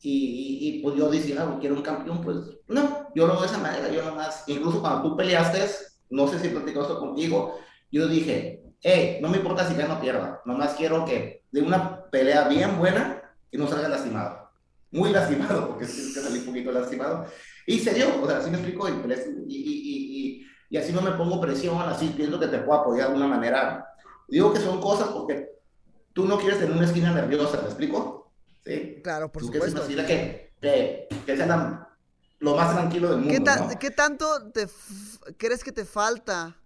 Y, 0.00 0.10
y, 0.10 0.68
y, 0.68 0.82
pues 0.82 0.96
yo 0.96 1.10
decía, 1.10 1.42
ah, 1.42 1.56
quiero 1.58 1.74
un 1.74 1.82
campeón, 1.82 2.20
pues 2.22 2.36
no, 2.68 2.97
yo 3.14 3.26
lo 3.26 3.34
veo 3.34 3.42
de 3.42 3.46
esa 3.46 3.58
manera, 3.58 3.88
yo 3.88 4.02
nomás, 4.02 4.44
incluso 4.46 4.80
cuando 4.80 5.02
tú 5.02 5.16
peleaste, 5.16 5.64
no 6.10 6.26
sé 6.28 6.38
si 6.38 6.48
platicó 6.48 6.82
esto 6.82 6.98
contigo, 6.98 7.58
yo 7.90 8.08
dije, 8.08 8.62
hey, 8.82 9.18
no 9.20 9.28
me 9.28 9.38
importa 9.38 9.66
si 9.66 9.74
gano 9.74 9.94
o 9.94 10.00
pierda, 10.00 10.40
nomás 10.44 10.74
quiero 10.74 11.04
que 11.04 11.44
de 11.50 11.62
una 11.62 12.04
pelea 12.10 12.48
bien 12.48 12.78
buena 12.78 13.22
y 13.50 13.58
no 13.58 13.66
salga 13.66 13.88
lastimado, 13.88 14.50
muy 14.90 15.10
lastimado, 15.10 15.68
porque 15.68 15.86
sí 15.86 16.12
que 16.14 16.20
salí 16.20 16.38
un 16.40 16.46
poquito 16.46 16.72
lastimado, 16.72 17.26
y 17.66 17.78
se 17.78 17.94
dio, 17.94 18.22
o 18.22 18.26
sea, 18.26 18.38
así 18.38 18.50
me 18.50 18.56
explico, 18.56 18.88
y, 18.88 18.92
y, 18.92 19.54
y, 19.54 20.46
y, 20.70 20.76
así 20.76 20.92
no 20.92 21.02
me 21.02 21.12
pongo 21.12 21.40
presión, 21.40 21.80
así 21.82 22.08
pienso 22.16 22.38
que 22.38 22.46
te 22.46 22.58
puedo 22.58 22.80
apoyar 22.80 23.08
de 23.08 23.12
alguna 23.14 23.26
manera. 23.26 23.86
Digo 24.26 24.52
que 24.52 24.60
son 24.60 24.80
cosas 24.80 25.08
porque 25.08 25.50
tú 26.12 26.26
no 26.26 26.38
quieres 26.38 26.58
tener 26.58 26.74
una 26.74 26.86
esquina 26.86 27.12
nerviosa, 27.12 27.60
¿me 27.60 27.68
explico? 27.68 28.32
¿Sí? 28.64 29.00
Claro, 29.02 29.30
por 29.30 29.42
Tú 29.42 29.52
supuesto. 29.52 29.86
Que, 29.86 29.96
que, 29.96 30.52
que, 30.60 31.08
que 31.24 31.36
sea 31.36 31.46
la, 31.46 31.87
lo 32.40 32.54
más 32.56 32.72
tranquilo 32.74 33.10
del 33.10 33.20
mundo. 33.20 33.28
¿Qué, 33.28 33.40
ta 33.40 33.56
¿no? 33.56 33.78
¿Qué, 33.78 33.90
tanto 33.90 34.50
te 34.52 34.68
crees 35.36 35.64
que 35.64 35.72
te 35.72 35.84
falta 35.84 36.56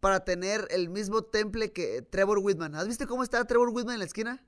para 0.00 0.24
tener 0.24 0.66
el 0.70 0.88
mismo 0.88 1.22
temple 1.22 1.72
que 1.72 2.02
Trevor 2.02 2.38
Whitman? 2.38 2.74
¿Has 2.74 2.88
visto 2.88 3.06
cómo 3.06 3.22
está 3.22 3.44
Trevor 3.44 3.70
Whitman 3.70 3.94
en 3.94 4.00
la 4.00 4.06
esquina? 4.06 4.44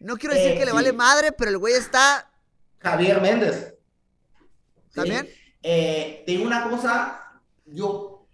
No 0.00 0.16
quiero 0.16 0.34
decir 0.34 0.52
Eh, 0.52 0.58
que 0.58 0.64
le 0.64 0.72
sí. 0.72 0.74
vale 0.74 0.92
madre, 0.92 1.32
pero 1.32 1.50
el 1.50 1.58
güey 1.58 1.74
está. 1.74 2.30
Javier 2.80 3.20
Méndez. 3.20 3.74
¿sí? 4.88 4.92
¿También? 4.94 5.28
Eh, 5.62 6.22
te 6.26 6.32
digo 6.32 6.44
una 6.44 6.68
cosa, 6.70 7.40
yo, 7.66 8.26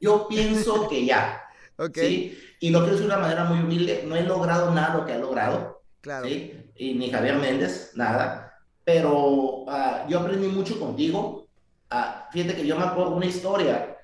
yo 0.00 0.28
pienso 0.28 0.88
que 0.88 1.04
ya. 1.06 1.42
Ok. 1.78 1.98
¿sí? 1.98 2.38
Y 2.60 2.70
lo 2.70 2.80
quiero 2.80 2.94
decir 2.96 3.08
de 3.08 3.14
una 3.14 3.22
manera 3.22 3.44
muy 3.44 3.60
humilde, 3.60 4.04
no 4.06 4.16
he 4.16 4.22
logrado 4.22 4.72
nada 4.72 4.94
lo 4.96 5.04
que 5.06 5.12
ha 5.12 5.18
logrado, 5.18 5.82
Claro. 6.00 6.26
¿sí? 6.26 6.72
Y 6.76 6.94
ni 6.94 7.10
Javier 7.10 7.36
Méndez, 7.36 7.92
nada. 7.94 8.45
Pero 8.86 9.64
ah, 9.68 10.06
yo 10.08 10.20
aprendí 10.20 10.46
mucho 10.46 10.78
contigo. 10.78 11.48
Ah, 11.90 12.28
fíjate 12.30 12.54
que 12.54 12.64
yo 12.64 12.78
me 12.78 12.84
acuerdo 12.84 13.16
una 13.16 13.26
historia 13.26 13.98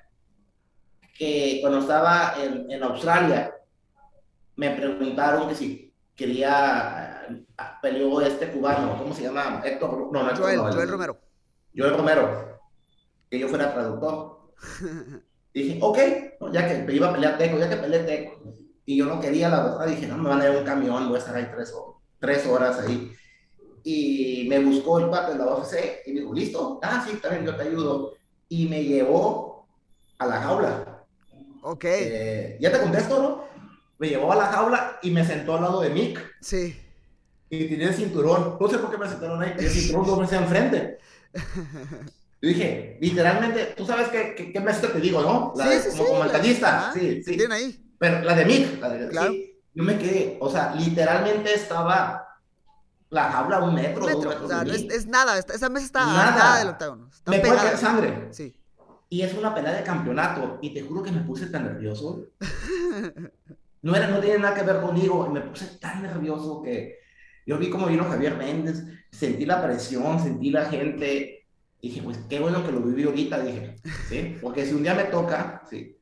que 1.17 1.59
cuando 1.61 1.79
estaba 1.79 2.33
en, 2.43 2.69
en 2.69 2.83
Australia, 2.83 3.53
me 4.57 4.71
preguntaron 4.71 5.47
que 5.47 5.55
si 5.55 5.93
quería, 6.13 7.25
ah, 7.57 7.79
peleó 7.81 8.19
este 8.19 8.51
cubano, 8.51 8.97
¿cómo 8.97 9.13
se 9.13 9.23
llama? 9.23 9.61
Héctor, 9.63 10.11
no, 10.11 10.21
no, 10.23 10.35
Joel, 10.35 10.57
no, 10.57 10.67
el- 10.67 10.73
Joel 10.75 10.89
Romero. 10.89 11.17
Joel 11.77 11.93
Romero, 11.97 12.59
que 13.29 13.39
yo 13.39 13.47
fuera 13.47 13.73
traductor. 13.73 14.51
Dije, 15.53 15.79
ok, 15.81 15.97
ya 16.51 16.67
que 16.67 16.93
iba 16.93 17.09
a 17.09 17.13
pelear 17.13 17.37
Teco, 17.37 17.57
ya 17.57 17.69
que 17.69 17.77
peleé 17.77 18.03
Teco, 18.03 18.53
y 18.85 18.97
yo 18.97 19.05
no 19.05 19.21
quería, 19.21 19.47
la 19.47 19.63
verdad, 19.63 19.87
dije, 19.87 20.07
no, 20.07 20.17
me 20.17 20.27
van 20.27 20.41
a 20.41 20.45
dar 20.45 20.57
un 20.57 20.65
camión, 20.65 21.07
voy 21.07 21.15
a 21.15 21.19
estar 21.19 21.35
ahí 21.37 21.47
tres, 21.55 21.73
tres 22.19 22.45
horas 22.47 22.79
ahí. 22.81 23.13
Y 23.83 24.45
me 24.47 24.59
buscó 24.59 24.99
el 24.99 25.09
parte 25.09 25.33
de 25.33 25.39
la 25.39 25.55
UFC 25.55 26.03
y 26.05 26.13
me 26.13 26.21
dijo, 26.21 26.33
listo, 26.33 26.79
ah, 26.83 27.05
sí, 27.07 27.17
también 27.17 27.45
yo 27.45 27.55
te 27.55 27.63
ayudo. 27.63 28.13
Y 28.49 28.67
me 28.67 28.83
llevó 28.83 29.67
a 30.19 30.25
la 30.27 30.41
jaula. 30.41 31.05
Ok. 31.63 31.83
Eh, 31.85 32.57
ya 32.61 32.71
te 32.71 32.79
contesto, 32.79 33.21
¿no? 33.21 33.43
Me 33.97 34.09
llevó 34.09 34.31
a 34.31 34.35
la 34.35 34.45
jaula 34.47 34.99
y 35.01 35.11
me 35.11 35.25
sentó 35.25 35.55
al 35.55 35.63
lado 35.63 35.81
de 35.81 35.89
Mick 35.89 36.19
Sí. 36.41 36.77
y 37.49 37.65
tenía 37.67 37.89
el 37.89 37.93
cinturón. 37.93 38.57
No 38.59 38.67
sé 38.69 38.77
por 38.77 38.91
qué 38.91 38.97
me 38.97 39.07
sentaron 39.09 39.41
ahí, 39.41 39.53
el 39.57 39.69
cinturón 39.69 40.07
no 40.07 40.15
me 40.17 40.25
hacía 40.25 40.39
enfrente. 40.39 40.97
Yo 42.41 42.49
dije, 42.49 42.97
literalmente, 42.99 43.73
tú 43.77 43.85
sabes 43.85 44.09
qué, 44.09 44.33
qué, 44.35 44.51
qué 44.51 44.59
mesita 44.59 44.91
te 44.91 44.99
digo, 44.99 45.21
¿no? 45.21 45.53
La 45.55 45.65
sí, 45.65 45.69
de- 45.69 45.81
sí, 45.81 45.89
como, 45.97 46.03
sí. 46.03 46.09
como 46.09 46.23
ajá, 46.67 46.93
Sí, 46.93 47.23
sí. 47.23 47.37
Ahí. 47.49 47.79
Pero 47.97 48.21
la 48.21 48.35
de 48.35 48.45
Mick, 48.45 48.81
la 48.81 48.89
de, 48.89 49.07
Claro. 49.09 49.33
yo 49.73 49.83
me 49.83 49.97
quedé, 49.97 50.37
o 50.41 50.49
sea, 50.49 50.75
literalmente 50.75 51.53
estaba 51.53 52.27
la 53.13 53.31
jaula 53.31 53.59
un 53.63 53.75
metro, 53.75 54.05
Un 54.05 54.11
dos 54.11 54.25
metro. 54.25 54.29
metros 54.29 54.45
O 54.45 54.47
sea, 54.47 54.63
no 54.63 54.73
es, 54.73 54.81
es 54.83 55.07
nada. 55.07 55.37
esa 55.37 55.69
mesa 55.69 55.85
está 55.85 56.05
Nada. 56.05 56.31
nada 56.31 56.59
del 56.59 56.67
octágono. 56.69 57.07
Está 57.09 57.31
me 57.31 57.39
puede 57.39 57.51
pegada. 57.51 57.69
caer 57.69 57.77
sangre. 57.79 58.27
Sí. 58.31 58.55
Y 59.09 59.21
es 59.21 59.33
una 59.35 59.53
pelea 59.53 59.73
de 59.73 59.83
campeonato. 59.83 60.57
Y 60.61 60.73
te 60.73 60.81
juro 60.81 61.03
que 61.03 61.11
me 61.11 61.21
puse 61.21 61.45
tan 61.47 61.63
nervioso. 61.65 62.25
No, 63.81 63.93
era, 63.95 64.07
no 64.07 64.21
tiene 64.21 64.39
nada 64.39 64.55
que 64.55 64.63
ver 64.63 64.79
conmigo. 64.79 65.27
Y 65.29 65.33
me 65.33 65.41
puse 65.41 65.65
tan 65.77 66.01
nervioso 66.03 66.61
que 66.63 66.99
yo 67.45 67.57
vi 67.57 67.69
como 67.69 67.87
vino 67.87 68.05
Javier 68.05 68.37
Méndez. 68.37 68.81
Sentí 69.11 69.45
la 69.45 69.61
presión, 69.61 70.21
sentí 70.23 70.51
la 70.51 70.65
gente. 70.67 71.45
Dije, 71.81 72.01
pues 72.01 72.17
qué 72.29 72.39
bueno 72.39 72.65
que 72.65 72.71
lo 72.71 72.79
viví 72.79 73.03
ahorita. 73.03 73.39
Dije, 73.41 73.75
¿sí? 74.07 74.37
Porque 74.41 74.65
si 74.65 74.73
un 74.73 74.83
día 74.83 74.93
me 74.95 75.03
toca, 75.03 75.63
sí. 75.69 75.97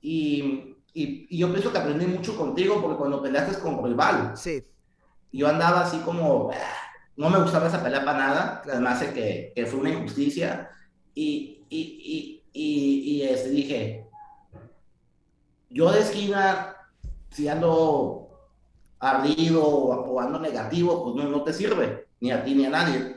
Y, 0.00 0.76
y, 0.94 1.26
y 1.28 1.38
yo 1.38 1.50
pienso 1.52 1.70
que 1.70 1.76
aprendí 1.78 2.06
mucho 2.06 2.34
contigo 2.38 2.80
porque 2.80 2.96
cuando 2.96 3.20
peleaste 3.22 3.60
con 3.60 3.84
rival, 3.84 4.32
Sí. 4.34 4.64
Yo 5.32 5.48
andaba 5.48 5.82
así 5.82 5.98
como, 6.00 6.50
"Ah", 6.52 6.56
no 7.16 7.30
me 7.30 7.40
gustaba 7.40 7.68
esa 7.68 7.82
pelea 7.82 8.04
para 8.04 8.18
nada, 8.18 8.62
además 8.64 9.00
de 9.00 9.12
que, 9.12 9.52
que 9.54 9.66
fue 9.66 9.80
una 9.80 9.90
injusticia, 9.90 10.70
y, 11.14 11.64
y, 11.68 11.78
y, 11.80 12.44
y, 12.52 13.12
y, 13.16 13.22
este, 13.22 13.50
dije, 13.50 14.06
yo 15.68 15.90
de 15.92 16.00
esquina, 16.00 16.76
si 17.30 17.48
ando 17.48 18.28
ardido 18.98 19.62
o, 19.64 19.94
o 20.12 20.20
ando 20.20 20.38
negativo, 20.40 21.02
pues 21.04 21.16
no, 21.16 21.30
no 21.30 21.42
te 21.44 21.52
sirve, 21.52 22.08
ni 22.20 22.30
a 22.32 22.44
ti 22.44 22.54
ni 22.54 22.66
a 22.66 22.70
nadie. 22.70 23.16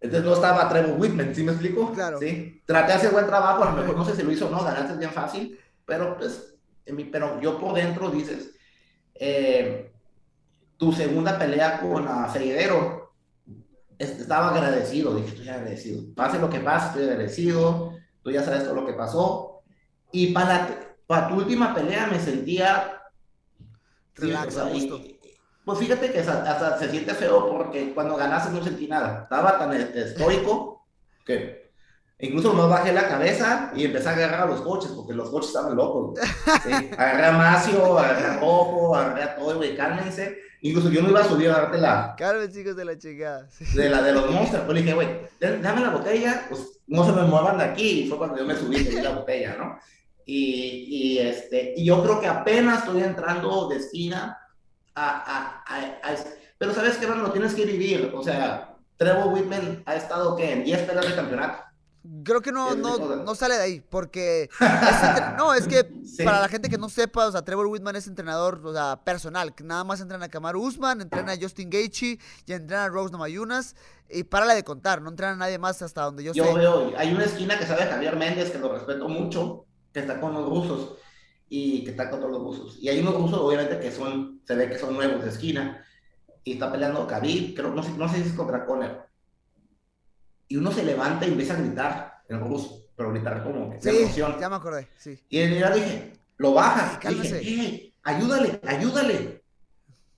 Entonces 0.00 0.24
no 0.26 0.34
estaba 0.34 0.68
Trevor 0.68 1.00
Whitman, 1.00 1.34
¿sí 1.34 1.42
me 1.42 1.52
explico? 1.52 1.92
Claro. 1.92 2.18
Sí. 2.18 2.62
Traté 2.66 2.92
de 2.92 2.98
hacer 2.98 3.10
buen 3.12 3.26
trabajo, 3.26 3.62
a 3.64 3.70
lo 3.72 3.76
mejor 3.80 3.96
no 3.96 4.04
sé 4.04 4.14
si 4.14 4.22
lo 4.22 4.30
hizo 4.32 4.46
o 4.48 4.50
no, 4.50 4.62
ganaste 4.62 4.96
bien 4.98 5.10
fácil, 5.10 5.58
pero 5.84 6.16
pues, 6.16 6.54
en 6.84 6.96
mi- 6.96 7.04
pero 7.04 7.40
yo 7.40 7.58
por 7.58 7.74
dentro 7.74 8.10
dices, 8.10 8.50
eh, 9.14 9.85
tu 10.76 10.92
segunda 10.92 11.38
pelea 11.38 11.80
con 11.80 12.06
es- 13.98 14.20
estaba 14.20 14.50
agradecido, 14.50 15.14
dije, 15.14 15.28
estoy 15.28 15.48
agradecido. 15.48 16.02
Pase 16.14 16.38
lo 16.38 16.50
que 16.50 16.60
pase, 16.60 16.86
estoy 16.88 17.04
agradecido, 17.04 17.92
tú 18.22 18.30
ya 18.30 18.42
sabes 18.42 18.64
todo 18.64 18.74
lo 18.74 18.86
que 18.86 18.92
pasó. 18.92 19.62
Y 20.12 20.32
para, 20.32 20.96
para 21.06 21.28
tu 21.28 21.36
última 21.36 21.74
pelea 21.74 22.06
me 22.06 22.18
sentía... 22.20 22.92
Relax, 24.14 24.56
o 24.56 24.68
sea, 24.68 24.72
y- 24.74 25.12
pues 25.64 25.78
fíjate 25.80 26.12
que 26.12 26.20
hasta, 26.20 26.42
hasta 26.50 26.78
se 26.78 26.90
siente 26.90 27.12
feo 27.14 27.50
porque 27.50 27.92
cuando 27.92 28.16
ganaste 28.16 28.52
no 28.52 28.62
sentí 28.62 28.86
nada. 28.86 29.22
Estaba 29.24 29.58
tan 29.58 29.72
estoico 29.72 30.86
que 31.24 31.65
incluso 32.18 32.52
me 32.54 32.66
bajé 32.66 32.92
la 32.92 33.08
cabeza 33.08 33.72
y 33.74 33.84
empecé 33.84 34.08
a 34.08 34.12
agarrar 34.12 34.42
a 34.42 34.46
los 34.46 34.62
coches 34.62 34.90
porque 34.92 35.12
los 35.12 35.28
coches 35.30 35.48
estaban 35.48 35.76
locos. 35.76 36.18
Sí. 36.64 36.72
Agarré 36.96 37.26
a 37.26 37.32
Macio, 37.32 37.98
agarré 37.98 38.26
a 38.26 38.40
Rojo, 38.40 38.96
agarré 38.96 39.22
a 39.22 39.36
todo, 39.36 39.56
güey, 39.56 39.76
cálmense. 39.76 40.38
Incluso 40.62 40.88
yo 40.90 41.02
no 41.02 41.10
iba 41.10 41.20
a 41.20 41.24
subir 41.24 41.50
a 41.50 41.58
darte 41.58 41.78
la, 41.78 42.14
Carmen, 42.16 42.50
chicos 42.50 42.74
de 42.74 42.84
la 42.84 42.96
chingada. 42.98 43.48
Sí. 43.50 43.64
de 43.76 43.90
la 43.90 44.02
de 44.02 44.12
los 44.12 44.30
monsters. 44.30 44.64
Pues 44.64 44.74
le 44.76 44.82
dije, 44.82 44.94
güey, 44.94 45.08
dame 45.40 45.80
la 45.82 45.90
botella, 45.90 46.46
pues 46.48 46.80
no 46.86 47.04
se 47.04 47.12
me 47.12 47.22
muevan 47.22 47.58
de 47.58 47.64
aquí. 47.64 48.00
Y 48.04 48.08
fue 48.08 48.18
cuando 48.18 48.38
yo 48.38 48.44
me 48.46 48.56
subí 48.56 48.76
y 48.76 48.84
di 48.84 49.00
la 49.02 49.10
botella, 49.10 49.56
¿no? 49.58 49.78
Y, 50.24 50.86
y, 50.88 51.18
este, 51.18 51.74
y 51.76 51.84
yo 51.84 52.02
creo 52.02 52.18
que 52.20 52.26
apenas 52.26 52.80
estoy 52.80 53.02
entrando 53.02 53.68
de 53.68 53.76
esquina 53.76 54.38
a, 54.94 55.08
a, 55.08 55.76
a, 55.76 56.12
a- 56.12 56.16
pero 56.58 56.72
sabes 56.72 56.96
que, 56.96 57.06
lo 57.06 57.30
tienes 57.30 57.54
que 57.54 57.66
vivir. 57.66 58.10
O 58.14 58.22
sea, 58.24 58.74
Trevor 58.96 59.32
Whitman 59.34 59.82
ha 59.86 59.94
estado, 59.94 60.34
¿qué? 60.34 60.52
En 60.52 60.64
10 60.64 60.82
peleas 60.82 61.06
de 61.06 61.14
campeonato. 61.14 61.62
Creo 62.24 62.40
que 62.40 62.52
no, 62.52 62.74
no, 62.74 63.16
no 63.16 63.34
sale 63.34 63.56
de 63.56 63.62
ahí, 63.62 63.80
porque... 63.88 64.48
es 64.60 65.36
no, 65.36 65.54
es 65.54 65.66
que 65.66 65.90
Sí. 66.04 66.24
para 66.24 66.40
la 66.40 66.48
gente 66.48 66.68
que 66.68 66.78
no 66.78 66.88
sepa, 66.88 67.26
o 67.26 67.32
sea, 67.32 67.42
Trevor 67.42 67.66
Whitman 67.66 67.96
es 67.96 68.06
entrenador, 68.06 68.60
o 68.64 68.72
sea, 68.72 69.00
personal, 69.04 69.54
que 69.54 69.64
nada 69.64 69.84
más 69.84 70.00
entrena 70.00 70.26
a 70.26 70.28
Kamaru 70.28 70.62
Usman, 70.62 71.00
entrena 71.00 71.32
a 71.32 71.36
Justin 71.36 71.68
Gaethje 71.68 72.18
y 72.46 72.52
entrena 72.52 72.84
a 72.84 72.88
Rose 72.88 73.12
Namajunas, 73.12 73.74
y 74.08 74.22
párale 74.24 74.54
de 74.54 74.64
contar, 74.64 75.02
no 75.02 75.10
entrena 75.10 75.32
a 75.32 75.36
nadie 75.36 75.58
más 75.58 75.82
hasta 75.82 76.02
donde 76.02 76.24
yo, 76.24 76.32
Yo 76.32 76.44
sé. 76.44 76.54
veo, 76.54 76.92
hay 76.96 77.12
una 77.12 77.24
esquina 77.24 77.58
que 77.58 77.66
sabe 77.66 77.86
Javier 77.86 78.16
Méndez, 78.16 78.50
que 78.50 78.58
lo 78.58 78.72
respeto 78.72 79.08
mucho, 79.08 79.66
que 79.92 80.00
está 80.00 80.20
con 80.20 80.32
los 80.32 80.48
rusos 80.48 80.94
y 81.48 81.84
que 81.84 81.90
está 81.90 82.08
con 82.08 82.20
todos 82.20 82.32
los 82.32 82.42
rusos. 82.42 82.78
Y 82.80 82.88
hay 82.88 83.00
unos 83.00 83.14
rusos, 83.14 83.40
obviamente, 83.40 83.78
que 83.80 83.90
son, 83.90 84.40
se 84.46 84.54
ve 84.54 84.68
que 84.68 84.78
son 84.78 84.94
nuevos 84.94 85.22
de 85.22 85.30
esquina 85.30 85.84
y 86.44 86.52
está 86.52 86.70
peleando 86.70 87.06
Khabib, 87.06 87.54
creo, 87.54 87.70
no 87.74 87.82
sé, 87.82 87.90
no 87.96 88.08
sé 88.08 88.22
si 88.22 88.28
es 88.28 88.34
contra 88.34 88.64
Conner. 88.64 89.05
Y 90.48 90.56
uno 90.56 90.70
se 90.72 90.82
levanta 90.84 91.26
y 91.26 91.30
empieza 91.30 91.54
a 91.54 91.56
gritar 91.56 92.22
en 92.28 92.40
ruso, 92.40 92.86
pero 92.96 93.10
gritar 93.12 93.42
como 93.42 93.70
que 93.70 93.76
de 93.78 93.90
Sí, 93.92 94.02
emoción. 94.02 94.36
ya 94.40 94.48
me 94.48 94.56
acordé, 94.56 94.88
sí. 94.98 95.18
Y 95.28 95.58
yo 95.58 95.70
dije, 95.70 96.12
lo 96.38 96.54
baja. 96.54 96.98
Cálmese. 97.00 97.38
Dije, 97.40 97.66
"Eh, 97.66 97.94
ayúdale, 98.04 98.60
ayúdale. 98.66 99.42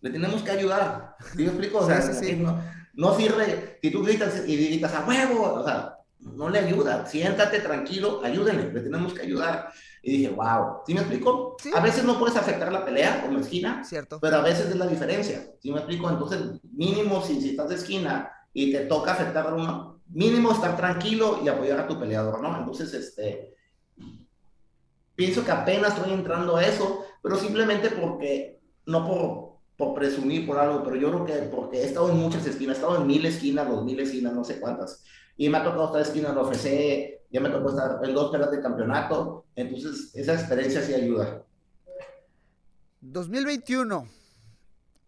Le 0.01 0.11
tenemos 0.11 0.43
que 0.43 0.51
ayudar. 0.51 1.17
¿Sí 1.33 1.39
me 1.43 1.47
explico? 1.49 1.79
O 1.79 1.87
sea, 1.87 2.01
Sí, 2.03 2.13
sí, 2.15 2.25
sí. 2.27 2.37
No, 2.37 2.61
no 2.95 3.15
sirve 3.17 3.79
si 3.83 3.91
tú 3.91 4.03
gritas 4.03 4.43
y 4.47 4.57
gritas 4.69 4.95
a 4.95 5.05
huevo. 5.07 5.55
O 5.55 5.65
sea, 5.65 5.97
no 6.21 6.49
le 6.51 6.59
ayuda. 6.61 7.07
Siéntate 7.07 7.61
tranquilo, 7.61 8.21
ayúdenle, 8.25 8.73
le 8.73 8.81
tenemos 8.81 9.13
que 9.15 9.23
ayudar. 9.23 9.73
Y 10.03 10.19
dije, 10.19 10.29
wow. 10.35 10.79
¿Sí 10.87 10.95
me 10.95 11.01
explico? 11.01 11.57
Sí. 11.61 11.71
A 11.75 11.81
veces 11.81 12.05
no 12.05 12.19
puedes 12.19 12.37
afectar 12.37 12.71
la 12.71 12.85
pelea 12.85 13.23
como 13.23 13.39
esquina, 13.41 13.83
Cierto. 13.85 14.21
pero 14.21 14.37
a 14.37 14.43
veces 14.43 14.67
es 14.69 14.77
la 14.77 14.87
diferencia. 14.87 15.45
¿Sí 15.61 15.71
me 15.73 15.79
explico? 15.79 16.09
Entonces, 16.09 16.41
mínimo 16.73 17.23
si, 17.25 17.41
si 17.41 17.51
estás 17.51 17.69
de 17.71 17.75
esquina 17.75 18.31
y 18.53 18.73
te 18.73 18.81
toca 18.87 19.13
afectar 19.13 19.47
a 19.49 19.55
uno, 19.55 19.98
mínimo 20.09 20.53
estar 20.53 20.77
tranquilo 20.77 21.41
y 21.45 21.49
apoyar 21.49 21.81
a 21.81 21.87
tu 21.89 21.99
peleador, 21.99 22.41
¿no? 22.41 22.59
Entonces, 22.59 22.93
este, 22.95 23.55
pienso 25.15 25.45
que 25.45 25.51
apenas 25.51 25.97
estoy 25.97 26.13
entrando 26.13 26.57
a 26.57 26.65
eso, 26.65 27.05
pero 27.23 27.37
simplemente 27.37 27.91
porque, 27.91 28.61
no 28.87 29.07
por, 29.07 29.49
por 29.77 29.95
presumir 29.95 30.47
por 30.47 30.59
algo, 30.59 30.83
pero 30.83 30.97
yo 30.97 31.11
creo 31.11 31.25
que 31.25 31.33
porque 31.49 31.79
he 31.79 31.85
estado 31.85 32.11
en 32.11 32.17
muchas 32.17 32.47
esquinas, 32.47 32.77
he 32.77 32.81
estado 32.81 33.01
en 33.01 33.07
mil 33.07 33.25
esquinas, 33.27 33.69
dos 33.69 33.85
mil 33.85 34.01
esquinas, 34.01 34.33
no 34.33 34.45
sé 34.45 34.61
cuántas, 34.61 35.05
y 35.37 35.49
me 35.49 35.59
ha 35.59 35.65
tocado 35.65 35.87
estar 35.87 36.03
esquinas 36.03 36.35
de 36.35 36.41
ofrecer, 36.41 37.21
ya 37.31 37.41
me 37.41 37.51
tocó 37.51 37.71
estar 37.71 38.01
en 38.03 38.15
dos 38.15 38.31
peleas 38.31 38.51
de 38.51 38.63
campeonato, 38.63 39.45
entonces 39.55 40.11
esa 40.15 40.35
experiencia 40.35 40.83
sí 40.83 40.95
ayuda. 40.95 41.45
2021, 43.01 44.09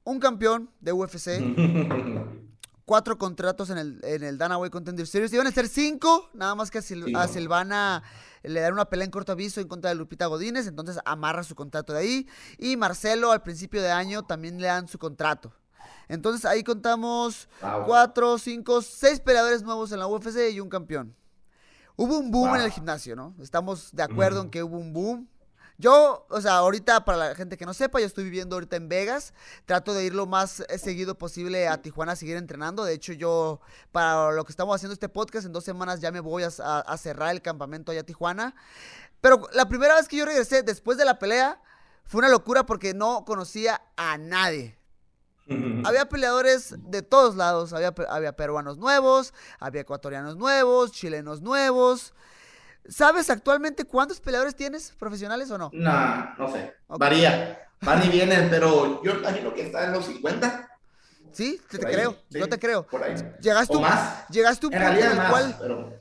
un 0.04 0.20
campeón 0.20 0.70
de 0.80 0.92
UFC, 0.92 1.40
cuatro 2.90 3.16
contratos 3.18 3.70
en 3.70 3.78
el, 3.78 4.00
en 4.02 4.24
el 4.24 4.36
Dana 4.36 4.58
White 4.58 4.72
Contender 4.72 5.06
Series. 5.06 5.32
Iban 5.32 5.46
a 5.46 5.52
ser 5.52 5.68
cinco, 5.68 6.28
nada 6.34 6.56
más 6.56 6.72
que 6.72 6.78
a, 6.78 6.82
Sil- 6.82 7.06
Sí, 7.06 7.12
a. 7.14 7.28
Silvana 7.28 8.02
le 8.42 8.58
dan 8.60 8.72
una 8.72 8.86
pelea 8.86 9.04
en 9.04 9.12
corto 9.12 9.30
aviso 9.30 9.60
en 9.60 9.68
contra 9.68 9.90
de 9.90 9.94
Lupita 9.94 10.26
Godínez, 10.26 10.66
entonces 10.66 10.98
amarra 11.04 11.44
su 11.44 11.54
contrato 11.54 11.92
de 11.92 12.00
ahí. 12.00 12.28
Y 12.58 12.76
Marcelo 12.76 13.30
al 13.30 13.42
principio 13.42 13.80
de 13.80 13.92
año 13.92 14.24
también 14.24 14.60
le 14.60 14.66
dan 14.66 14.88
su 14.88 14.98
contrato. 14.98 15.52
Entonces 16.08 16.44
ahí 16.44 16.64
contamos 16.64 17.48
Wow. 17.62 17.84
cuatro, 17.86 18.38
cinco, 18.38 18.82
seis 18.82 19.20
peleadores 19.20 19.62
nuevos 19.62 19.92
en 19.92 20.00
la 20.00 20.08
UFC 20.08 20.50
y 20.50 20.58
un 20.58 20.68
campeón. 20.68 21.14
Hubo 21.94 22.18
un 22.18 22.32
boom 22.32 22.56
en 22.56 22.62
el 22.62 22.72
gimnasio, 22.72 23.14
¿no? 23.14 23.36
Estamos 23.40 23.90
de 23.92 24.02
acuerdo 24.02 24.42
en 24.42 24.50
que 24.50 24.64
hubo 24.64 24.76
un 24.78 24.92
boom. 24.92 25.28
Yo, 25.80 26.26
o 26.28 26.40
sea, 26.42 26.56
ahorita 26.58 27.04
para 27.06 27.16
la 27.18 27.34
gente 27.34 27.56
que 27.56 27.64
no 27.64 27.72
sepa, 27.72 28.00
yo 28.00 28.06
estoy 28.06 28.24
viviendo 28.24 28.54
ahorita 28.54 28.76
en 28.76 28.88
Vegas. 28.88 29.32
Trato 29.64 29.94
de 29.94 30.04
ir 30.04 30.14
lo 30.14 30.26
más 30.26 30.60
eh, 30.60 30.76
seguido 30.78 31.16
posible 31.16 31.66
a 31.68 31.80
Tijuana 31.80 32.12
a 32.12 32.16
seguir 32.16 32.36
entrenando. 32.36 32.84
De 32.84 32.92
hecho, 32.92 33.14
yo, 33.14 33.60
para 33.90 34.30
lo 34.32 34.44
que 34.44 34.52
estamos 34.52 34.74
haciendo 34.76 34.92
este 34.92 35.08
podcast, 35.08 35.46
en 35.46 35.52
dos 35.52 35.64
semanas 35.64 36.00
ya 36.00 36.12
me 36.12 36.20
voy 36.20 36.42
a, 36.42 36.50
a- 36.62 36.80
a 36.80 36.96
cerrar 36.98 37.30
el 37.30 37.40
campamento 37.40 37.90
allá 37.92 38.02
a 38.02 38.04
Tijuana. 38.04 38.54
Pero 39.22 39.48
la 39.54 39.68
primera 39.68 39.94
vez 39.96 40.06
que 40.06 40.16
yo 40.18 40.26
regresé 40.26 40.62
después 40.62 40.98
de 40.98 41.04
la 41.06 41.18
pelea 41.18 41.60
fue 42.04 42.18
una 42.18 42.28
locura 42.28 42.66
porque 42.66 42.92
no 42.94 43.24
conocía 43.24 43.80
a 43.96 44.18
nadie. 44.18 44.76
Había 45.84 46.08
peleadores 46.08 46.74
de 46.78 47.02
todos 47.02 47.34
lados. 47.36 47.72
Había, 47.72 47.92
había 48.08 48.36
peruanos 48.36 48.78
nuevos, 48.78 49.34
había 49.58 49.80
ecuatorianos 49.80 50.36
nuevos, 50.36 50.92
chilenos 50.92 51.40
nuevos. 51.40 52.12
¿Sabes 52.88 53.30
actualmente 53.30 53.84
cuántos 53.84 54.20
peleadores 54.20 54.54
tienes 54.56 54.92
profesionales 54.98 55.50
o 55.50 55.58
no? 55.58 55.70
No, 55.72 56.34
no 56.36 56.50
sé. 56.52 56.74
Ok. 56.88 56.98
Varía. 56.98 57.58
Van 57.82 58.04
y 58.04 58.08
vienen, 58.08 58.48
pero 58.50 59.02
yo 59.02 59.12
imagino 59.12 59.54
que 59.54 59.62
está 59.66 59.84
en 59.84 59.92
los 59.92 60.04
50. 60.06 60.68
Sí, 61.32 61.60
te, 61.70 61.78
te 61.78 61.86
creo, 61.86 62.16
Sí, 62.30 62.38
yo 62.38 62.48
te 62.48 62.58
creo. 62.58 62.86
Por 62.86 63.02
ahí. 63.04 63.14
Llegaste, 63.40 63.74
O 63.74 63.78
un- 63.78 63.82
más. 63.82 64.26
llegaste 64.28 64.66
a 64.66 64.68
un 64.68 64.74
En 64.74 64.82
punto 64.82 65.00
en 65.04 65.10
el 65.10 65.16
más, 65.16 65.30
cual 65.30 65.56
pero 65.60 66.00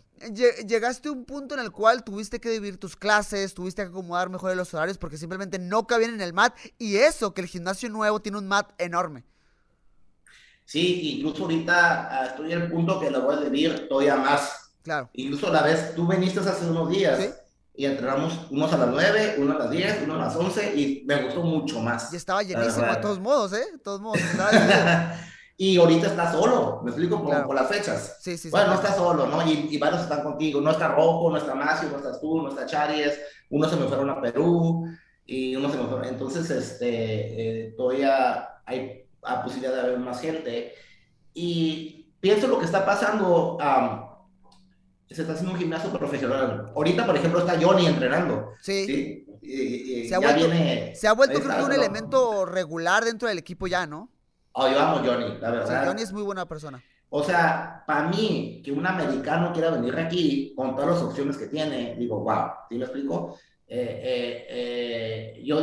llegaste 0.65 1.07
a 1.07 1.11
un 1.13 1.23
punto 1.23 1.53
en 1.55 1.61
el 1.61 1.71
cual 1.71 2.03
tuviste 2.03 2.41
que 2.41 2.49
dividir 2.49 2.77
tus 2.77 2.95
clases, 2.97 3.53
tuviste 3.53 3.84
que 3.84 3.89
acomodar 3.89 4.30
mejor 4.30 4.53
los 4.57 4.73
horarios 4.73 4.97
porque 4.97 5.17
simplemente 5.17 5.59
no 5.59 5.88
cabían 5.88 6.13
en 6.15 6.21
el 6.21 6.34
mat 6.34 6.57
y 6.77 6.97
eso 6.97 7.34
que 7.34 7.41
el 7.41 7.47
gimnasio 7.47 7.89
nuevo 7.89 8.19
tiene 8.21 8.38
un 8.39 8.47
mat 8.47 8.71
enorme. 8.80 9.23
sí, 10.65 11.17
incluso 11.19 11.43
ahorita 11.43 12.07
ah, 12.21 12.25
estoy 12.27 12.51
en 12.53 12.61
el 12.63 12.71
punto 12.71 12.99
que 12.99 13.09
lo 13.09 13.21
voy 13.21 13.36
a 13.36 13.39
vivir 13.39 13.88
todavía 13.88 14.15
más. 14.17 14.68
Claro. 14.84 15.09
Incluso 15.13 15.51
la 15.51 15.61
vez, 15.63 15.93
tú 15.95 16.07
viniste 16.07 16.39
hace 16.39 16.65
unos 16.65 16.89
días 16.89 17.19
Sí. 17.19 17.30
y 17.75 17.86
entrenamos 17.86 18.47
unos 18.49 18.71
a 18.73 18.77
las 18.77 18.88
9, 18.89 19.36
uno 19.39 19.53
a 19.55 19.59
las 19.59 19.69
10, 19.71 19.99
uno 20.03 20.15
a 20.15 20.17
las 20.17 20.36
11 20.36 20.73
y 20.75 21.03
me 21.05 21.23
gustó 21.23 21.41
mucho 21.43 21.80
más. 21.80 22.11
Y 22.13 22.15
estaba 22.15 22.41
llenísimo 22.43 22.82
verdad. 22.86 23.01
todos 23.01 23.19
modos, 23.19 23.53
¿eh? 23.53 23.65
Todos 23.84 24.01
modos. 24.01 24.19
y 25.57 25.77
ahorita 25.77 26.07
está 26.07 26.32
solo, 26.32 26.82
me 26.84 26.91
explico 26.91 27.17
por, 27.19 27.30
Claro. 27.32 27.47
por 27.47 27.55
las 27.55 27.67
fechas. 27.67 28.17
Sí, 28.21 28.32
sí, 28.32 28.43
sí. 28.43 28.49
Bueno, 28.49 28.67
no 28.67 28.73
está 28.75 28.93
solo, 28.95 29.27
¿no? 29.27 29.45
Y, 29.45 29.67
y 29.71 29.77
varios 29.77 30.01
están 30.03 30.23
contigo. 30.23 30.61
No 30.61 30.71
está 30.71 30.88
Rojo, 30.89 31.30
no 31.30 31.38
está 31.38 31.53
Macio, 31.55 31.89
no 31.89 31.97
estás 31.97 32.19
tú, 32.21 32.41
no 32.41 32.49
está 32.49 32.65
Charies. 32.65 33.19
Unos 33.49 33.69
se 33.69 33.75
me 33.77 33.86
fueron 33.88 34.09
a 34.09 34.21
Perú 34.21 34.86
y 35.25 35.55
unos 35.55 35.71
se 35.73 35.77
me 35.77 35.84
fueron. 35.86 36.05
Entonces, 36.05 36.49
este, 36.49 36.88
eh, 37.67 37.73
todavía 37.77 38.47
hay 38.65 39.05
la 39.21 39.43
posibilidad 39.43 39.73
de 39.73 39.82
haber 39.82 39.99
más 39.99 40.21
gente. 40.21 40.73
Y 41.34 42.13
pienso 42.19 42.47
lo 42.47 42.57
que 42.59 42.65
está 42.65 42.86
pasando. 42.86 43.57
am, 43.59 44.09
se 45.16 45.22
está 45.22 45.34
haciendo 45.34 45.53
un 45.53 45.60
gimnasio 45.60 45.91
profesional. 45.91 46.72
Ahorita, 46.76 47.05
por 47.05 47.16
ejemplo, 47.18 47.39
está 47.39 47.57
Johnny 47.60 47.86
entrenando. 47.88 48.53
Sí. 48.62 48.86
¿sí? 48.86 49.26
Y, 49.41 50.01
y 50.03 50.07
Se 50.10 50.16
ha 50.16 50.20
vuelto- 50.20 50.47
viene. 50.47 50.95
Se 50.95 51.07
ha 51.07 51.14
vuelto 51.14 51.39
creo 51.39 51.57
que 51.57 51.64
un 51.64 51.72
elemento 51.74 52.45
regular 52.45 53.03
dentro 53.05 53.28
del 53.28 53.38
equipo 53.38 53.68
ya, 53.68 53.86
¿no? 53.88 54.10
Oh, 54.51 54.68
yo 54.68 54.80
amo 54.80 54.97
Johnny, 55.05 55.38
la 55.39 55.49
O 55.49 55.51
verdad. 55.51 55.68
sea, 55.68 55.86
Johnny 55.86 56.01
es 56.01 56.12
muy 56.12 56.22
buena 56.24 56.45
persona. 56.45 56.84
O 57.10 57.24
sea, 57.24 57.84
para 57.88 58.07
mí, 58.10 58.62
que 58.64 58.72
un 58.72 58.86
americano 58.86 59.51
quiera 59.53 59.72
venir 59.72 59.95
aquí 59.97 60.53
con 60.55 60.76
todas 60.76 60.91
las 60.91 61.01
opciones 61.01 61.38
que 61.38 61.47
tiene, 61.47 61.95
digo, 61.97 62.20
wow, 62.20 62.49
¿sí 62.70 62.76
me 62.78 62.84
explico? 62.84 63.36
Eh, 63.68 64.01
eh, 64.03 64.47
eh, 65.38 65.43
yo, 65.43 65.62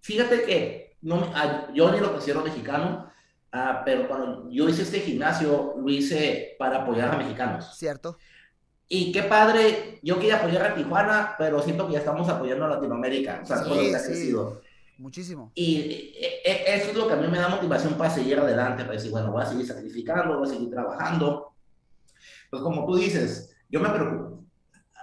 fíjate 0.00 0.42
que 0.44 0.96
no 1.02 1.30
a- 1.34 1.66
ni 1.72 1.78
lo 1.78 2.12
considero 2.12 2.42
mexicano, 2.42 3.10
ah, 3.52 3.82
pero 3.84 4.08
cuando 4.08 4.48
yo 4.50 4.68
hice 4.68 4.82
este 4.82 5.00
gimnasio, 5.00 5.74
lo 5.76 5.90
hice 5.90 6.54
para 6.58 6.82
apoyar 6.82 7.14
a 7.14 7.18
mexicanos. 7.18 7.76
Cierto. 7.76 8.16
Y 8.88 9.12
qué 9.12 9.24
padre, 9.24 9.98
yo 10.02 10.18
quería 10.18 10.36
apoyar 10.36 10.64
a 10.64 10.74
Tijuana, 10.74 11.34
pero 11.36 11.60
siento 11.60 11.86
que 11.86 11.92
ya 11.92 11.98
estamos 11.98 12.26
apoyando 12.28 12.64
a 12.64 12.68
Latinoamérica, 12.68 13.40
o 13.42 13.46
sea, 13.46 13.62
todo 13.62 13.74
lo 13.74 13.80
que 13.82 13.94
ha 13.94 14.02
crecido. 14.02 14.62
Muchísimo. 14.96 15.52
Y 15.54 15.76
eh, 16.16 16.40
eh, 16.44 16.64
eso 16.66 16.90
es 16.90 16.96
lo 16.96 17.06
que 17.06 17.12
a 17.12 17.18
mí 17.18 17.28
me 17.28 17.38
da 17.38 17.48
motivación 17.48 17.94
para 17.94 18.10
seguir 18.10 18.38
adelante, 18.38 18.82
para 18.82 18.94
decir, 18.94 19.10
bueno, 19.10 19.30
voy 19.30 19.42
a 19.42 19.46
seguir 19.46 19.66
sacrificando, 19.66 20.38
voy 20.38 20.48
a 20.48 20.52
seguir 20.52 20.70
trabajando. 20.70 21.52
Pues 22.50 22.62
como 22.62 22.86
tú 22.86 22.96
dices, 22.96 23.54
yo 23.68 23.78
me 23.80 23.90
preocupo. 23.90 24.42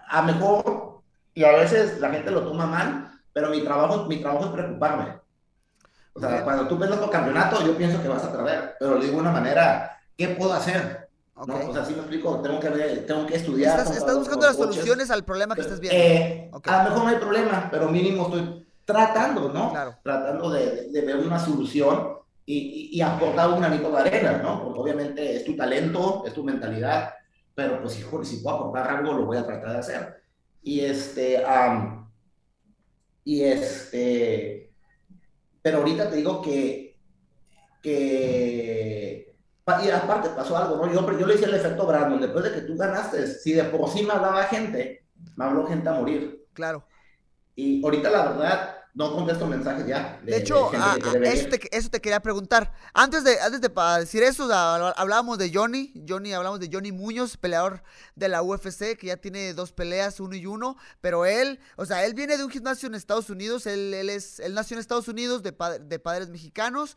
A 0.10 0.22
mejor, 0.24 1.02
y 1.34 1.44
a 1.44 1.52
veces 1.52 2.00
la 2.00 2.10
gente 2.10 2.32
lo 2.32 2.44
toma 2.44 2.66
mal, 2.66 3.22
pero 3.32 3.52
mi 3.52 3.62
trabajo, 3.62 4.06
mi 4.06 4.18
trabajo 4.18 4.46
es 4.46 4.52
preocuparme. 4.52 5.20
O 6.14 6.20
sea, 6.20 6.44
cuando 6.44 6.68
tú 6.68 6.78
ves 6.78 6.92
otro 6.92 7.10
campeonato, 7.10 7.66
yo 7.66 7.78
pienso 7.78 8.02
que 8.02 8.08
vas 8.08 8.24
a 8.24 8.32
traer, 8.32 8.76
pero 8.80 8.96
lo 8.96 9.00
digo 9.00 9.14
de 9.14 9.20
una 9.20 9.32
manera, 9.32 10.00
¿qué 10.18 10.30
puedo 10.30 10.54
hacer? 10.54 11.05
Ok. 11.36 11.48
¿No? 11.50 11.70
O 11.70 11.74
sea, 11.74 11.86
sí 11.86 11.94
me 11.94 12.00
explico, 12.00 12.42
tengo 12.42 12.60
que, 12.60 12.70
ver, 12.70 13.06
tengo 13.06 13.26
que 13.26 13.36
estudiar. 13.36 13.78
Estás, 13.80 13.98
estás 13.98 14.18
buscando 14.18 14.48
las 14.48 14.56
coaches. 14.56 14.76
soluciones 14.76 15.12
al 15.12 15.24
problema 15.26 15.54
que 15.56 15.62
estás 15.62 15.80
viendo. 15.80 15.98
Eh, 16.00 16.50
Ok. 16.54 16.68
A 16.70 16.84
lo 16.84 16.90
mejor 16.90 17.04
no 17.04 17.10
hay 17.10 17.18
problema, 17.18 17.68
pero 17.70 17.90
mínimo 17.90 18.24
estoy 18.24 18.66
tratando, 18.86 19.50
¿no? 19.52 19.72
Claro. 19.72 19.96
Tratando 20.04 20.50
de, 20.52 20.90
de 20.92 21.02
ver 21.02 21.18
una 21.18 21.38
solución 21.38 22.14
y, 22.46 22.90
y, 22.94 22.98
y 22.98 23.02
aportar 23.02 23.50
un 23.50 23.60
granito 23.60 23.92
de 23.92 23.98
arena, 23.98 24.38
¿no? 24.42 24.64
Porque 24.64 24.80
obviamente 24.80 25.36
es 25.36 25.44
tu 25.44 25.56
talento, 25.58 26.24
es 26.26 26.34
tu 26.34 26.44
mentalidad, 26.44 27.14
pero 27.54 27.82
pues 27.82 28.00
hijo, 28.00 28.24
si 28.24 28.38
puedo 28.38 28.56
aportar 28.58 28.88
algo, 28.98 29.14
lo 29.14 29.26
voy 29.26 29.38
a 29.38 29.46
tratar 29.46 29.72
de 29.74 29.78
hacer. 29.80 30.24
Y 30.64 30.80
este, 30.82 31.44
am, 31.46 32.10
y 33.26 33.42
este, 33.44 34.72
pero 35.62 35.80
ahorita 35.80 36.10
te 36.10 36.16
digo 36.18 36.42
que, 36.42 36.98
que, 37.82 39.25
y 39.84 39.89
aparte 39.89 40.30
pasó 40.30 40.55
algo, 40.57 40.78
¿no? 40.86 40.91
Yo, 40.93 41.18
yo 41.20 41.26
le 41.26 41.36
hice 41.36 41.45
el 41.45 41.55
efecto 41.55 41.88
Brandon, 41.88 42.22
después 42.22 42.43
de 42.43 42.53
que 42.53 42.61
tú 42.61 42.78
ganaste, 42.78 43.26
si 43.28 43.53
de 43.53 43.63
por 43.66 43.89
sí 43.89 44.03
me 44.03 44.13
hablaba 44.13 44.43
gente, 44.43 45.05
me 45.36 45.45
habló 45.45 45.66
gente 45.66 45.89
a 45.89 45.93
morir. 45.93 46.45
Claro. 46.53 46.86
Y 47.55 47.84
ahorita 47.84 48.09
la 48.11 48.26
verdad, 48.30 48.76
no 48.93 49.13
contesto 49.13 49.47
mensajes 49.47 49.88
ya. 49.88 50.20
De 50.24 50.38
hecho, 50.38 50.70
gente 50.70 50.86
a- 50.86 50.93
a- 50.93 51.18
eso, 51.34 51.49
te, 51.49 51.76
eso 51.78 51.89
te 51.89 51.99
quería 51.99 52.20
preguntar. 52.22 52.72
Antes 52.93 53.24
de, 53.24 53.39
antes 53.41 53.59
de 53.59 53.70
pa- 53.70 53.99
decir 53.99 54.22
eso, 54.24 54.47
hablábamos 54.53 55.38
de 55.38 55.51
Johnny. 55.53 55.93
Johnny, 56.07 56.32
hablamos 56.34 56.59
de 56.59 56.70
Johnny 56.72 56.91
Muñoz, 56.91 57.36
peleador 57.36 57.82
de 58.16 58.30
la 58.30 58.41
UFC, 58.43 58.95
que 58.97 59.07
ya 59.07 59.18
tiene 59.18 59.53
dos 59.53 59.72
peleas, 59.74 60.20
uno 60.20 60.36
y 60.36 60.45
uno. 60.45 60.78
Pero 61.01 61.26
él, 61.26 61.59
o 61.76 61.86
sea, 61.86 62.05
él 62.05 62.13
viene 62.13 62.38
de 62.38 62.43
un 62.43 62.49
gimnasio 62.51 62.88
en 62.88 62.95
Estados 62.95 63.30
Unidos. 63.30 63.66
Él, 63.66 63.93
él, 63.93 64.09
es, 64.09 64.39
él 64.39 64.53
nació 64.53 64.76
en 64.76 64.82
Estados 64.82 65.07
Unidos 65.07 65.41
de, 65.43 65.51
pa- 65.53 65.80
de 65.80 65.99
padres 65.99 66.30
mexicanos. 66.30 66.95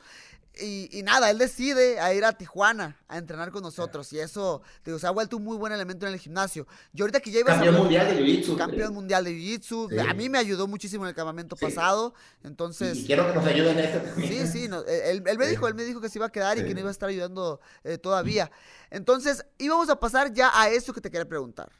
Y, 0.61 0.89
y 0.93 1.03
nada, 1.03 1.31
él 1.31 1.39
decide 1.39 2.01
a 2.01 2.13
ir 2.15 2.25
a 2.25 2.33
Tijuana 2.33 2.97
a 3.09 3.19
entrenar 3.19 3.51
con 3.51 3.63
nosotros. 3.63 4.13
Y 4.13 4.19
eso, 4.19 4.63
digo, 4.85 4.99
se 4.99 5.07
ha 5.07 5.11
vuelto 5.11 5.37
un 5.37 5.45
muy 5.45 5.57
buen 5.57 5.73
elemento 5.73 6.07
en 6.07 6.13
el 6.13 6.19
gimnasio. 6.19 6.67
Yo 6.93 7.05
ahorita 7.05 7.21
que 7.21 7.31
ya 7.31 7.41
ibas 7.41 7.55
a 7.57 7.61
Campeón 7.61 7.77
mundial 7.77 8.07
de 8.09 8.21
Jiu-Jitsu. 8.23 8.57
campeón 8.57 8.95
mundial 8.95 9.25
de 9.25 9.31
Jiu-Jitsu. 9.33 9.91
Sí. 9.91 9.99
A 10.09 10.15
mí 10.15 10.29
me 10.29 10.39
ayudó 10.39 10.67
muchísimo 10.67 11.05
en 11.05 11.11
el 11.11 11.15
campamento 11.15 11.57
Sí. 11.57 11.65
pasado. 11.65 12.15
Y, 12.43 12.47
Entonces. 12.49 12.99
y 12.99 13.07
quiero 13.07 13.27
que 13.29 13.35
nos 13.35 13.47
ayuden 13.47 13.79
en 13.79 13.85
este 13.85 14.01
también. 14.01 14.47
Sí, 14.47 14.47
sí, 14.61 14.69
no, 14.69 14.83
él, 14.85 15.23
él 15.27 15.39
me 15.39 15.45
Sí. 15.45 15.51
dijo, 15.51 15.69
él 15.69 15.75
me 15.75 15.85
dijo 15.85 16.01
que 16.01 16.09
se 16.09 16.19
iba 16.19 16.27
a 16.27 16.33
quedar 16.33 16.59
y 16.59 16.65
que 16.65 16.75
no 16.75 16.81
iba 16.81 16.89
a 16.89 16.93
estar 16.93 17.09
ayudando 17.09 17.61
eh, 17.85 17.99
todavía. 17.99 18.51
Entonces, 18.91 19.45
íbamos 19.59 19.89
a 19.91 20.01
pasar 20.01 20.33
ya 20.33 20.51
a 20.55 20.69
eso 20.71 20.93
que 20.93 21.01
te 21.01 21.11
quería 21.11 21.29
preguntar. 21.29 21.71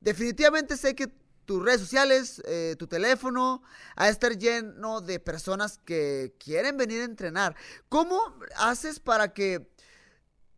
Definitivamente 0.00 0.76
sé 0.76 0.94
que 0.94 1.12
tus 1.44 1.62
redes 1.62 1.80
sociales, 1.80 2.42
eh, 2.46 2.76
tu 2.78 2.86
teléfono, 2.86 3.62
a 3.96 4.08
estar 4.08 4.36
lleno 4.36 5.00
de 5.00 5.20
personas 5.20 5.78
que 5.84 6.34
quieren 6.38 6.76
venir 6.76 7.00
a 7.00 7.04
entrenar. 7.04 7.56
¿Cómo 7.88 8.18
haces 8.56 9.00
para 9.00 9.32
que 9.32 9.68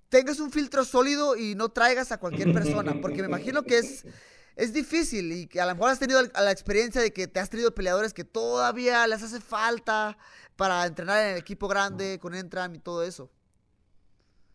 tengas 0.08 0.40
un 0.40 0.50
filtro 0.50 0.84
sólido 0.84 1.36
y 1.36 1.54
no 1.54 1.70
traigas 1.70 2.12
a 2.12 2.18
cualquier 2.18 2.52
persona? 2.52 3.00
Porque 3.00 3.22
me 3.22 3.28
imagino 3.28 3.62
que 3.62 3.78
es, 3.78 4.04
es 4.56 4.72
difícil 4.72 5.32
y 5.32 5.46
que 5.46 5.60
a 5.60 5.66
lo 5.66 5.74
mejor 5.74 5.90
has 5.90 5.98
tenido 5.98 6.20
la 6.22 6.50
experiencia 6.50 7.00
de 7.00 7.12
que 7.12 7.26
te 7.26 7.40
has 7.40 7.50
tenido 7.50 7.74
peleadores 7.74 8.14
que 8.14 8.24
todavía 8.24 9.06
les 9.06 9.22
hace 9.22 9.40
falta 9.40 10.16
para 10.56 10.86
entrenar 10.86 11.22
en 11.24 11.32
el 11.32 11.38
equipo 11.38 11.68
grande, 11.68 12.18
con 12.20 12.34
Entram 12.34 12.74
y 12.74 12.78
todo 12.78 13.02
eso. 13.02 13.30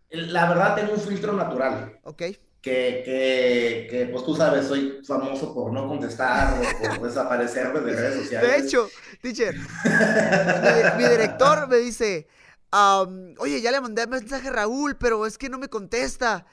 La 0.10 0.50
verdad, 0.50 0.76
tengo 0.76 0.94
un 0.94 1.00
filtro 1.00 1.34
natural. 1.34 2.00
¿Ok? 2.04 2.24
Que, 2.62 3.03
que, 3.05 3.88
que, 3.89 4.05
pues 4.07 4.26
tú 4.26 4.36
sabes, 4.36 4.68
soy 4.68 4.99
famoso 5.07 5.53
por 5.53 5.72
no 5.72 5.88
contestar 5.88 6.60
o 6.60 6.89
por 6.89 7.01
desaparecerme 7.07 7.80
de 7.80 7.95
redes 7.95 8.22
sociales. 8.22 8.51
De 8.51 8.57
hecho, 8.57 8.89
teacher, 9.22 9.55
mi, 9.55 11.03
mi 11.03 11.10
director 11.10 11.70
me 11.70 11.78
dice, 11.78 12.28
um, 12.74 13.34
oye, 13.39 13.62
ya 13.62 13.72
le 13.72 13.80
mandé 13.80 14.05
mensaje 14.07 14.49
a 14.49 14.51
Raúl, 14.51 14.97
pero 14.97 15.26
es 15.26 15.38
que 15.38 15.47
no 15.47 15.57
me 15.57 15.70
contesta. 15.70 16.45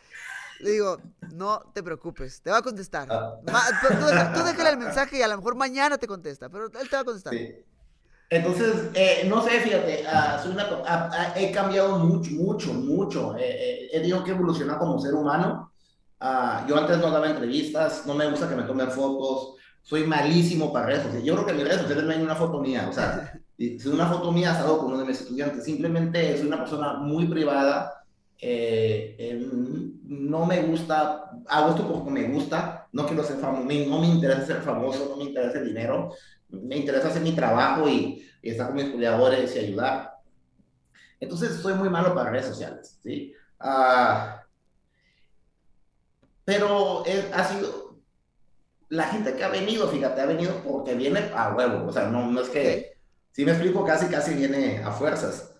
Le 0.60 0.70
digo, 0.70 1.00
no 1.32 1.60
te 1.74 1.82
preocupes, 1.82 2.40
te 2.40 2.50
va 2.50 2.58
a 2.58 2.62
contestar. 2.62 3.08
Ah. 3.10 3.40
Ma, 3.50 3.62
tú, 3.80 3.88
tú 3.88 4.44
déjale 4.44 4.70
el 4.70 4.78
mensaje 4.78 5.18
y 5.18 5.22
a 5.22 5.28
lo 5.28 5.36
mejor 5.36 5.56
mañana 5.56 5.98
te 5.98 6.06
contesta, 6.06 6.48
pero 6.48 6.66
él 6.66 6.88
te 6.88 6.96
va 6.96 7.00
a 7.00 7.04
contestar. 7.04 7.32
Sí. 7.34 7.64
Entonces, 8.28 8.90
eh, 8.94 9.24
no 9.28 9.42
sé, 9.42 9.60
fíjate, 9.60 10.04
ah, 10.06 10.40
soy 10.42 10.52
una, 10.52 10.64
ah, 10.86 11.10
ah, 11.12 11.34
he 11.36 11.52
cambiado 11.52 11.98
mucho, 11.98 12.32
mucho, 12.32 12.72
mucho. 12.72 13.36
Eh, 13.36 13.44
eh, 13.44 13.88
he 13.92 14.00
tenido 14.00 14.24
que 14.24 14.32
evolucionar 14.32 14.78
como 14.78 14.98
ser 14.98 15.14
humano. 15.14 15.72
Ah, 16.18 16.64
yo 16.68 16.78
antes 16.78 16.98
no 16.98 17.10
daba 17.10 17.28
entrevistas, 17.28 18.06
no 18.06 18.14
me 18.14 18.28
gusta 18.30 18.48
que 18.48 18.56
me 18.56 18.62
tomen 18.62 18.90
fotos, 18.90 19.56
soy 19.82 20.04
malísimo 20.04 20.72
para 20.72 20.86
redes 20.86 21.02
sociales. 21.02 21.26
Yo 21.26 21.34
creo 21.34 21.46
que 21.46 21.52
en 21.52 21.56
mis 21.58 21.66
redes 21.66 21.82
sociales 21.82 22.04
no 22.04 22.12
hay 22.12 22.22
una 22.22 22.34
foto 22.34 22.60
mía, 22.60 22.86
o 22.88 22.92
sea, 22.92 23.38
si 23.58 23.88
una 23.88 24.06
foto 24.06 24.32
mía 24.32 24.52
estado 24.52 24.78
con 24.78 24.88
uno 24.88 24.98
de 24.98 25.04
mis 25.06 25.20
estudiantes, 25.20 25.64
simplemente 25.64 26.36
soy 26.38 26.46
una 26.46 26.58
persona 26.58 26.94
muy 26.94 27.26
privada, 27.26 28.04
eh, 28.38 29.16
eh, 29.18 29.46
no 30.04 30.46
me 30.46 30.62
gusta, 30.62 31.30
hago 31.48 31.70
esto 31.70 31.86
porque 31.86 32.10
me 32.10 32.28
gusta, 32.28 32.88
no 32.92 33.06
quiero 33.06 33.22
ser 33.24 33.36
famoso, 33.38 33.64
no 33.64 34.00
me 34.00 34.06
interesa 34.06 34.46
ser 34.46 34.62
famoso, 34.62 35.08
no 35.10 35.16
me 35.16 35.24
interesa 35.24 35.58
el 35.58 35.66
dinero, 35.66 36.12
me 36.48 36.76
interesa 36.76 37.08
hacer 37.08 37.22
mi 37.22 37.32
trabajo 37.32 37.88
y, 37.88 38.26
y 38.42 38.50
estar 38.50 38.68
con 38.68 38.76
mis 38.76 38.86
peleadores 38.86 39.54
y 39.56 39.58
ayudar. 39.58 40.12
Entonces 41.20 41.56
soy 41.56 41.74
muy 41.74 41.88
malo 41.88 42.14
para 42.14 42.30
redes 42.30 42.46
sociales, 42.46 42.98
¿sí? 43.02 43.32
Ah, 43.58 44.45
pero 46.46 47.02
ha 47.34 47.44
sido, 47.44 47.98
la 48.88 49.08
gente 49.08 49.34
que 49.34 49.42
ha 49.42 49.48
venido, 49.48 49.88
fíjate, 49.88 50.20
ha 50.20 50.26
venido 50.26 50.62
porque 50.62 50.94
viene 50.94 51.18
a 51.34 51.52
huevo, 51.54 51.88
o 51.88 51.92
sea, 51.92 52.08
no, 52.08 52.30
no 52.30 52.40
es 52.40 52.48
que, 52.48 52.92
si 53.32 53.44
me 53.44 53.50
explico, 53.50 53.84
casi, 53.84 54.06
casi 54.06 54.32
viene 54.34 54.80
a 54.82 54.92
fuerzas 54.92 55.52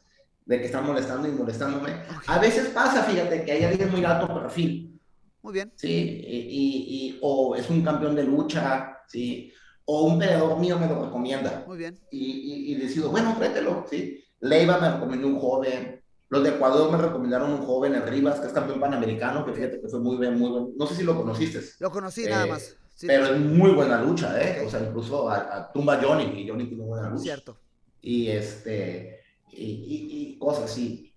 de 0.45 0.61
que 0.61 0.67
están 0.67 0.87
molestando 0.87 1.27
y 1.27 1.33
molestándome. 1.33 1.91
A 2.29 2.39
veces 2.39 2.69
pasa, 2.69 3.03
fíjate, 3.03 3.45
que 3.45 3.51
hay 3.51 3.65
alguien 3.65 3.91
muy 3.91 4.05
alto 4.05 4.33
perfil. 4.33 4.99
Muy 5.43 5.53
bien. 5.53 5.73
Sí, 5.75 6.23
y, 6.25 6.87
y, 6.89 7.19
o 7.21 7.57
es 7.57 7.69
un 7.69 7.83
campeón 7.83 8.15
de 8.15 8.23
lucha, 8.23 9.01
sí, 9.09 9.53
o 9.87 10.05
un 10.05 10.21
peleador 10.21 10.57
mío 10.61 10.79
me 10.79 10.87
lo 10.87 11.05
recomienda. 11.05 11.65
Muy 11.67 11.79
bien. 11.79 11.99
Y, 12.13 12.19
y, 12.19 12.73
y 12.73 12.75
decido, 12.77 13.11
bueno, 13.11 13.37
créetelo, 13.37 13.85
sí. 13.91 14.23
Leiva 14.39 14.79
me 14.79 14.93
recomendó 14.93 15.27
un 15.27 15.41
joven, 15.41 16.01
los 16.29 16.43
de 16.43 16.51
Ecuador 16.51 16.91
me 16.91 16.99
recomendaron 16.99 17.53
un 17.53 17.65
joven, 17.65 17.95
el 17.95 18.03
Rivas, 18.03 18.41
que 18.41 18.49
es 18.49 18.53
campeón 18.53 18.81
panamericano, 18.81 19.45
que 19.45 19.53
fíjate 19.53 19.81
que 19.81 19.89
fue 19.89 20.01
muy 20.01 20.17
bien, 20.17 20.39
muy 20.39 20.51
bueno. 20.51 20.71
No 20.77 20.87
sé 20.87 20.97
si 20.97 21.05
lo 21.05 21.17
conociste. 21.17 21.61
Lo 21.79 21.91
conocí 21.91 22.25
nada 22.25 22.47
más. 22.47 22.77
pero 23.01 23.27
es 23.27 23.41
muy 23.41 23.71
buena 23.71 24.03
lucha, 24.03 24.41
¿eh? 24.43 24.65
O 24.67 24.71
sea, 24.71 24.81
incluso 24.81 25.31
a, 25.31 25.71
tumba 25.73 26.01
Johnny, 26.03 26.41
y 26.41 26.49
Johnny 26.49 26.67
tiene 26.67 26.85
buena 26.85 27.09
lucha. 27.11 27.23
Cierto. 27.23 27.57
Y 28.01 28.29
este, 28.29 29.21
y, 29.53 30.35
y, 30.35 30.39
cosas 30.39 30.65
así. 30.65 31.15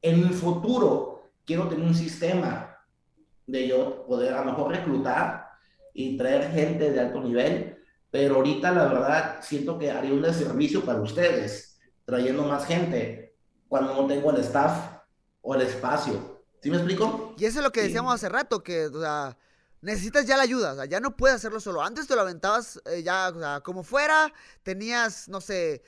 En 0.00 0.20
el 0.20 0.30
futuro, 0.30 1.30
quiero 1.44 1.68
tener 1.68 1.84
un 1.84 1.94
sistema 1.94 2.76
de 3.46 3.68
yo 3.68 4.06
poder 4.06 4.32
a 4.32 4.44
lo 4.44 4.52
mejor 4.52 4.72
reclutar 4.72 5.48
y 5.92 6.16
traer 6.16 6.50
gente 6.52 6.90
de 6.90 7.00
alto 7.00 7.20
nivel, 7.20 7.78
pero 8.10 8.36
ahorita 8.36 8.72
la 8.72 8.84
verdad 8.86 9.38
siento 9.42 9.78
que 9.78 9.90
haría 9.90 10.12
un 10.12 10.24
servicio 10.32 10.82
para 10.84 11.00
ustedes, 11.00 11.78
trayendo 12.04 12.44
más 12.44 12.66
gente 12.66 13.27
cuando 13.68 13.94
no 13.94 14.06
tengo 14.06 14.30
el 14.30 14.38
staff 14.38 15.02
o 15.42 15.54
el 15.54 15.62
espacio. 15.62 16.42
¿Sí 16.62 16.70
me 16.70 16.76
explico? 16.76 17.34
Y 17.38 17.44
eso 17.44 17.58
es 17.58 17.64
lo 17.64 17.70
que 17.70 17.82
decíamos 17.82 18.14
hace 18.14 18.28
rato, 18.28 18.62
que, 18.62 18.86
o 18.86 19.00
sea, 19.00 19.36
necesitas 19.80 20.26
ya 20.26 20.36
la 20.36 20.42
ayuda, 20.42 20.72
o 20.72 20.76
sea, 20.76 20.84
ya 20.86 21.00
no 21.00 21.16
puedes 21.16 21.36
hacerlo 21.36 21.60
solo. 21.60 21.82
Antes 21.82 22.06
te 22.06 22.14
lo 22.14 22.22
aventabas 22.22 22.80
eh, 22.86 23.02
ya, 23.02 23.28
o 23.28 23.38
sea, 23.38 23.60
como 23.60 23.82
fuera, 23.84 24.32
tenías, 24.62 25.28
no 25.28 25.40
sé, 25.40 25.82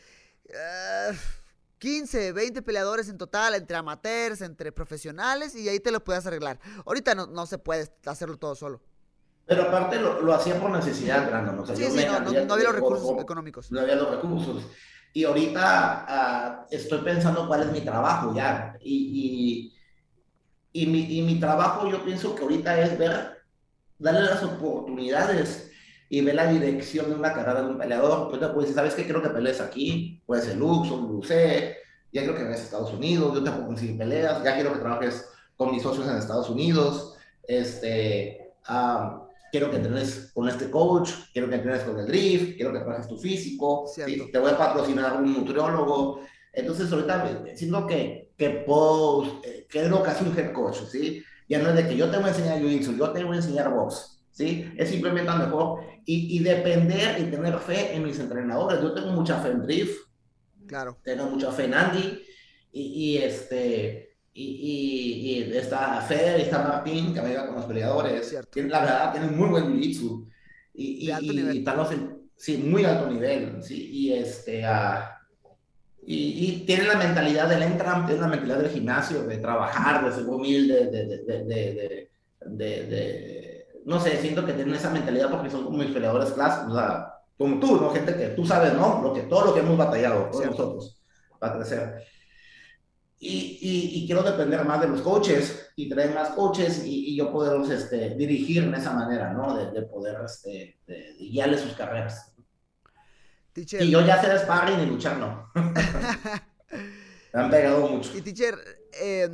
15, 1.79 2.29
eh, 2.29 2.33
20 2.33 2.63
peleadores 2.63 3.09
en 3.09 3.19
total, 3.19 3.55
entre 3.55 3.77
amateurs, 3.77 4.43
entre 4.43 4.71
profesionales, 4.71 5.55
y 5.55 5.69
ahí 5.69 5.81
te 5.81 5.91
lo 5.91 6.05
puedes 6.05 6.25
arreglar. 6.27 6.61
Ahorita 6.87 7.15
no, 7.15 7.27
no 7.27 7.47
se 7.47 7.59
puede 7.59 7.93
hacerlo 8.07 8.37
todo 8.37 8.55
solo. 8.55 8.81
Pero 9.47 9.65
aparte 9.65 9.99
lo, 9.99 10.21
lo 10.21 10.33
hacía 10.33 10.61
por 10.61 10.71
necesidad, 10.71 11.27
Brandon. 11.29 11.59
O 11.59 11.67
sea, 11.67 11.75
sí, 11.75 11.85
sí, 11.91 12.07
no, 12.07 12.21
no, 12.21 12.55
había 12.55 12.67
los 12.67 12.75
recursos 12.77 13.21
económicos. 13.21 13.73
No 13.73 13.81
había 13.81 13.97
los 13.97 14.09
recursos. 14.09 14.63
Y 15.13 15.25
ahorita 15.25 16.67
uh, 16.71 16.75
estoy 16.75 17.01
pensando 17.01 17.47
cuál 17.47 17.63
es 17.63 17.73
mi 17.73 17.81
trabajo 17.81 18.35
ya. 18.35 18.77
Y, 18.81 19.73
y, 20.73 20.83
y, 20.83 20.87
mi, 20.87 21.19
y, 21.19 21.23
mi, 21.23 21.41
trabajo 21.41 21.89
yo 21.89 22.05
pienso 22.05 22.35
que 22.35 22.43
ahorita 22.43 22.81
es 22.81 22.97
ver, 22.97 23.43
darle 23.99 24.23
las 24.23 24.43
oportunidades 24.43 25.71
y 26.09 26.21
ver 26.21 26.35
la 26.37 26.47
dirección 26.47 27.09
de 27.09 27.17
una 27.17 27.33
carrera 27.33 27.63
de 27.63 27.71
un 27.71 27.79
peleador. 27.79 28.31
Pues, 28.31 28.51
pues 28.53 28.75
¿sabes 28.75 28.95
qué? 28.95 29.05
Quiero 29.05 29.23
que 29.23 29.31
pelees 29.31 29.61
aquí, 29.61 30.23
puede 30.27 30.43
ser 30.43 30.57
Luxon, 30.57 31.09
Lucé, 31.09 31.77
ya 32.13 32.23
quiero 32.23 32.37
que 32.37 32.45
vayas 32.45 32.61
a 32.61 32.65
Estados 32.65 32.93
Unidos, 32.93 33.35
yo 33.35 33.43
te 33.43 33.51
puedo 33.51 33.67
conseguir 33.67 33.99
peleas, 33.99 34.43
ya 34.43 34.55
quiero 34.55 34.73
que 34.73 34.81
trabajes 34.81 35.29
con 35.57 35.73
mis 35.73 35.83
socios 35.83 36.09
en 36.09 36.17
Estados 36.17 36.51
Unidos, 36.51 37.17
este, 37.47 38.55
um, 38.69 39.30
quiero 39.51 39.71
que 39.71 39.77
entrenes 39.77 40.31
con 40.33 40.49
este 40.49 40.71
coach, 40.71 41.11
quiero 41.33 41.49
que 41.49 41.57
entrenes 41.57 41.83
con 41.83 41.99
el 41.99 42.07
drift, 42.07 42.57
quiero 42.57 42.73
que 42.73 42.79
trabajes 42.79 43.09
tu 43.09 43.17
físico, 43.17 43.91
te 43.95 44.39
voy 44.39 44.51
a 44.51 44.59
patrocinar 44.59 45.21
un 45.21 45.33
nutriólogo. 45.33 46.23
Entonces, 46.53 46.91
ahorita 46.93 47.45
siento 47.55 47.87
que, 47.87 48.33
que 48.37 48.51
puedo, 48.51 49.41
eh, 49.45 49.67
que 49.69 49.83
es 49.83 49.89
lo 49.89 50.03
que 50.03 50.11
hace 50.11 50.25
un 50.25 50.37
head 50.37 50.53
coach, 50.53 50.79
¿sí? 50.91 51.23
Ya 51.49 51.61
no 51.61 51.71
es 51.71 51.77
de 51.77 51.89
que 51.89 51.97
yo 51.97 52.11
te 52.11 52.17
voy 52.17 52.27
a 52.27 52.29
enseñar 52.29 52.61
jiu-jitsu, 52.61 52.97
yo 52.97 53.11
te 53.11 53.25
voy 53.25 53.35
a 53.35 53.41
enseñar 53.41 53.73
box, 53.75 54.23
¿sí? 54.31 54.73
Es 54.77 54.89
simplemente 54.89 55.33
mejor 55.33 55.81
y, 56.05 56.37
y, 56.37 56.43
depender 56.43 57.21
y 57.21 57.25
tener 57.31 57.59
fe 57.59 57.95
en 57.95 58.05
mis 58.05 58.19
entrenadores. 58.19 58.81
Yo 58.81 58.93
tengo 58.95 59.13
mucha 59.13 59.41
fe 59.41 59.51
en 59.51 59.63
drift, 59.63 59.97
claro. 60.67 60.99
tengo 61.03 61.25
mucha 61.27 61.51
fe 61.53 61.65
en 61.65 61.75
Andy 61.75 62.23
y, 62.73 62.83
y 62.83 63.19
este 63.19 64.10
y, 64.33 65.43
y, 65.43 65.57
está 65.57 66.01
Feder 66.03 66.39
y 66.39 66.43
está 66.43 66.63
Martín, 66.63 67.13
que 67.13 67.21
me 67.21 67.35
con 67.35 67.57
los 67.57 67.65
peleadores. 67.65 68.37
Tienen, 68.51 68.71
la 68.71 68.81
verdad, 68.81 69.13
tienen 69.13 69.37
muy 69.37 69.49
buen 69.49 69.73
jiu-jitsu. 69.73 70.27
Y, 70.75 71.07
y, 71.07 71.11
alto 71.11 71.33
nivel. 71.33 71.65
sí, 72.37 72.57
muy 72.59 72.85
alto 72.85 73.11
nivel. 73.11 73.63
Sí, 73.63 73.91
y, 73.91 74.13
este, 74.13 74.65
uh, 74.65 75.03
y, 76.03 76.65
tienen 76.67 76.89
la 76.89 76.97
mentalidad 76.97 77.49
del 77.49 77.63
Entram, 77.63 78.07
tienen 78.07 78.23
la 78.23 78.29
mentalidad 78.29 78.59
del 78.59 78.71
gimnasio, 78.71 79.25
de 79.25 79.39
trabajar, 79.39 80.05
de 80.05 80.13
ser 80.13 80.27
humilde, 80.27 80.87
de, 80.87 81.07
de, 81.07 82.09
de, 82.47 82.87
de, 82.87 83.67
no 83.85 84.01
sé, 84.01 84.17
siento 84.19 84.47
que 84.47 84.53
tienen 84.53 84.75
esa 84.75 84.91
mentalidad 84.91 85.31
porque 85.31 85.51
son 85.51 85.65
como 85.65 85.79
mis 85.79 85.91
peleadores 85.91 86.31
clásicos, 86.31 86.73
o 86.73 86.75
sea, 86.77 87.15
como 87.37 87.59
tú, 87.59 87.77
¿no? 87.77 87.91
Gente 87.91 88.15
que 88.15 88.29
tú 88.29 88.47
sabes, 88.47 88.75
¿no? 88.75 89.01
Lo 89.03 89.13
que, 89.13 89.23
todo 89.23 89.47
lo 89.47 89.55
que 89.55 89.61
hemos 89.61 89.77
batallado, 89.77 90.29
todos 90.31 90.47
nosotros, 90.47 91.01
para 91.39 91.57
crecer. 91.57 92.05
Y, 93.23 93.59
y, 93.93 94.07
quiero 94.07 94.23
depender 94.23 94.65
más 94.65 94.81
de 94.81 94.89
los 94.89 95.03
coaches 95.03 95.73
y 95.77 95.91
traer 95.91 96.15
más 96.15 96.31
coaches 96.31 96.87
y, 96.87 97.11
y 97.11 97.17
yo 97.17 97.31
poderlos 97.31 97.69
este, 97.69 98.15
dirigir 98.17 98.63
en 98.63 98.75
esa 98.75 98.95
manera, 98.95 99.35
¿no? 99.35 99.55
De, 99.55 99.71
de 99.73 99.83
poder 99.83 100.17
este, 100.25 100.81
de, 100.87 100.95
de 100.95 101.15
guiarles 101.19 101.61
sus 101.61 101.75
carreras. 101.75 102.33
Teacher. 103.53 103.83
Y 103.83 103.91
yo 103.91 104.01
ya 104.01 104.23
sé 104.23 104.39
sparring 104.39 104.81
y 104.81 104.87
luchar, 104.87 105.19
no. 105.19 105.53
Me 107.35 107.41
han 107.41 107.51
pegado 107.51 107.89
mucho. 107.89 108.17
Y 108.17 108.23
teacher, 108.23 108.57
eh, 108.95 109.29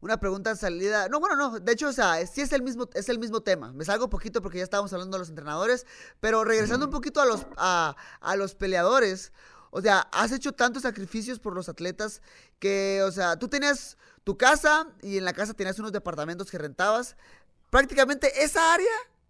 una 0.00 0.20
pregunta 0.20 0.54
salida. 0.54 1.08
No, 1.08 1.18
bueno, 1.18 1.34
no. 1.34 1.58
De 1.58 1.72
hecho, 1.72 1.88
o 1.88 1.92
sea, 1.92 2.24
sí 2.26 2.40
es 2.40 2.52
el 2.52 2.62
mismo, 2.62 2.88
es 2.94 3.08
el 3.08 3.18
mismo 3.18 3.40
tema. 3.40 3.72
Me 3.72 3.84
salgo 3.84 4.04
un 4.04 4.10
poquito 4.10 4.42
porque 4.42 4.58
ya 4.58 4.64
estábamos 4.64 4.92
hablando 4.92 5.16
de 5.16 5.20
los 5.20 5.28
entrenadores. 5.28 5.86
Pero 6.20 6.44
regresando 6.44 6.86
un 6.86 6.92
poquito 6.92 7.20
a 7.20 7.26
los, 7.26 7.46
a, 7.56 7.96
a 8.20 8.36
los 8.36 8.54
peleadores. 8.54 9.32
O 9.76 9.82
sea, 9.82 10.08
has 10.10 10.32
hecho 10.32 10.52
tantos 10.52 10.84
sacrificios 10.84 11.38
por 11.38 11.54
los 11.54 11.68
atletas 11.68 12.22
que, 12.58 13.02
o 13.02 13.12
sea, 13.12 13.38
tú 13.38 13.46
tenías 13.46 13.98
tu 14.24 14.34
casa 14.38 14.86
y 15.02 15.18
en 15.18 15.26
la 15.26 15.34
casa 15.34 15.52
tenías 15.52 15.78
unos 15.78 15.92
departamentos 15.92 16.50
que 16.50 16.56
rentabas. 16.56 17.14
Prácticamente 17.68 18.42
esa 18.42 18.72
área 18.72 18.88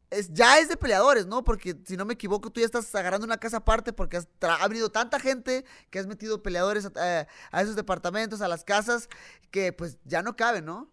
es, 0.09 0.33
ya 0.33 0.61
es 0.61 0.69
de 0.69 0.77
peleadores, 0.77 1.27
¿no? 1.27 1.43
Porque 1.43 1.75
si 1.85 1.97
no 1.97 2.05
me 2.05 2.15
equivoco, 2.15 2.53
tú 2.53 2.61
ya 2.61 2.67
estás 2.67 2.95
agarrando 2.95 3.27
una 3.27 3.39
casa 3.39 3.57
aparte 3.57 3.93
porque 3.93 4.19
has 4.19 4.29
ha 4.41 4.69
venido 4.69 4.89
tanta 4.89 5.19
gente 5.19 5.65
que 5.91 5.99
has 5.99 6.07
metido 6.07 6.45
peleadores 6.45 6.87
a, 6.95 7.27
a, 7.51 7.63
esos 7.63 7.75
departamentos, 7.75 8.41
a 8.41 8.47
las 8.47 8.63
casas, 8.63 9.09
que 9.51 9.73
pues 9.73 9.99
ya 10.05 10.23
no 10.23 10.37
cabe, 10.37 10.63
¿no? 10.63 10.89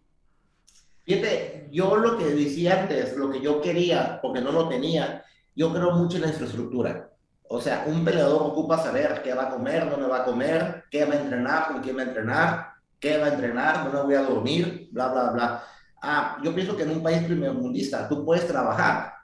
Fíjate, 1.04 1.68
yo 1.70 1.94
lo 1.94 2.18
que 2.18 2.24
decía 2.24 2.82
antes, 2.82 3.16
lo 3.16 3.30
que 3.30 3.40
yo 3.40 3.60
quería, 3.60 4.18
porque 4.20 4.40
no 4.40 4.50
lo 4.50 4.68
tenía, 4.68 5.24
yo 5.54 5.72
creo 5.72 5.92
mucho 5.92 6.16
en 6.16 6.22
la 6.22 6.28
infraestructura. 6.30 7.13
O 7.48 7.60
sea, 7.60 7.84
un 7.86 8.04
peleador 8.04 8.42
ocupa 8.42 8.78
saber 8.78 9.22
qué 9.22 9.34
va 9.34 9.44
a 9.44 9.50
comer, 9.50 9.88
dónde 9.88 10.08
va 10.08 10.22
a 10.22 10.24
comer, 10.24 10.84
qué 10.90 11.04
va 11.04 11.14
a 11.14 11.20
entrenar, 11.20 11.68
con 11.68 11.82
quién 11.82 11.96
va 11.96 12.00
a 12.00 12.04
entrenar, 12.04 12.72
qué 12.98 13.18
va 13.18 13.26
a 13.26 13.34
entrenar, 13.34 13.84
dónde 13.84 14.02
voy 14.02 14.14
a 14.14 14.22
dormir, 14.22 14.88
bla, 14.92 15.08
bla, 15.08 15.30
bla. 15.30 15.64
Ah, 16.00 16.38
yo 16.42 16.54
pienso 16.54 16.76
que 16.76 16.84
en 16.84 16.90
un 16.90 17.02
país 17.02 17.22
primermundista 17.22 18.08
tú 18.08 18.24
puedes 18.24 18.46
trabajar. 18.46 19.14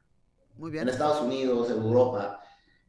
Muy 0.57 0.71
bien. 0.71 0.83
En 0.83 0.91
Estados 0.91 1.23
Unidos, 1.23 1.71
en 1.71 1.79
Europa, 1.79 2.41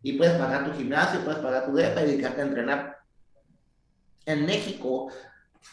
y 0.04 0.14
puedes 0.14 0.38
pagar 0.38 0.66
tu 0.66 0.78
gimnasio, 0.78 1.24
puedes 1.24 1.40
pagar 1.40 1.66
tu 1.66 1.74
depa 1.74 2.02
y 2.02 2.08
dedicarte 2.08 2.42
a 2.42 2.46
entrenar. 2.46 2.98
En 4.26 4.46
México, 4.46 5.12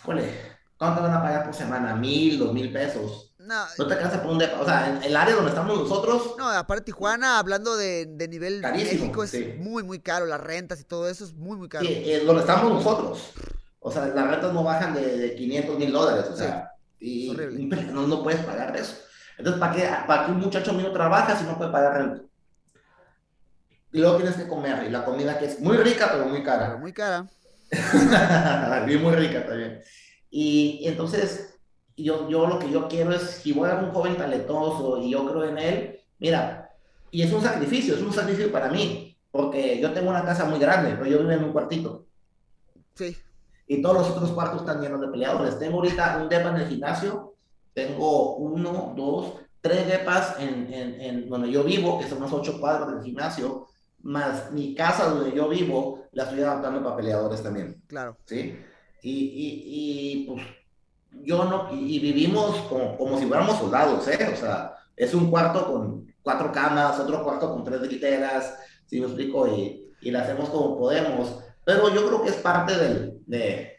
jole, 0.04 0.32
¿cuánto 0.76 1.02
van 1.02 1.14
a 1.14 1.22
pagar 1.22 1.44
por 1.44 1.54
semana? 1.54 1.94
¿Mil, 1.94 2.38
dos 2.38 2.52
mil 2.52 2.72
pesos? 2.72 3.27
No, 3.48 3.64
no 3.78 3.86
te 3.86 3.94
alcanza 3.94 4.22
por 4.22 4.32
un 4.32 4.38
depa. 4.38 4.60
O 4.60 4.64
sea, 4.66 4.90
en 4.90 5.02
el 5.02 5.16
área 5.16 5.34
donde 5.34 5.48
estamos 5.48 5.78
nosotros. 5.78 6.34
No, 6.36 6.50
aparte 6.50 6.84
Tijuana, 6.84 7.38
hablando 7.38 7.78
de, 7.78 8.04
de 8.04 8.28
nivel 8.28 8.60
México, 8.60 9.24
es 9.24 9.56
muy, 9.56 9.82
muy 9.82 10.00
caro. 10.00 10.26
Las 10.26 10.38
rentas 10.38 10.82
y 10.82 10.84
todo 10.84 11.08
eso 11.08 11.24
es 11.24 11.32
muy, 11.32 11.56
muy 11.56 11.66
caro. 11.66 11.86
Sí, 11.86 12.02
es 12.04 12.26
donde 12.26 12.42
estamos 12.42 12.70
nosotros. 12.70 13.32
O 13.80 13.90
sea, 13.90 14.06
las 14.08 14.28
rentas 14.28 14.52
no 14.52 14.62
bajan 14.62 14.92
de, 14.92 15.16
de 15.16 15.34
500 15.34 15.78
mil 15.78 15.90
dólares. 15.90 16.26
O 16.30 16.36
sea, 16.36 16.72
y 17.00 17.34
no, 17.90 18.06
no, 18.06 18.22
puedes 18.22 18.44
pagar 18.44 18.76
eso. 18.76 18.98
Entonces, 19.38 19.58
¿para 19.58 19.74
qué, 19.74 19.88
¿para 20.06 20.26
qué 20.26 20.32
un 20.32 20.40
muchacho 20.40 20.74
mío 20.74 20.92
trabaja 20.92 21.34
si 21.34 21.44
no 21.44 21.56
puede 21.56 21.72
pagar 21.72 21.96
renta? 21.96 22.24
Y 23.92 23.98
luego 24.00 24.16
tienes 24.18 24.36
que 24.36 24.46
comer. 24.46 24.84
Y 24.86 24.90
la 24.90 25.06
comida 25.06 25.38
que 25.38 25.46
es 25.46 25.58
muy 25.58 25.78
rica, 25.78 26.10
pero 26.12 26.26
muy 26.26 26.42
cara. 26.42 26.66
Pero 26.66 26.80
muy 26.80 26.92
cara. 26.92 27.26
y 28.86 28.96
muy 28.98 29.14
rica 29.14 29.46
también. 29.46 29.80
Y, 30.28 30.80
y 30.82 30.88
entonces 30.88 31.57
yo, 32.04 32.28
yo 32.28 32.46
lo 32.46 32.58
que 32.58 32.70
yo 32.70 32.88
quiero 32.88 33.12
es, 33.12 33.22
si 33.22 33.52
voy 33.52 33.68
a 33.70 33.76
un 33.76 33.90
joven 33.90 34.16
talentoso 34.16 35.00
y 35.02 35.10
yo 35.10 35.26
creo 35.28 35.44
en 35.44 35.58
él, 35.58 36.00
mira, 36.18 36.70
y 37.10 37.22
es 37.22 37.32
un 37.32 37.40
sacrificio, 37.42 37.94
es 37.94 38.02
un 38.02 38.12
sacrificio 38.12 38.52
para 38.52 38.68
mí, 38.70 39.16
porque 39.30 39.80
yo 39.80 39.92
tengo 39.92 40.10
una 40.10 40.24
casa 40.24 40.44
muy 40.44 40.58
grande, 40.58 40.90
pero 40.96 41.06
yo 41.06 41.18
vivo 41.18 41.30
en 41.30 41.44
un 41.44 41.52
cuartito. 41.52 42.06
Sí. 42.94 43.16
Y 43.66 43.82
todos 43.82 43.96
los 43.98 44.10
otros 44.10 44.30
cuartos 44.32 44.60
están 44.60 44.80
llenos 44.80 45.00
de 45.00 45.08
peleadores. 45.08 45.58
Tengo 45.58 45.76
ahorita 45.76 46.18
un 46.22 46.28
depa 46.28 46.50
en 46.50 46.56
el 46.56 46.68
gimnasio, 46.68 47.34
tengo 47.74 48.36
uno, 48.36 48.94
dos, 48.96 49.34
tres 49.60 49.86
depas 49.86 50.38
en, 50.40 50.72
en, 50.72 51.00
en 51.00 51.28
donde 51.28 51.50
yo 51.50 51.62
vivo, 51.64 51.98
que 51.98 52.08
son 52.08 52.18
unos 52.18 52.32
ocho 52.32 52.58
cuadros 52.60 52.92
del 52.94 53.02
gimnasio, 53.04 53.66
más 54.02 54.52
mi 54.52 54.74
casa 54.74 55.08
donde 55.08 55.36
yo 55.36 55.48
vivo, 55.48 56.04
la 56.12 56.24
estoy 56.24 56.40
adaptando 56.40 56.82
para 56.82 56.96
peleadores 56.96 57.42
también, 57.42 57.82
Claro. 57.86 58.16
¿sí? 58.24 58.56
Y, 59.02 59.10
y, 59.10 59.62
y 60.22 60.26
pues 60.26 60.42
yo 61.10 61.44
no, 61.44 61.68
y, 61.72 61.98
vivimos 61.98 62.56
como, 62.68 62.96
como 62.96 63.18
si 63.18 63.26
fuéramos 63.26 63.58
soldados, 63.58 64.06
¿eh? 64.08 64.30
O 64.32 64.36
sea, 64.36 64.74
es 64.96 65.14
un 65.14 65.30
cuarto 65.30 65.66
con 65.72 66.06
cuatro 66.22 66.52
camas, 66.52 66.98
otro 66.98 67.22
cuarto 67.22 67.50
con 67.52 67.64
tres 67.64 67.80
literas, 67.82 68.54
¿sí 68.86 69.00
me 69.00 69.06
explico? 69.06 69.46
Y, 69.48 69.92
y 70.00 70.10
la 70.10 70.22
hacemos 70.22 70.48
como 70.50 70.78
podemos, 70.78 71.38
pero 71.64 71.92
yo 71.94 72.06
creo 72.06 72.22
que 72.22 72.28
es 72.30 72.36
parte 72.36 72.76
del, 72.76 73.18
de, 73.26 73.76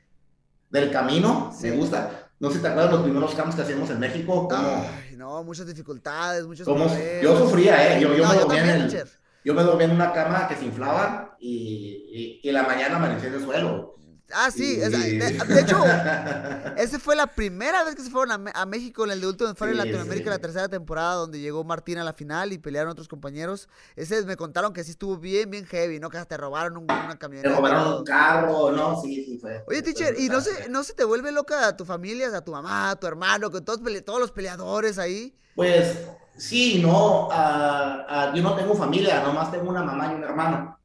del 0.70 0.92
camino, 0.92 1.52
Sí. 1.58 1.68
me 1.68 1.78
gusta. 1.78 2.26
No 2.40 2.50
sé 2.50 2.56
si 2.58 2.62
te 2.62 2.70
acuerdas 2.70 2.92
los 2.94 3.02
primeros 3.02 3.36
camps 3.36 3.56
que 3.56 3.64
hacíamos 3.64 3.90
en 3.90 4.00
México, 4.00 4.48
como... 4.48 4.68
Ay, 4.68 5.16
no, 5.18 5.44
muchas 5.44 5.68
dificultades, 5.68 6.46
muchos 6.48 6.66
problemas. 6.66 6.98
Yo 7.22 7.38
sufría, 7.38 7.98
¿eh? 7.98 8.02
Yo- 8.02 8.16
yo 8.16 8.24
No, 8.24 8.30
me 8.34 8.40
dormía 8.40 8.76
en 8.76 8.82
el-. 8.84 9.04
Yo 9.44 9.54
me 9.54 9.64
dormía 9.64 9.86
en 9.88 9.92
una 9.92 10.14
cama 10.14 10.48
que 10.48 10.56
se 10.56 10.66
inflaba 10.66 11.36
y, 11.40 12.40
y, 12.44 12.48
y 12.48 12.52
la 12.54 12.64
mañana 12.64 12.96
amanecí 12.96 13.28
en 13.28 13.34
el 13.34 13.44
suelo. 13.44 13.96
Ah, 14.34 14.52
sí, 14.52 14.80
es- 14.82 14.92
de, 14.92 15.20
de 15.54 15.60
hecho, 15.62 15.84
esa 16.78 17.00
fue 17.00 17.16
la 17.16 17.28
primera 17.28 17.84
vez 17.84 17.96
que 17.96 18.04
se 18.04 18.10
fueron 18.10 18.50
a, 18.54 18.66
México 18.66 19.04
en 19.06 19.12
el 19.12 19.22
de 19.22 19.28
Ultimate 19.28 19.56
Fighter 19.58 19.76
en 19.76 19.82
Sí, 19.82 19.88
Latinoamérica, 19.88 20.26
sí. 20.26 20.30
la 20.30 20.40
tercera 20.40 20.70
temporada, 20.70 21.16
donde 21.16 21.40
llegó 21.40 21.64
Martín 21.64 21.98
a 21.98 22.04
la 22.04 22.14
final 22.14 22.54
y 22.54 22.58
pelearon 22.58 22.92
otros 22.92 23.08
compañeros. 23.08 23.68
Ese 23.96 24.24
me 24.26 24.36
contaron 24.36 24.74
que 24.74 24.84
sí 24.84 24.92
estuvo 24.92 25.18
bien, 25.18 25.50
bien 25.50 25.66
heavy, 25.66 26.00
¿no? 26.00 26.10
Que 26.10 26.18
hasta 26.18 26.36
te 26.36 26.38
robaron 26.38 26.78
un- 26.78 26.84
una 26.84 27.18
camioneta. 27.18 27.56
robaron 27.56 27.84
todo. 27.84 28.00
un 28.00 28.06
carro, 28.06 28.72
¿no? 28.72 29.02
Sí, 29.02 29.26
sí, 29.26 29.38
fue. 29.40 29.64
Oye, 29.68 29.82
fue 29.82 29.82
teacher, 29.82 30.16
¿y 30.20 30.30
no 30.30 30.42
se, 30.42 30.70
no 30.70 30.84
se 30.84 30.94
te 30.94 31.04
vuelve 31.04 31.32
loca 31.32 31.68
a 31.68 31.76
tu 31.76 31.86
familia, 31.86 32.28
a 32.36 32.42
tu 32.42 32.52
mamá, 32.52 32.92
a 32.92 32.96
tu 32.96 33.08
hermano, 33.08 33.50
con 33.52 33.66
todos, 33.66 33.80
todos 34.06 34.20
los 34.20 34.32
peleadores 34.32 34.98
ahí? 35.00 35.36
Pues 35.56 35.98
sí, 36.38 36.80
no, 36.82 37.28
ah, 37.32 38.06
ah, 38.08 38.32
yo 38.36 38.42
no 38.44 38.56
tengo 38.56 38.74
familia, 38.76 39.22
nomás 39.24 39.52
tengo 39.52 39.70
una 39.70 39.84
mamá 39.84 40.12
y 40.12 40.16
un 40.16 40.24
hermano. 40.24 40.79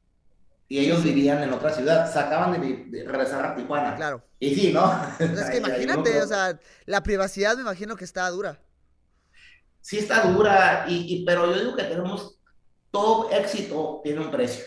Y 0.67 0.79
ellos 0.79 1.03
vivían 1.03 1.43
en 1.43 1.53
otra 1.53 1.71
ciudad, 1.71 2.11
se 2.11 2.17
acaban 2.19 2.59
de, 2.59 2.85
de 2.87 3.03
regresar 3.05 3.45
a 3.45 3.55
Tijuana. 3.55 3.95
Claro. 3.95 4.23
Y 4.39 4.55
sí, 4.55 4.73
¿no? 4.73 4.81
Pues 5.17 5.31
es 5.39 5.49
que 5.49 5.57
imagínate, 5.57 6.21
o 6.21 6.27
sea, 6.27 6.59
la 6.85 7.03
privacidad 7.03 7.55
me 7.55 7.61
imagino 7.61 7.95
que 7.95 8.05
está 8.05 8.29
dura. 8.29 8.59
sí 9.81 9.97
está 9.99 10.21
dura, 10.31 10.85
y, 10.87 11.21
y- 11.21 11.25
pero 11.25 11.45
yo 11.47 11.59
digo 11.59 11.75
que 11.75 11.83
tenemos, 11.83 12.39
todo 12.91 13.29
éxito 13.31 14.01
tiene 14.03 14.21
un 14.21 14.31
precio. 14.31 14.63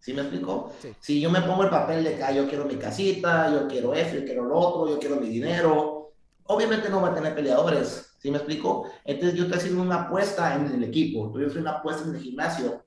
¿Sí 0.00 0.12
me 0.12 0.22
explico? 0.22 0.72
Sí. 0.80 0.94
Si 1.00 1.20
yo 1.20 1.30
me 1.30 1.40
pongo 1.42 1.64
el 1.64 1.70
papel 1.70 2.04
de 2.04 2.16
que 2.16 2.22
ah, 2.22 2.32
yo 2.32 2.48
quiero 2.48 2.64
mi 2.64 2.76
casita, 2.76 3.50
yo 3.52 3.66
quiero 3.66 3.92
esto, 3.94 4.16
yo 4.18 4.24
quiero 4.24 4.44
lo 4.44 4.56
otro, 4.58 4.88
yo 4.94 4.98
quiero 5.00 5.16
mi 5.16 5.28
dinero, 5.28 6.12
obviamente 6.44 6.88
no 6.88 7.02
va 7.02 7.08
a 7.10 7.14
tener 7.14 7.34
peleadores. 7.34 8.14
¿Sí 8.18 8.30
me 8.30 8.38
explico? 8.38 8.88
Entonces 9.04 9.36
yo 9.36 9.44
estoy 9.44 9.58
haciendo 9.58 9.82
una 9.82 10.02
apuesta 10.04 10.54
en 10.54 10.66
el 10.66 10.84
equipo, 10.84 11.32
yo 11.38 11.46
estoy 11.46 11.62
una 11.62 11.72
apuesta 11.78 12.04
en 12.08 12.14
el 12.14 12.20
gimnasio. 12.20 12.85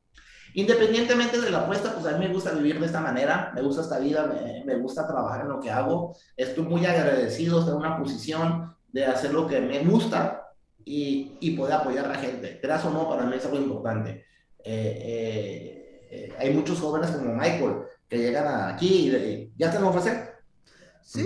Independientemente 0.60 1.40
de 1.40 1.50
la 1.52 1.60
apuesta, 1.60 1.94
pues 1.94 2.06
a 2.06 2.18
mí 2.18 2.28
me 2.28 2.34
gusta 2.34 2.52
vivir 2.52 2.80
de 2.80 2.86
esta 2.86 3.00
manera, 3.00 3.52
me 3.56 3.62
gusta 3.62 3.82
esta 3.82 4.00
vida, 4.00 4.26
me, 4.28 4.64
me 4.66 4.76
gusta 4.80 5.08
trabajar 5.08 5.42
en 5.42 5.50
lo 5.50 5.60
que 5.60 5.72
hago. 5.72 6.16
Estoy 6.36 6.64
muy 6.66 6.86
agradecido, 6.86 7.60
estoy 7.60 7.74
en 7.76 7.80
una 7.80 7.98
posición 7.98 8.76
de 8.92 9.06
hacer 9.06 9.34
lo 9.34 9.48
que 9.48 9.62
me 9.62 9.80
gusta 9.84 10.48
y, 10.84 11.38
y 11.40 11.52
poder 11.52 11.74
apoyar 11.76 12.06
a 12.06 12.10
la 12.10 12.16
gente. 12.16 12.60
Creas 12.62 12.84
o 12.86 12.90
no, 12.90 13.08
para 13.10 13.24
mí 13.24 13.36
es 13.38 13.46
algo 13.46 13.58
importante. 13.58 14.26
Eh, 14.64 15.00
eh, 15.02 16.08
eh, 16.12 16.34
hay 16.38 16.54
muchos 16.54 16.80
jóvenes 16.80 17.12
como 17.12 17.34
Michael 17.34 17.76
que 18.10 18.18
llegan 18.18 18.74
aquí 18.74 19.08
y 19.08 19.10
de- 19.10 19.52
ya 19.58 19.72
te 19.72 19.80
lo 19.80 19.90
ofrecen. 19.90 20.26
Sí. 21.04 21.22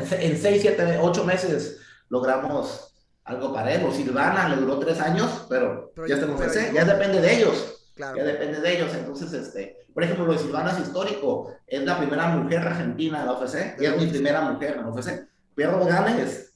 En, 0.00 0.06
se- 0.06 0.26
en 0.26 0.36
seis, 0.38 0.60
siete, 0.62 0.98
ocho 1.00 1.24
meses 1.24 1.78
logramos 2.08 2.94
algo 3.24 3.52
para 3.52 3.72
él. 3.74 3.84
O 3.86 3.92
Silvana 3.92 4.48
le 4.48 4.56
duró 4.56 4.78
tres 4.78 5.00
años, 5.00 5.46
pero, 5.48 5.92
Pero 5.94 6.06
ya 6.08 6.18
te 6.18 6.26
lo 6.26 6.34
ofrecen. 6.34 6.74
Ya 6.74 6.84
depende 6.84 7.20
de 7.20 7.36
ellos. 7.36 7.78
Claro. 7.94 8.16
Ya 8.16 8.24
depende 8.24 8.60
de 8.60 8.76
ellos. 8.76 8.94
Entonces, 8.94 9.32
este, 9.32 9.86
por 9.92 10.02
ejemplo, 10.02 10.26
lo 10.26 10.32
de 10.32 10.38
Silvana 10.38 10.72
es 10.72 10.80
histórico. 10.80 11.54
Es 11.66 11.82
la 11.84 11.98
primera 11.98 12.28
mujer 12.28 12.60
argentina 12.60 13.20
en 13.20 13.26
la 13.26 13.32
UFC. 13.32 13.80
Y 13.80 13.84
es 13.84 13.96
mi 13.96 14.06
primera 14.06 14.40
mujer 14.42 14.76
en 14.76 14.82
la 14.82 14.88
UFC. 14.88 15.28
Pierro 15.54 15.84
Ganes. 15.84 16.54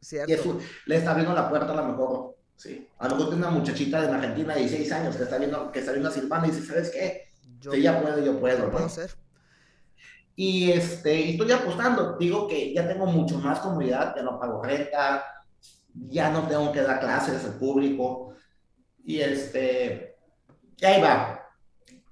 Cierto. 0.00 0.32
Y 0.32 0.88
le 0.90 0.96
está 0.96 1.12
abriendo 1.12 1.34
la 1.34 1.48
puerta 1.48 1.72
a 1.72 1.76
lo 1.76 1.84
mejor. 1.86 2.36
Sí. 2.56 2.88
A 2.98 3.08
lo 3.08 3.16
mejor 3.16 3.30
tiene 3.30 3.46
una 3.46 3.56
muchachita 3.56 4.04
en 4.04 4.14
Argentina 4.14 4.54
de 4.54 4.60
16 4.60 4.92
años 4.92 5.16
que 5.16 5.22
está 5.24 5.38
viendo, 5.38 5.72
que 5.72 5.80
está 5.80 5.92
viendo 5.92 6.08
a 6.08 6.12
Silvana 6.12 6.46
y 6.46 6.50
dice, 6.50 6.66
¿sabes 6.66 6.90
qué? 6.90 7.22
Yo 7.60 7.72
Si 7.72 7.78
ella 7.78 8.00
puede, 8.00 8.24
yo 8.24 8.38
puedo, 8.38 8.70
puedo 8.70 8.84
¿no? 8.84 8.88
ser. 8.88 9.10
Y 10.36 10.72
este, 10.72 11.20
y 11.20 11.30
estoy 11.32 11.52
apostando, 11.52 12.16
digo 12.18 12.48
que 12.48 12.74
ya 12.74 12.88
tengo 12.88 13.06
mucho 13.06 13.38
más 13.38 13.60
comodidad, 13.60 14.14
ya 14.16 14.22
no 14.22 14.38
pago 14.38 14.62
renta, 14.62 15.24
ya 15.94 16.30
no 16.30 16.48
tengo 16.48 16.72
que 16.72 16.82
dar 16.82 17.00
clases 17.00 17.44
al 17.44 17.54
público. 17.54 18.34
Y 19.04 19.20
este, 19.20 20.13
y 20.78 20.84
ahí 20.84 21.00
va. 21.02 21.40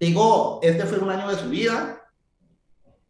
Digo, 0.01 0.61
este 0.63 0.85
fue 0.85 0.99
un 0.99 1.11
año 1.11 1.29
de 1.29 1.37
su 1.37 1.49
vida 1.49 2.03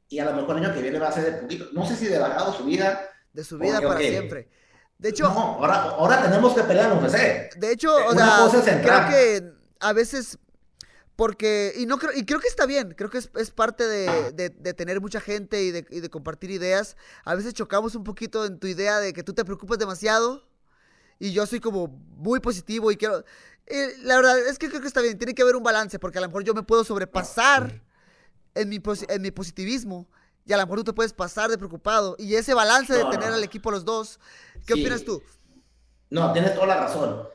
y 0.09 0.18
a 0.18 0.26
lo 0.26 0.34
mejor 0.34 0.59
el 0.59 0.64
año 0.64 0.74
que 0.74 0.82
viene 0.82 0.98
va 0.98 1.09
a 1.09 1.12
ser 1.12 1.24
de 1.24 1.32
poquito, 1.40 1.66
no 1.72 1.86
sé 1.86 1.96
si 1.96 2.07
de 2.07 2.18
bajado 2.18 2.53
su 2.53 2.64
vida. 2.64 3.00
De 3.32 3.42
su 3.44 3.59
vida 3.59 3.80
para 3.80 3.98
siempre. 4.00 4.48
De 4.98 5.09
hecho, 5.09 5.24
no, 5.24 5.30
ahora, 5.34 5.74
ahora 5.82 6.22
tenemos 6.22 6.55
que 6.55 6.62
pelear 6.62 6.92
en 6.92 6.98
UFC. 6.98 7.55
de 7.57 7.72
hecho, 7.72 7.94
o 7.94 8.12
Una 8.12 8.48
sea, 8.50 8.80
creo 8.82 9.09
que 9.09 9.53
a 9.80 9.92
veces 9.92 10.38
porque 11.16 11.72
y 11.76 11.86
no 11.86 11.98
creo 11.98 12.12
y 12.14 12.24
creo 12.24 12.40
que 12.40 12.48
está 12.48 12.66
bien, 12.66 12.94
creo 12.96 13.11
que 13.11 13.18
es, 13.18 13.30
es 13.36 13.50
parte 13.50 13.86
de, 13.86 14.32
de- 14.32 14.48
de 14.50 14.74
tener 14.74 15.00
mucha 15.00 15.20
gente 15.20 15.62
y 15.62 15.70
de, 15.70 15.86
y 15.90 16.00
de 16.00 16.09
compartir 16.11 16.50
ideas. 16.50 16.96
A 17.24 17.34
veces 17.34 17.55
chocamos 17.55 17.94
un 17.94 18.05
poquito 18.05 18.44
en 18.46 18.59
tu 18.59 18.66
idea 18.66 18.98
de 19.00 19.12
que 19.12 19.22
tú 19.22 19.32
te 19.34 19.44
preocupas 19.44 19.78
demasiado 19.78 20.46
y 21.18 21.32
yo 21.32 21.46
soy 21.46 21.61
como 21.61 21.88
muy 21.88 22.40
positivo 22.40 22.90
y 22.90 22.96
quiero 22.96 23.24
eh, 23.72 23.94
la 24.02 24.16
verdad 24.16 24.38
es 24.46 24.58
que 24.58 24.68
creo 24.68 24.80
que 24.80 24.86
está 24.88 25.00
bien, 25.00 25.18
tiene 25.18 25.34
que 25.34 25.42
haber 25.42 25.56
un 25.56 25.62
balance 25.62 25.98
porque 25.98 26.18
a 26.18 26.20
lo 26.20 26.28
mejor 26.28 26.44
yo 26.44 26.54
me 26.54 26.62
puedo 26.62 26.84
sobrepasar 26.84 27.82
en 28.54 28.68
mi, 28.68 28.80
en 29.08 29.22
mi 29.22 29.30
positivismo 29.30 30.06
y 30.44 30.52
a 30.52 30.56
lo 30.56 30.64
mejor 30.64 30.78
tú 30.80 30.84
te 30.84 30.92
puedes 30.92 31.12
pasar 31.12 31.50
de 31.50 31.56
preocupado 31.58 32.16
y 32.18 32.34
ese 32.34 32.52
balance 32.54 32.92
de 32.92 33.04
No, 33.04 33.10
tener 33.10 33.30
no. 33.30 33.34
al 33.36 33.44
equipo 33.44 33.70
los 33.70 33.84
dos, 33.84 34.18
¿qué 34.66 34.74
Sí. 34.74 34.80
opinas 34.82 35.04
tú? 35.04 35.22
No, 36.10 36.32
tienes 36.32 36.54
toda 36.54 36.66
la 36.66 36.76
razón. 36.80 37.28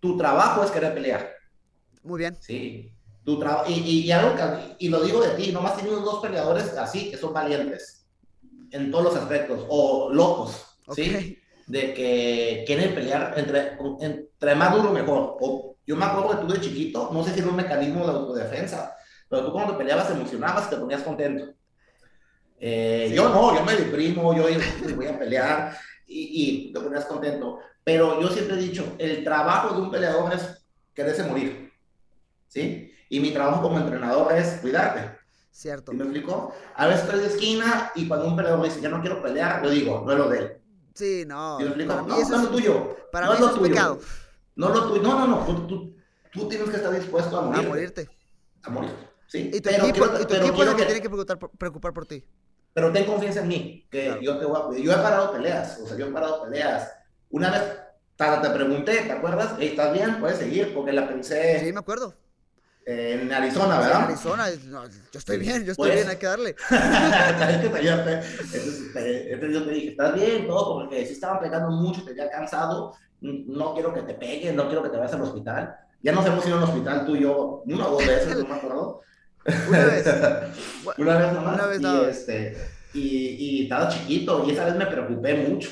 Tu 0.00 0.16
trabajo 0.16 0.64
es 0.64 0.70
querer 0.70 0.94
pelear. 0.94 1.32
Muy 2.02 2.18
bien. 2.18 2.36
Sí. 2.40 2.92
Tu 3.24 3.38
y, 3.68 3.72
y, 3.72 4.00
y 4.06 4.12
algo 4.12 4.34
que- 4.34 4.76
y 4.78 4.88
lo 4.88 5.02
digo 5.02 5.20
de 5.22 5.30
ti, 5.36 5.52
nomás 5.52 5.76
tenido 5.76 6.00
dos 6.00 6.20
peleadores 6.20 6.76
así 6.78 7.10
que 7.10 7.16
son 7.18 7.32
valientes 7.32 8.06
en 8.72 8.90
todos 8.90 9.04
los 9.04 9.16
aspectos, 9.16 9.66
o 9.68 10.10
locos, 10.12 10.76
¿sí? 10.94 11.38
De 11.70 11.94
que 11.94 12.64
quieren 12.66 12.94
pelear 12.94 13.34
entre, 13.36 13.78
entre 14.00 14.54
más 14.54 14.74
duro 14.74 14.92
mejor. 14.92 15.36
O, 15.40 15.76
yo 15.86 15.96
me 15.96 16.04
acuerdo 16.04 16.30
que 16.30 16.46
tú 16.46 16.52
de 16.52 16.60
chiquito, 16.60 17.10
no 17.12 17.22
sé 17.24 17.32
si 17.32 17.40
era 17.40 17.48
un 17.48 17.56
mecanismo 17.56 18.04
de 18.06 18.12
autodefensa, 18.12 18.96
pero 19.28 19.44
tú 19.44 19.52
cuando 19.52 19.78
peleabas 19.78 20.08
te 20.08 20.14
emocionabas, 20.14 20.68
te 20.70 20.76
ponías 20.76 21.02
contento. 21.02 21.54
Eh, 22.58 23.06
Sí. 23.08 23.14
Yo 23.14 23.28
no, 23.28 23.54
yo 23.54 23.64
me 23.64 23.74
deprimo, 23.74 24.34
yo, 24.34 24.48
yo 24.48 24.96
voy 24.96 25.06
a 25.06 25.18
pelear 25.18 25.76
y, 26.06 26.68
y 26.68 26.72
te 26.72 26.80
ponías 26.80 27.04
contento. 27.06 27.58
Pero 27.82 28.20
yo 28.20 28.28
siempre 28.28 28.56
he 28.56 28.60
dicho, 28.60 28.94
el 28.98 29.24
trabajo 29.24 29.74
de 29.74 29.82
un 29.82 29.90
peleador 29.90 30.32
es 30.34 30.64
quererse 30.94 31.22
morir. 31.24 31.72
¿Sí? 32.48 32.92
Y 33.08 33.20
mi 33.20 33.30
trabajo 33.32 33.62
como 33.62 33.78
entrenador 33.78 34.32
es 34.32 34.58
cuidarte. 34.60 35.18
Cierto. 35.50 35.92
¿Sí 35.92 35.98
me 35.98 36.04
explico? 36.04 36.52
A 36.76 36.86
veces 36.86 37.02
estoy 37.04 37.20
de 37.20 37.26
esquina 37.26 37.90
y 37.94 38.06
cuando 38.06 38.26
un 38.26 38.36
peleador 38.36 38.60
me 38.60 38.68
dice, 38.68 38.80
ya 38.80 38.88
no 38.88 39.00
quiero 39.00 39.22
pelear, 39.22 39.62
yo 39.64 39.70
digo, 39.70 40.02
no 40.04 40.12
es 40.12 40.18
lo 40.18 40.28
de 40.28 40.38
él. 40.38 40.59
Sí, 40.94 41.24
no. 41.26 41.58
¿Sí 41.58 41.64
me 41.64 41.68
explico? 41.70 41.88
Para 41.92 42.02
mí 42.02 42.08
No, 42.08 42.18
eso 42.18 42.30
no 42.30 42.36
es 42.36 42.42
lo 42.42 42.50
tuyo. 42.50 42.96
para 43.12 43.26
no 43.26 43.32
mí 43.32 43.38
es 43.38 43.40
lo 43.44 43.50
tuyo. 43.54 43.62
pecado. 43.70 44.00
No 44.56 44.68
lo 44.68 44.88
tuyo. 44.88 45.02
No, 45.02 45.18
no, 45.18 45.26
no. 45.26 45.46
Tú, 45.46 45.66
tú, 45.66 45.96
tú 46.32 46.48
tienes 46.48 46.68
que 46.70 46.76
estar 46.76 46.92
dispuesto 46.92 47.36
a 47.36 47.40
A 47.40 47.46
morir. 47.46 47.68
morirte. 47.68 48.08
A 48.62 48.70
morir. 48.70 48.90
Sí. 49.26 49.50
Y 49.54 49.60
tu 49.60 49.70
Pero 49.70 49.84
equipo, 49.84 50.06
quiero- 50.06 50.20
y 50.20 50.22
tu 50.22 50.28
pero 50.28 50.44
equipo 50.46 50.62
es 50.62 50.68
el 50.68 50.74
que 50.74 50.80
que- 50.82 50.86
tiene 50.86 51.00
que 51.02 51.08
preocupar, 51.08 51.38
por- 51.38 51.50
preocupar 51.50 51.92
por 51.92 52.06
ti. 52.06 52.24
Pero 52.72 52.92
ten 52.92 53.04
confianza 53.04 53.40
en 53.40 53.48
mí, 53.48 53.88
que 53.90 54.06
Claro. 54.06 54.20
yo 54.20 54.38
te 54.38 54.44
voy 54.44 54.78
a. 54.78 54.82
Yo 54.82 54.92
he 54.92 54.96
parado 54.96 55.32
peleas, 55.32 55.80
o 55.82 55.86
sea, 55.86 55.96
yo 55.96 56.06
he 56.06 56.10
parado 56.12 56.42
peleas. 56.44 56.90
Una 57.30 57.50
vez 57.50 57.62
ta- 58.16 58.42
te 58.42 58.50
pregunté, 58.50 58.92
¿te 59.02 59.12
acuerdas? 59.12 59.54
¿Estás 59.60 59.92
bien? 59.92 60.20
Puedes 60.20 60.38
seguir, 60.38 60.74
porque 60.74 60.92
la 60.92 61.08
pensé 61.08 61.60
Sí, 61.64 61.72
me 61.72 61.78
acuerdo. 61.80 62.14
En 62.92 63.32
Arizona, 63.32 63.66
Sí, 63.76 63.80
en 63.82 63.86
¿verdad? 63.88 64.02
Arizona, 64.04 64.46
no, 64.68 64.84
yo 64.88 65.18
estoy 65.18 65.38
bien, 65.38 65.64
yo 65.64 65.72
estoy 65.72 65.88
Pues- 65.88 65.94
bien, 65.94 66.08
hay 66.10 66.16
que 66.16 66.26
darle. 66.26 66.54
Te- 68.92 69.32
entonces, 69.32 69.52
yo 69.58 69.64
te 69.64 69.70
dije, 69.72 69.88
¿estás 69.90 70.14
bien? 70.14 70.46
Todo, 70.46 70.80
porque 70.80 71.06
si 71.06 71.12
estaban 71.12 71.40
pegando 71.40 71.70
mucho, 71.70 72.02
te 72.04 72.10
había 72.12 72.30
cansado, 72.30 72.94
no 73.20 73.74
quiero 73.74 73.92
que 73.94 74.02
te 74.02 74.14
peguen, 74.14 74.56
no 74.56 74.66
quiero 74.66 74.82
que 74.82 74.88
te 74.90 74.96
vayas 74.96 75.14
al 75.14 75.22
hospital. 75.22 75.76
Ya 76.02 76.12
nos 76.12 76.24
hemos 76.26 76.46
ido 76.46 76.56
al 76.56 76.64
hospital 76.64 77.04
tú 77.06 77.16
y 77.16 77.20
yo 77.22 77.62
una 77.66 77.86
o 77.86 77.90
dos 77.92 78.06
veces, 78.06 78.36
no 78.38 78.46
me 78.48 78.54
acuerdo. 78.54 79.02
Una 79.68 79.84
vez. 79.84 80.06
Una 80.98 81.16
vez 81.18 81.32
nomás. 81.32 81.54
Una 81.54 81.66
vez 81.66 81.78
y, 81.80 81.82
nada 81.82 81.98
más. 82.02 82.08
este, 82.16 82.56
y, 82.94 83.00
y 83.00 83.62
estaba 83.64 83.88
chiquito 83.88 84.44
y 84.46 84.50
esa 84.52 84.64
vez 84.64 84.74
me 84.76 84.86
preocupé 84.86 85.34
mucho. 85.34 85.70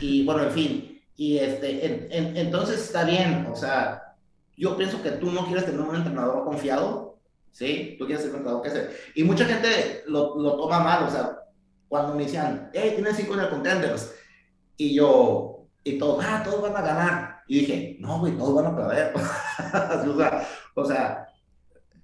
Y 0.00 0.24
bueno, 0.24 0.44
en 0.44 0.50
fin. 0.50 1.02
Y 1.16 1.38
este, 1.38 1.86
en- 1.86 2.08
en- 2.10 2.36
entonces 2.36 2.80
está 2.80 3.04
bien. 3.04 3.46
O 3.50 3.56
sea, 3.56 4.02
yo 4.56 4.76
pienso 4.76 5.02
que 5.02 5.12
tú 5.12 5.30
no 5.30 5.46
quieres 5.46 5.66
tener 5.66 5.80
un 5.80 5.96
entrenador 5.96 6.44
confiado. 6.44 7.18
¿Sí? 7.50 7.94
Tú 7.98 8.06
quieres 8.06 8.24
ser 8.24 8.32
un 8.32 8.38
entrenador 8.38 8.62
que 8.64 8.70
se... 8.70 8.90
Y 9.14 9.22
mucha 9.22 9.44
gente 9.44 10.02
lo, 10.06 10.36
lo 10.36 10.56
toma 10.56 10.80
mal. 10.80 11.04
O 11.04 11.10
sea, 11.10 11.38
cuando 11.88 12.14
me 12.14 12.24
decían, 12.24 12.70
hey, 12.72 12.92
tienes 12.94 13.16
cinco 13.16 13.34
en 13.34 13.40
el 13.40 13.50
contenders. 13.50 14.12
Y 14.76 14.94
yo, 14.94 15.68
y 15.84 15.98
todos, 15.98 16.24
ah, 16.26 16.42
todos 16.44 16.62
van 16.62 16.76
a 16.76 16.82
ganar. 16.82 17.42
Y 17.46 17.60
dije, 17.60 17.96
no, 18.00 18.18
güey, 18.18 18.36
todos 18.36 18.54
van 18.54 18.66
a 18.66 18.76
perder. 18.76 19.12
o 20.08 20.16
sea, 20.16 20.48
o 20.74 20.84
sea 20.84 21.28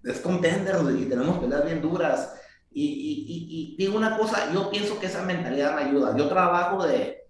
es 0.05 0.21
contender 0.21 0.77
y 0.99 1.05
tenemos 1.07 1.39
peleas 1.39 1.65
bien 1.65 1.83
duras. 1.83 2.35
Y, 2.73 2.85
y, 2.85 3.13
y, 3.29 3.47
y, 3.49 3.77
digo 3.77 3.97
una 3.97 4.17
cosa, 4.17 4.53
yo 4.53 4.71
pienso 4.71 4.99
que 5.01 5.07
esa 5.07 5.23
mentalidad 5.23 5.75
me 5.75 5.83
ayuda. 5.83 6.17
Yo 6.17 6.29
trabajo 6.29 6.87
de 6.87 7.27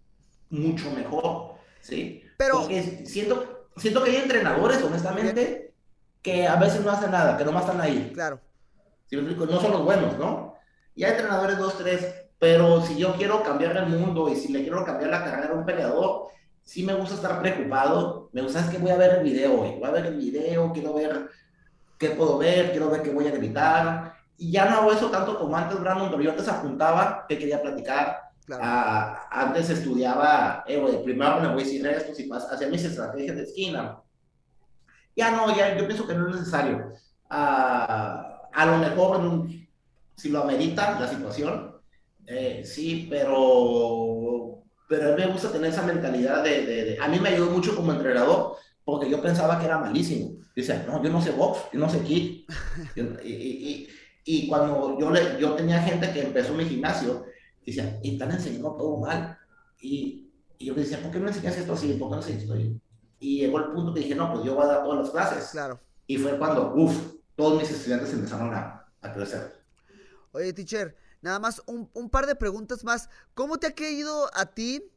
mucho 0.50 0.90
mejor, 0.90 1.54
¿sí? 1.80 2.22
Pero... 2.36 2.60
Porque 2.60 3.06
siento, 3.06 3.59
siento 3.80 4.04
que 4.04 4.10
hay 4.10 4.16
entrenadores, 4.18 4.82
honestamente, 4.82 5.72
que 6.22 6.46
a 6.46 6.56
veces 6.56 6.84
no 6.84 6.90
hacen 6.90 7.10
nada, 7.10 7.36
que 7.36 7.44
nomás 7.44 7.64
están 7.64 7.80
ahí. 7.80 8.10
Claro. 8.12 8.40
¿Sí 9.06 9.16
me 9.16 9.22
explico? 9.22 9.50
No 9.50 9.60
son 9.60 9.72
los 9.72 9.84
buenos, 9.84 10.18
¿no? 10.18 10.54
Y 10.94 11.04
hay 11.04 11.12
entrenadores 11.12 11.58
dos, 11.58 11.78
tres, 11.78 12.14
pero 12.38 12.82
si 12.82 12.98
yo 12.98 13.14
quiero 13.14 13.42
cambiar 13.42 13.76
el 13.76 13.86
mundo 13.86 14.28
y 14.28 14.36
si 14.36 14.52
le 14.52 14.62
quiero 14.62 14.84
cambiar 14.84 15.10
la 15.10 15.24
carrera 15.24 15.54
a 15.54 15.56
un 15.56 15.64
peleador, 15.64 16.28
sí 16.62 16.84
me 16.84 16.94
gusta 16.94 17.14
estar 17.14 17.40
preocupado. 17.40 18.28
Me 18.32 18.42
gusta, 18.42 18.60
es 18.60 18.66
que 18.66 18.78
voy 18.78 18.90
a 18.90 18.96
ver 18.96 19.16
el 19.16 19.24
video 19.24 19.60
hoy. 19.60 19.78
Voy 19.78 19.88
a 19.88 19.92
ver 19.92 20.06
el 20.06 20.16
video, 20.16 20.72
quiero 20.72 20.94
ver 20.94 21.28
qué 21.98 22.10
puedo 22.10 22.38
ver, 22.38 22.70
quiero 22.70 22.90
ver 22.90 23.02
qué 23.02 23.10
voy 23.10 23.26
a 23.28 23.32
gritar. 23.32 24.14
Y 24.36 24.52
ya 24.52 24.66
no 24.66 24.76
hago 24.76 24.92
eso 24.92 25.10
tanto 25.10 25.38
como 25.38 25.56
antes, 25.56 25.80
Brandon, 25.80 26.10
pero 26.10 26.22
yo 26.22 26.30
antes 26.30 26.48
apuntaba 26.48 27.24
que 27.28 27.38
quería 27.38 27.60
platicar. 27.60 28.29
Claro. 28.50 28.64
Ah, 28.66 29.28
antes 29.30 29.70
estudiaba, 29.70 30.64
eh, 30.66 30.76
güey, 30.76 31.04
primero 31.04 31.40
me 31.40 31.52
voy 31.52 31.62
a 31.62 31.64
decir 31.64 31.86
esto, 31.86 32.12
si 32.12 32.24
pasa, 32.24 32.52
hacía 32.52 32.66
mis 32.66 32.82
estrategias 32.82 33.36
de 33.36 33.44
esquina. 33.44 34.00
Ya 35.14 35.30
no, 35.30 35.56
ya 35.56 35.78
yo 35.78 35.86
pienso 35.86 36.04
que 36.04 36.14
no 36.14 36.28
es 36.28 36.34
necesario. 36.34 36.92
Ah, 37.28 38.48
a 38.52 38.66
lo 38.66 38.78
mejor, 38.78 39.46
si 40.16 40.30
lo 40.30 40.42
amerita 40.42 40.98
la 40.98 41.06
situación, 41.06 41.76
eh, 42.26 42.62
sí, 42.64 43.06
pero, 43.08 44.64
pero 44.88 45.12
a 45.12 45.16
mí 45.16 45.22
me 45.22 45.32
gusta 45.32 45.52
tener 45.52 45.70
esa 45.70 45.84
mentalidad 45.84 46.42
de, 46.42 46.66
de, 46.66 46.84
de, 46.86 46.98
A 47.00 47.06
mí 47.06 47.20
me 47.20 47.28
ayudó 47.28 47.52
mucho 47.52 47.76
como 47.76 47.92
entrenador, 47.92 48.56
porque 48.84 49.08
yo 49.08 49.22
pensaba 49.22 49.60
que 49.60 49.66
era 49.66 49.78
malísimo. 49.78 50.40
Dice, 50.56 50.82
no, 50.88 51.00
yo 51.00 51.10
no 51.10 51.22
sé 51.22 51.30
box, 51.30 51.66
yo 51.72 51.78
no 51.78 51.88
sé 51.88 52.00
kick. 52.00 52.52
y, 52.96 53.00
y, 53.00 53.28
y, 53.28 53.88
y, 54.24 54.48
cuando 54.48 54.98
yo, 54.98 55.12
le, 55.12 55.38
yo 55.38 55.52
tenía 55.52 55.80
gente 55.82 56.12
que 56.12 56.22
empezó 56.22 56.52
mi 56.52 56.64
gimnasio, 56.64 57.29
decía, 57.74 57.98
y 58.02 58.12
están 58.12 58.30
enseñando 58.30 58.74
todo 58.76 58.98
mal. 58.98 59.38
Y, 59.80 60.30
y 60.58 60.66
yo 60.66 60.74
le 60.74 60.82
decía, 60.82 61.02
¿por 61.02 61.10
qué 61.10 61.18
no 61.18 61.28
enseñas 61.28 61.56
esto 61.56 61.72
así? 61.72 61.94
¿Por 61.94 62.08
qué 62.08 62.16
no 62.16 62.22
enseñas 62.22 62.42
esto 62.42 62.54
así? 62.54 62.80
Y 63.18 63.40
llegó 63.40 63.58
el 63.58 63.72
punto 63.72 63.94
que 63.94 64.00
dije, 64.00 64.14
no, 64.14 64.32
pues 64.32 64.44
yo 64.44 64.54
voy 64.54 64.64
a 64.64 64.68
dar 64.68 64.84
todas 64.84 65.00
las 65.00 65.10
clases. 65.10 65.50
Claro. 65.50 65.80
Y 66.06 66.16
fue 66.16 66.38
cuando, 66.38 66.74
uff, 66.74 67.14
todos 67.36 67.60
mis 67.60 67.70
estudiantes 67.70 68.12
empezaron 68.12 68.52
a, 68.54 68.86
a 69.00 69.12
crecer. 69.12 69.62
Oye, 70.32 70.52
teacher, 70.52 70.96
nada 71.22 71.38
más 71.38 71.62
un, 71.66 71.90
un, 71.92 72.08
par 72.10 72.26
de 72.26 72.34
preguntas 72.34 72.84
más. 72.84 73.08
¿Cómo 73.34 73.58
te 73.58 73.66
ha 73.66 73.74
caído 73.74 74.30
a 74.34 74.46
ti 74.46 74.90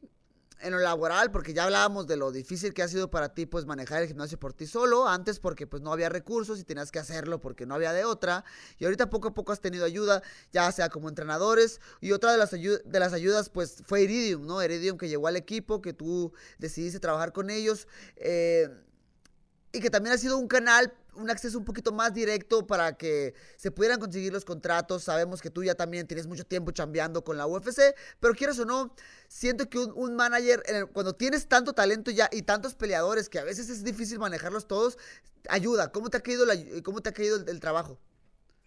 en 0.60 0.72
lo 0.72 0.78
laboral? 0.78 1.30
Porque 1.30 1.52
ya 1.52 1.64
hablábamos 1.64 2.06
de 2.06 2.16
lo 2.16 2.32
difícil 2.32 2.74
que 2.74 2.82
ha 2.82 2.88
sido 2.88 3.10
para 3.10 3.34
ti, 3.34 3.46
pues, 3.46 3.66
manejar 3.66 4.02
el 4.02 4.08
gimnasio 4.08 4.38
por 4.38 4.52
ti 4.52 4.66
solo. 4.66 5.08
Antes 5.08 5.38
porque, 5.38 5.66
pues, 5.66 5.82
no 5.82 5.92
había 5.92 6.08
recursos 6.08 6.58
y 6.58 6.64
tenías 6.64 6.90
que 6.90 6.98
hacerlo 6.98 7.40
porque 7.40 7.66
no 7.66 7.74
había 7.74 7.92
de 7.92 8.04
otra. 8.04 8.44
Y 8.78 8.84
ahorita 8.84 9.10
poco 9.10 9.28
a 9.28 9.34
poco 9.34 9.52
has 9.52 9.60
tenido 9.60 9.84
ayuda, 9.84 10.22
ya 10.52 10.70
sea 10.72 10.88
como 10.88 11.08
entrenadores. 11.08 11.80
Y 12.00 12.12
otra 12.12 12.32
de 12.32 12.38
las, 12.38 12.50
de 12.50 12.98
las 13.00 13.12
ayudas, 13.12 13.48
pues, 13.48 13.82
fue 13.86 14.02
Iridium, 14.02 14.46
¿no? 14.46 14.62
Iridium 14.62 14.98
que 14.98 15.08
llegó 15.08 15.26
al 15.26 15.36
equipo, 15.36 15.80
que 15.80 15.92
tú 15.92 16.32
decidiste 16.58 17.00
trabajar 17.00 17.32
con 17.32 17.50
ellos. 17.50 17.86
Eh, 18.16 18.68
y 19.72 19.80
que 19.80 19.90
también 19.90 20.14
ha 20.14 20.18
sido 20.18 20.38
un 20.38 20.46
canal 20.46 20.94
un 21.16 21.30
acceso 21.30 21.58
un 21.58 21.64
poquito 21.64 21.92
más 21.92 22.12
directo 22.12 22.66
para 22.66 22.96
que 22.96 23.34
se 23.56 23.70
pudieran 23.70 24.00
conseguir 24.00 24.32
los 24.32 24.44
contratos. 24.44 25.04
Sabemos 25.04 25.40
que 25.40 25.50
tú 25.50 25.62
ya 25.62 25.74
también 25.74 26.06
tienes 26.06 26.26
mucho 26.26 26.44
tiempo 26.44 26.72
chambeando 26.72 27.24
con 27.24 27.36
la 27.36 27.46
UFC, 27.46 27.94
pero 28.20 28.34
quieres 28.34 28.58
o 28.58 28.64
no, 28.64 28.94
siento 29.28 29.68
que 29.68 29.78
un, 29.78 29.92
un 29.94 30.16
manager, 30.16 30.62
el, 30.66 30.86
cuando 30.86 31.14
tienes 31.14 31.48
tanto 31.48 31.72
talento 31.72 32.10
ya 32.10 32.28
y 32.32 32.42
tantos 32.42 32.74
peleadores 32.74 33.28
que 33.28 33.38
a 33.38 33.44
veces 33.44 33.68
es 33.70 33.84
difícil 33.84 34.18
manejarlos 34.18 34.66
todos, 34.66 34.98
ayuda. 35.48 35.92
¿Cómo 35.92 36.10
te 36.10 36.18
ha 36.18 36.20
caído, 36.20 36.46
la, 36.46 36.54
cómo 36.82 37.00
te 37.00 37.10
ha 37.10 37.12
caído 37.12 37.36
el, 37.36 37.48
el 37.48 37.60
trabajo? 37.60 37.98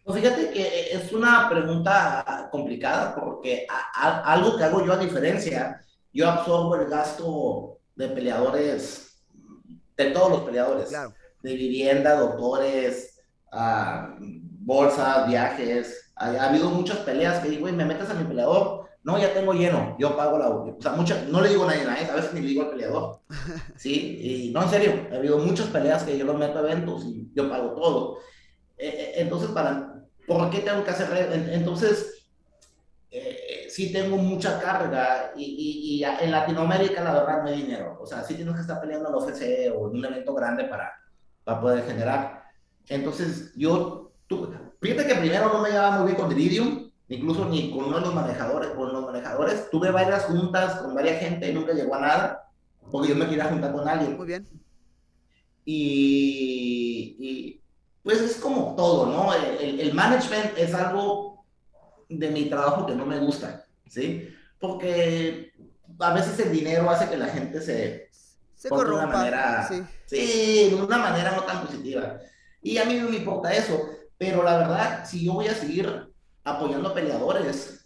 Pues 0.03 0.21
fíjate 0.21 0.51
que 0.51 0.91
es 0.93 1.11
una 1.11 1.49
pregunta 1.49 2.47
complicada 2.49 3.13
porque 3.13 3.67
a, 3.69 4.07
a, 4.07 4.33
algo 4.33 4.57
que 4.57 4.63
hago 4.63 4.85
yo 4.85 4.93
a 4.93 4.97
diferencia, 4.97 5.81
yo 6.13 6.29
absorbo 6.29 6.75
el 6.77 6.87
gasto 6.87 7.79
de 7.95 8.07
peleadores, 8.09 9.17
de 9.97 10.11
todos 10.11 10.29
los 10.29 10.41
peleadores. 10.41 10.87
Claro 10.87 11.13
de 11.41 11.55
vivienda, 11.55 12.19
doctores, 12.19 13.19
uh, 13.51 14.15
bolsas, 14.67 15.27
viajes. 15.27 16.11
Ha, 16.15 16.31
ha, 16.31 16.49
habido 16.49 16.69
muchas 16.69 16.97
peleas 16.99 17.39
que 17.39 17.49
digo, 17.49 17.67
me 17.67 17.85
metes 17.85 18.09
a 18.09 18.13
mi 18.13 18.25
peleador. 18.25 18.87
No, 19.03 19.17
ya 19.17 19.33
tengo 19.33 19.53
lleno, 19.53 19.95
yo 19.97 20.17
pago 20.17 20.37
la. 20.37 20.49
O 20.49 20.77
sea, 20.81 20.91
mucha, 20.91 21.23
no 21.29 21.39
le 21.39 21.49
digo 21.49 21.63
a 21.63 21.73
nadie, 21.73 22.09
a 22.09 22.15
veces 22.15 22.33
ni 22.33 22.41
le 22.41 22.47
digo 22.47 22.63
al 22.63 22.71
peleador. 22.71 23.21
Sí, 23.77 24.47
y 24.49 24.51
no, 24.51 24.63
en 24.63 24.69
serio, 24.69 25.07
ha 25.11 25.15
habido 25.15 25.37
muchas 25.37 25.67
peleas 25.67 26.03
que 26.03 26.17
yo 26.17 26.25
los 26.25 26.37
meto 26.37 26.57
a 26.57 26.61
eventos 26.61 27.05
y 27.05 27.31
yo 27.33 27.49
pago 27.49 27.71
todo. 27.73 28.17
Eh, 28.77 29.13
entonces, 29.15 29.49
para, 29.51 30.03
¿por 30.27 30.49
qué 30.49 30.59
tengo 30.59 30.83
que 30.83 30.89
hacer? 30.89 31.31
Entonces, 31.53 32.27
eh, 33.09 33.67
sí 33.69 33.93
tengo 33.93 34.17
mucha 34.17 34.59
carga 34.59 35.31
y, 35.37 35.43
y, 35.43 35.95
y, 35.95 36.03
en 36.03 36.31
Latinoamérica 36.31 37.01
la 37.01 37.13
verdad 37.13 37.43
no 37.43 37.49
hay 37.49 37.61
dinero. 37.61 37.97
O 38.01 38.05
sea, 38.05 38.23
sí 38.23 38.35
tienes 38.35 38.55
que 38.55 38.61
estar 38.61 38.81
peleando 38.81 39.07
en 39.07 39.15
la 39.15 39.17
OFC 39.19 39.41
o 39.73 39.89
en 39.89 39.97
un 39.97 40.05
evento 40.05 40.33
grande 40.33 40.65
para, 40.65 40.91
para 41.47 41.61
poder 41.61 41.85
generar. 41.85 42.43
Entonces, 42.89 43.53
yo, 43.55 44.11
tú, 44.27 44.53
fíjate 44.81 45.07
que 45.07 45.15
primero 45.15 45.47
no 45.53 45.61
me 45.61 45.69
llevaba 45.69 45.99
muy 45.99 46.07
bien 46.07 46.21
con 46.21 46.29
Iridium, 46.29 46.91
incluso 47.07 47.45
ni 47.45 47.71
con 47.71 47.85
uno 47.85 47.99
de 47.99 48.05
los 48.05 48.13
manejadores, 48.13 48.71
con 48.71 48.91
los 48.91 49.05
manejadores. 49.05 49.69
Tuve 49.71 49.89
varias 49.89 50.25
juntas 50.25 50.81
con 50.81 50.93
varias 50.93 51.21
gente 51.21 51.49
y 51.49 51.53
nunca 51.53 51.71
llegó 51.71 51.95
a 51.95 52.01
nada, 52.01 52.49
porque 52.91 53.07
yo 53.07 53.15
me 53.15 53.29
quería 53.29 53.45
juntar 53.45 53.71
con 53.71 53.87
alguien. 53.87 54.17
Muy 54.17 54.27
bien. 54.27 54.45
Y, 55.63 57.15
y 57.17 57.61
pues 58.03 58.19
es 58.19 58.35
como 58.35 58.75
todo, 58.75 59.05
¿no? 59.05 59.33
El, 59.33 59.79
el, 59.79 59.93
management 59.93 60.57
es 60.57 60.73
algo 60.73 61.45
de 62.09 62.29
mi 62.29 62.49
trabajo 62.49 62.85
que 62.85 62.95
no 62.95 63.05
me 63.05 63.19
gusta, 63.19 63.65
¿sí? 63.87 64.27
Porque 64.59 65.53
a 65.97 66.13
veces 66.13 66.37
el 66.45 66.51
dinero 66.51 66.89
hace 66.89 67.09
que 67.09 67.15
la 67.15 67.27
gente 67.27 67.61
se, 67.61 68.09
se 68.57 68.69
corrompa. 68.69 68.99
De 68.99 69.05
una 69.05 69.17
manera, 69.17 69.67
sí. 69.67 69.83
sí, 70.07 70.69
de 70.69 70.75
una 70.75 70.97
manera 70.97 71.31
no 71.31 71.43
tan 71.43 71.65
positiva. 71.65 72.19
Y 72.61 72.77
a 72.77 72.85
mí 72.85 72.95
no 72.95 73.09
me 73.09 73.17
importa 73.17 73.53
eso, 73.53 73.79
pero 74.17 74.43
la 74.43 74.57
verdad, 74.57 75.05
si 75.05 75.23
yo 75.23 75.33
voy 75.33 75.47
a 75.47 75.53
seguir 75.53 76.11
apoyando 76.43 76.93
peleadores, 76.93 77.85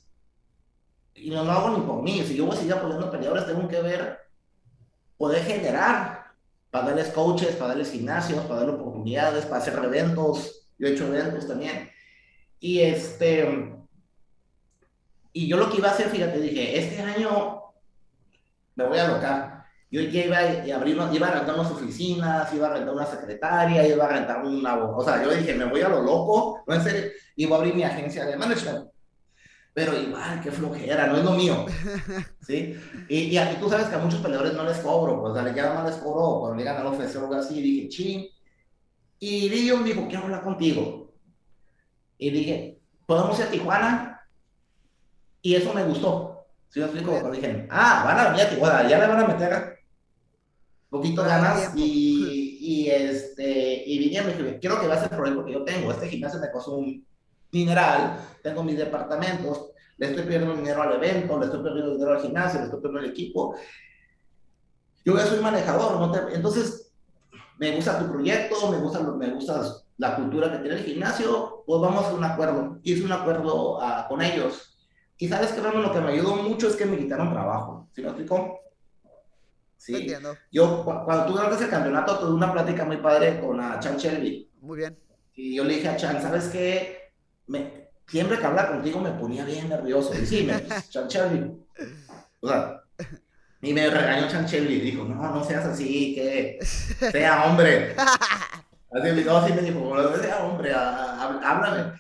y 1.14 1.30
no 1.30 1.44
lo 1.44 1.52
hago 1.52 1.78
ni 1.78 1.86
por 1.86 2.02
mí, 2.02 2.24
si 2.26 2.36
yo 2.36 2.46
voy 2.46 2.56
a 2.56 2.60
seguir 2.60 2.74
apoyando 2.74 3.12
peleadores, 3.12 3.46
tengo 3.46 3.68
que 3.68 3.82
ver, 3.82 4.20
poder 5.18 5.44
generar, 5.44 6.32
para 6.72 6.86
darles 6.86 7.10
coaches, 7.10 7.56
para 7.58 7.70
darles 7.70 7.92
gimnasios, 7.92 8.46
para 8.46 8.62
darles 8.62 8.76
oportunidades, 8.76 9.46
para 9.46 9.58
hacer 9.58 9.74
eventos, 9.84 10.70
yo 10.80 10.88
he 10.88 10.94
hecho 10.94 11.06
eventos 11.08 11.46
también. 11.46 11.92
Y 12.62 12.80
este, 12.80 13.76
y 15.34 15.48
yo 15.48 15.58
lo 15.58 15.70
que 15.70 15.80
iba 15.80 15.90
a 15.90 15.92
hacer, 15.92 16.10
fíjate, 16.10 16.40
dije, 16.40 16.80
este 16.80 17.02
año 17.02 17.62
me 18.76 18.86
voy 18.86 18.98
a 18.98 19.06
alocar 19.06 19.61
yo 19.92 20.02
ya 20.04 20.26
iba 20.26 20.38
a 20.38 20.78
abrir, 20.78 20.98
iba 21.12 21.28
a 21.28 21.32
rentar 21.32 21.54
unas 21.54 21.70
oficinas, 21.70 22.54
iba 22.54 22.68
a 22.68 22.74
rentar 22.74 22.94
una 22.94 23.06
secretaria, 23.06 23.86
iba 23.86 24.06
a 24.06 24.08
rentar 24.08 24.46
una, 24.46 24.78
o 24.86 25.04
sea, 25.04 25.22
yo 25.22 25.32
dije, 25.32 25.54
me 25.54 25.66
voy 25.66 25.82
a 25.82 25.90
lo 25.90 26.02
loco, 26.02 26.64
no 26.66 26.74
en 26.74 26.82
serio, 26.82 27.12
iba 27.36 27.56
a 27.56 27.60
abrir 27.60 27.76
mi 27.76 27.84
agencia 27.84 28.24
de 28.24 28.38
management. 28.38 28.90
Pero 29.74 29.98
igual, 29.98 30.40
qué 30.42 30.50
flojera, 30.50 31.08
no 31.08 31.18
es 31.18 31.24
lo 31.26 31.32
mío, 31.32 31.66
¿sí? 32.40 32.80
Y, 33.10 33.18
y 33.18 33.38
aquí 33.38 33.58
tú 33.60 33.70
sabes 33.70 33.88
que 33.88 33.96
a 33.96 34.00
muchos 34.00 34.22
peleadores 34.22 34.54
no 34.54 34.64
les 34.64 34.78
cobro, 34.80 35.20
pues, 35.20 35.34
o 35.34 35.36
sea, 35.36 35.54
ya 35.54 35.74
más 35.74 35.86
les 35.86 35.96
cobro 35.98 36.40
cuando 36.40 36.58
llegan 36.58 36.78
a 36.78 36.84
la 36.86 36.90
ofrecer 36.90 37.22
algo 37.22 37.36
así, 37.36 37.60
y 37.60 37.62
dije, 37.62 37.90
ching. 37.90 38.28
Y 39.20 39.50
Lidion 39.50 39.84
me 39.84 39.90
dijo, 39.90 40.08
quiero 40.08 40.24
hablar 40.24 40.42
contigo. 40.42 41.14
Y 42.18 42.30
dije, 42.30 42.80
¿podemos 43.06 43.38
ir 43.40 43.46
a 43.46 43.52
Tijuana? 43.52 44.22
Y 45.42 45.56
eso 45.56 45.74
me 45.74 45.84
gustó. 45.84 46.46
¿Sí 46.70 46.80
me 46.80 46.86
explico? 46.86 47.12
Cuando 47.12 47.32
dije, 47.32 47.68
ah, 47.70 48.04
van 48.06 48.20
a 48.20 48.30
venir 48.30 48.46
a 48.46 48.50
Tijuana, 48.50 48.88
ya 48.88 49.00
le 49.00 49.08
van 49.08 49.20
a 49.20 49.28
meter 49.28 49.81
poquito 50.92 51.24
ganas 51.24 51.72
y, 51.76 52.58
y, 52.60 52.90
este, 52.90 53.84
y 53.86 53.98
vine 53.98 54.18
y 54.18 54.26
me 54.26 54.34
dije, 54.34 54.60
quiero 54.60 54.80
que 54.80 54.88
veas 54.88 55.04
el 55.04 55.10
proyecto 55.10 55.46
que 55.46 55.54
yo 55.54 55.64
tengo. 55.64 55.92
Este 55.92 56.10
gimnasio 56.10 56.40
me 56.40 56.52
costó 56.52 56.76
un 56.76 57.04
mineral, 57.52 58.20
tengo 58.44 58.64
mis 58.64 58.78
departamentos, 58.78 59.72
le 59.98 60.08
estoy 60.08 60.24
pidiendo 60.26 60.54
dinero 60.54 60.82
al 60.82 60.94
evento, 60.94 61.40
le 61.40 61.46
estoy 61.46 61.62
pidiendo 61.62 61.94
dinero 61.94 62.12
al 62.12 62.22
gimnasio, 62.22 62.60
le 62.60 62.66
estoy 62.66 62.80
pidiendo 62.80 63.00
al 63.00 63.06
equipo. 63.06 63.56
Yo 65.06 65.16
ya 65.16 65.26
soy 65.26 65.40
manejador, 65.40 66.00
¿no? 66.00 66.12
Te, 66.12 66.36
entonces 66.36 66.92
me 67.58 67.76
gusta 67.76 67.98
tu 67.98 68.12
proyecto, 68.12 68.70
me 68.70 68.78
gusta, 68.78 69.00
me 69.00 69.30
gusta 69.32 69.64
la 69.98 70.16
cultura 70.16 70.52
que 70.52 70.58
tiene 70.58 70.78
el 70.78 70.84
gimnasio, 70.84 71.64
pues 71.66 71.82
vamos 71.82 72.06
a 72.06 72.14
un 72.14 72.24
acuerdo. 72.24 72.80
Hice 72.84 73.06
un 73.06 73.12
acuerdo 73.14 73.78
uh, 73.78 74.08
con 74.10 74.22
ellos. 74.22 74.78
Y 75.18 75.30
sabes 75.30 75.52
que, 75.52 75.62
bueno, 75.62 75.82
lo 75.82 75.94
que 75.94 76.02
me 76.02 76.12
ayudó 76.12 76.36
mucho 76.36 76.68
es 76.68 76.76
que 76.76 76.86
me 76.86 76.98
quitaron 76.98 77.32
trabajo. 77.32 77.88
¿Sí 77.94 78.02
me 78.02 78.08
explico? 78.08 78.60
Sí. 79.82 79.96
Entiendo. 79.96 80.38
Yo, 80.52 80.84
cuando 80.86 81.26
tú 81.26 81.34
ganaste 81.34 81.64
el 81.64 81.70
campeonato, 81.72 82.20
tuve 82.20 82.34
una 82.36 82.54
plática 82.54 82.86
muy 82.86 82.98
padre 82.98 83.40
con 83.40 83.60
a 83.60 83.80
Chan 83.80 83.98
Shelby. 83.98 84.48
Muy 84.62 84.78
bien. 84.78 84.96
Y 85.34 85.56
yo 85.56 85.64
le 85.64 85.74
dije 85.76 85.88
a 85.90 85.96
Chan, 85.98 86.22
¿sabes 86.22 86.50
qué? 86.50 87.14
Me, 87.48 87.90
siempre 88.06 88.38
que 88.38 88.46
hablaba 88.46 88.74
contigo 88.74 89.00
me 89.00 89.10
ponía 89.14 89.44
bien 89.44 89.70
nervioso. 89.70 90.14
Y 90.14 90.24
sí, 90.28 90.44
me, 90.44 90.64
Chan 90.88 91.08
Shelby. 91.08 91.52
O 92.42 92.48
sea, 92.48 92.84
y 93.64 93.74
me 93.74 93.90
regañó 93.90 94.28
Chan 94.30 94.46
Shelby 94.46 94.76
y 94.76 94.82
dijo, 94.82 95.04
no, 95.04 95.16
no 95.16 95.44
seas 95.44 95.66
así, 95.66 96.14
que 96.14 96.60
sea 97.12 97.46
hombre. 97.46 97.96
Así, 97.98 99.12
me- 99.16 99.24
no, 99.24 99.38
así 99.38 99.54
me 99.54 99.62
dijo, 99.64 99.80
como 99.80 99.96
lo 99.96 100.10
decía, 100.10 100.44
hombre, 100.44 100.74
háblame. 100.76 101.94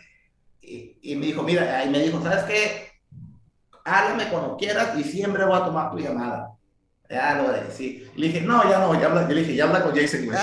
Y, 0.61 0.99
y 1.01 1.15
me 1.15 1.25
dijo, 1.25 1.41
mira, 1.41 1.83
y 1.83 1.89
me 1.89 1.97
dijo, 1.97 2.21
¿sabes 2.21 2.43
qué? 2.43 2.91
Háblame 3.85 4.29
cuando 4.29 4.55
quieras 4.57 4.95
y 4.99 5.03
siempre 5.03 5.43
voy 5.45 5.57
a 5.59 5.65
tomar 5.65 5.89
tu 5.89 5.97
llamada. 5.97 6.51
Ya 7.11 7.35
lo 7.35 7.51
de 7.51 7.69
sí. 7.71 8.07
Le 8.15 8.27
dije, 8.27 8.41
no, 8.41 8.63
ya 8.69 8.79
no, 8.79 8.99
ya 8.99 9.07
habla, 9.07 9.27
yo 9.27 9.35
le 9.35 9.41
dije, 9.41 9.55
ya 9.55 9.65
habla 9.65 9.83
con 9.83 9.93
Jason, 9.93 10.25
güey. 10.25 10.37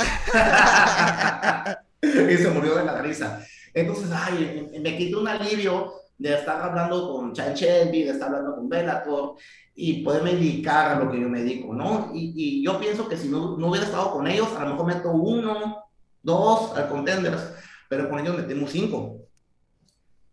y 2.35 2.37
se 2.37 2.51
murió 2.51 2.75
de 2.77 2.85
la 2.85 3.01
risa. 3.01 3.43
Entonces, 3.73 4.11
ay, 4.13 4.69
me, 4.73 4.81
me 4.81 4.99
quitó 4.99 5.21
un 5.21 5.29
alivio 5.29 5.95
de 6.19 6.35
estar 6.35 6.61
hablando 6.61 7.11
con 7.11 7.33
Chan 7.33 7.55
Shelby, 7.55 8.03
de 8.03 8.11
estar 8.11 8.29
hablando 8.29 8.57
con 8.57 8.69
Bellator 8.69 9.37
y 9.75 10.03
poderme 10.03 10.33
dedicar 10.35 10.93
a 10.93 10.99
lo 11.03 11.11
que 11.11 11.21
yo 11.21 11.29
me 11.29 11.43
dedico, 11.43 11.73
¿no? 11.73 12.11
Y, 12.13 12.35
y 12.37 12.65
yo 12.65 12.79
pienso 12.79 13.09
que 13.09 13.17
si 13.17 13.29
no, 13.29 13.57
no 13.57 13.69
hubiera 13.69 13.87
estado 13.87 14.13
con 14.13 14.27
ellos, 14.27 14.49
a 14.59 14.65
lo 14.65 14.71
mejor 14.73 14.87
meto 14.87 15.11
uno, 15.13 15.85
dos 16.23 16.77
al 16.77 16.89
Contenders, 16.89 17.43
pero 17.89 18.11
con 18.11 18.19
ellos 18.19 18.37
metemos 18.37 18.71
cinco. 18.71 19.17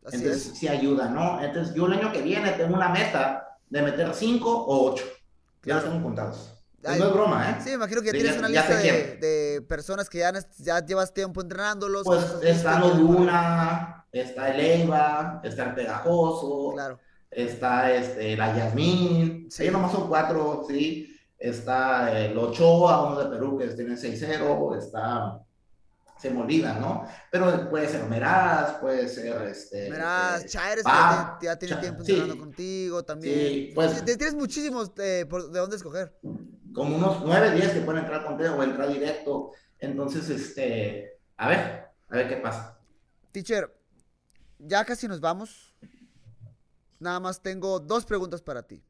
Así 0.04 0.18
Entonces, 0.18 0.48
es. 0.48 0.58
sí 0.58 0.68
ayuda, 0.68 1.08
¿no? 1.10 1.42
Entonces, 1.42 1.74
yo 1.74 1.86
el 1.86 1.94
año 1.94 2.12
que 2.12 2.22
viene 2.22 2.52
tengo 2.52 2.76
una 2.76 2.90
meta 2.90 3.48
de 3.70 3.82
meter 3.82 4.14
cinco 4.14 4.52
o 4.52 4.92
ocho. 4.92 5.06
Ya 5.66 5.76
los 5.76 5.84
tengo 5.86 6.04
contados. 6.04 6.52
Ay, 6.84 7.00
no 7.00 7.08
es 7.08 7.14
broma, 7.14 7.50
¿eh? 7.50 7.56
Sí, 7.64 7.70
me 7.70 7.76
imagino 7.76 8.02
que 8.02 8.08
ya 8.08 8.12
tienes 8.12 8.34
ya- 8.34 8.40
una 8.40 8.50
ya 8.50 8.62
lista 8.62 8.78
de, 9.20 9.66
personas 9.68 10.08
que 10.08 10.20
ya, 10.20 10.32
ya 10.60 10.86
llevas 10.86 11.14
tiempo 11.14 11.42
entrenándolos. 11.42 12.04
Pues 12.04 12.24
está 12.44 12.80
que- 12.80 12.88
Luna, 13.00 14.06
está 14.12 14.50
el 14.54 14.60
Eiva, 14.60 15.42
está 15.44 15.64
el 15.64 15.74
Pegajoso, 15.74 16.74
Claro. 16.74 17.00
está 17.32 17.92
este, 17.92 18.38
la 18.38 18.56
Yasmín, 18.56 19.48
Sí. 19.50 19.64
ellos 19.64 19.74
nomás 19.74 19.92
son 19.92 20.08
cuatro, 20.08 20.64
sí. 20.68 21.12
Está 21.40 22.18
el 22.18 22.38
Ochoa, 22.38 23.08
uno 23.12 23.20
de 23.24 23.30
Perú 23.30 23.58
que 23.58 23.68
tiene 23.70 23.98
6-0, 23.98 24.76
está, 24.78 25.40
se 26.26 26.34
me 26.34 26.42
olvida, 26.42 26.80
¿no? 26.80 27.08
Pero 27.32 27.70
puede 27.70 27.88
ser 27.88 28.04
Meraz, 28.06 28.80
puede 28.80 29.08
ser 29.08 29.44
este. 29.44 29.90
Chaires, 30.48 30.84
que 30.84 30.90
Pam, 30.90 31.38
ya, 31.42 31.56
tiene 31.58 31.76
tiempo 31.78 32.04
sí. 32.04 32.12
entrenando 32.14 32.44
contigo 32.44 33.04
también. 33.04 33.36
Sí, 33.36 33.72
pues- 33.76 34.04
tienes 34.04 34.34
muchísimos 34.34 34.92
eh, 34.98 35.26
por- 35.30 35.52
de 35.52 35.60
dónde 35.60 35.76
escoger. 35.76 36.18
como 36.74 36.98
unos 36.98 37.24
9, 37.24 37.52
10 37.52 37.72
que 37.74 37.82
pueden 37.82 38.02
entrar 38.02 38.26
contigo 38.26 38.56
o 38.56 38.64
entrar 38.64 38.90
directo. 38.90 39.52
Entonces, 39.80 40.30
este, 40.30 41.20
a 41.38 41.48
ver, 41.48 41.86
a 42.10 42.16
ver 42.16 42.28
qué 42.28 42.38
pasa. 42.38 42.80
Teacher, 43.32 43.74
ya 44.60 44.84
casi 44.84 45.08
nos 45.08 45.20
vamos. 45.22 45.74
Nada 47.00 47.20
más 47.20 47.42
tengo 47.42 47.80
dos 47.80 48.06
preguntas 48.06 48.42
para 48.42 48.64
ti. 48.64 48.84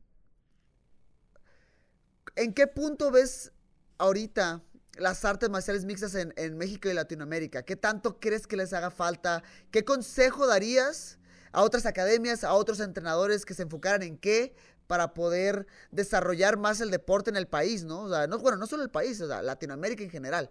¿En 2.35 2.53
qué 2.53 2.65
punto 2.67 3.11
ves 3.11 3.51
ahorita 3.97 4.61
las 4.97 5.23
artes 5.25 5.49
marciales 5.49 5.85
mixtas 5.85 6.15
en, 6.15 6.33
en 6.37 6.57
México 6.57 6.89
y 6.89 6.93
Latinoamérica? 6.93 7.63
¿Qué 7.63 7.75
tanto 7.75 8.19
crees 8.19 8.47
que 8.47 8.57
les 8.57 8.73
haga 8.73 8.91
falta? 8.91 9.43
¿Qué 9.71 9.83
consejo 9.85 10.47
darías 10.47 11.19
a 11.51 11.63
otras 11.63 11.85
academias, 11.85 12.43
a 12.43 12.53
otros 12.53 12.79
entrenadores 12.79 13.45
que 13.45 13.53
se 13.53 13.63
enfocaran 13.63 14.03
en 14.03 14.17
qué 14.17 14.55
para 14.87 15.13
poder 15.13 15.65
desarrollar 15.91 16.57
más 16.57 16.81
el 16.81 16.91
deporte 16.91 17.29
en 17.29 17.37
el 17.37 17.47
país, 17.47 17.83
¿no? 17.83 18.03
O 18.03 18.09
sea, 18.09 18.27
no, 18.27 18.39
bueno, 18.39 18.57
no 18.57 18.67
solo 18.67 18.83
el 18.83 18.89
país, 18.89 19.19
o 19.21 19.27
sea, 19.27 19.41
Latinoamérica 19.41 20.03
en 20.03 20.09
general. 20.09 20.49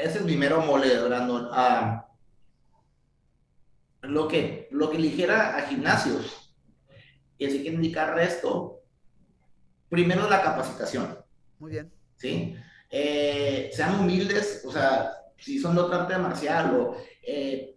Ese 0.00 0.18
es 0.18 0.24
mi 0.24 0.36
mero 0.36 0.60
mole, 0.60 0.98
Brandon. 1.02 1.48
Ah, 1.52 2.08
lo, 4.02 4.28
que, 4.28 4.68
lo 4.70 4.90
que 4.90 4.98
ligera 4.98 5.56
a 5.56 5.62
gimnasios 5.62 6.54
y 7.36 7.46
así 7.46 7.62
que 7.62 7.68
indicar 7.68 8.18
esto, 8.18 8.82
primero 9.88 10.28
la 10.28 10.42
capacitación, 10.42 11.18
Muy 11.58 11.72
bien. 11.72 11.97
¿Sí? 12.18 12.56
Eh, 12.90 13.70
sean 13.72 14.00
humildes, 14.00 14.62
o 14.66 14.72
sea, 14.72 15.12
si 15.38 15.58
son 15.58 15.74
de 15.74 15.82
otra 15.82 16.02
arte 16.02 16.18
marcial 16.18 16.74
o 16.74 16.96
eh, 17.22 17.76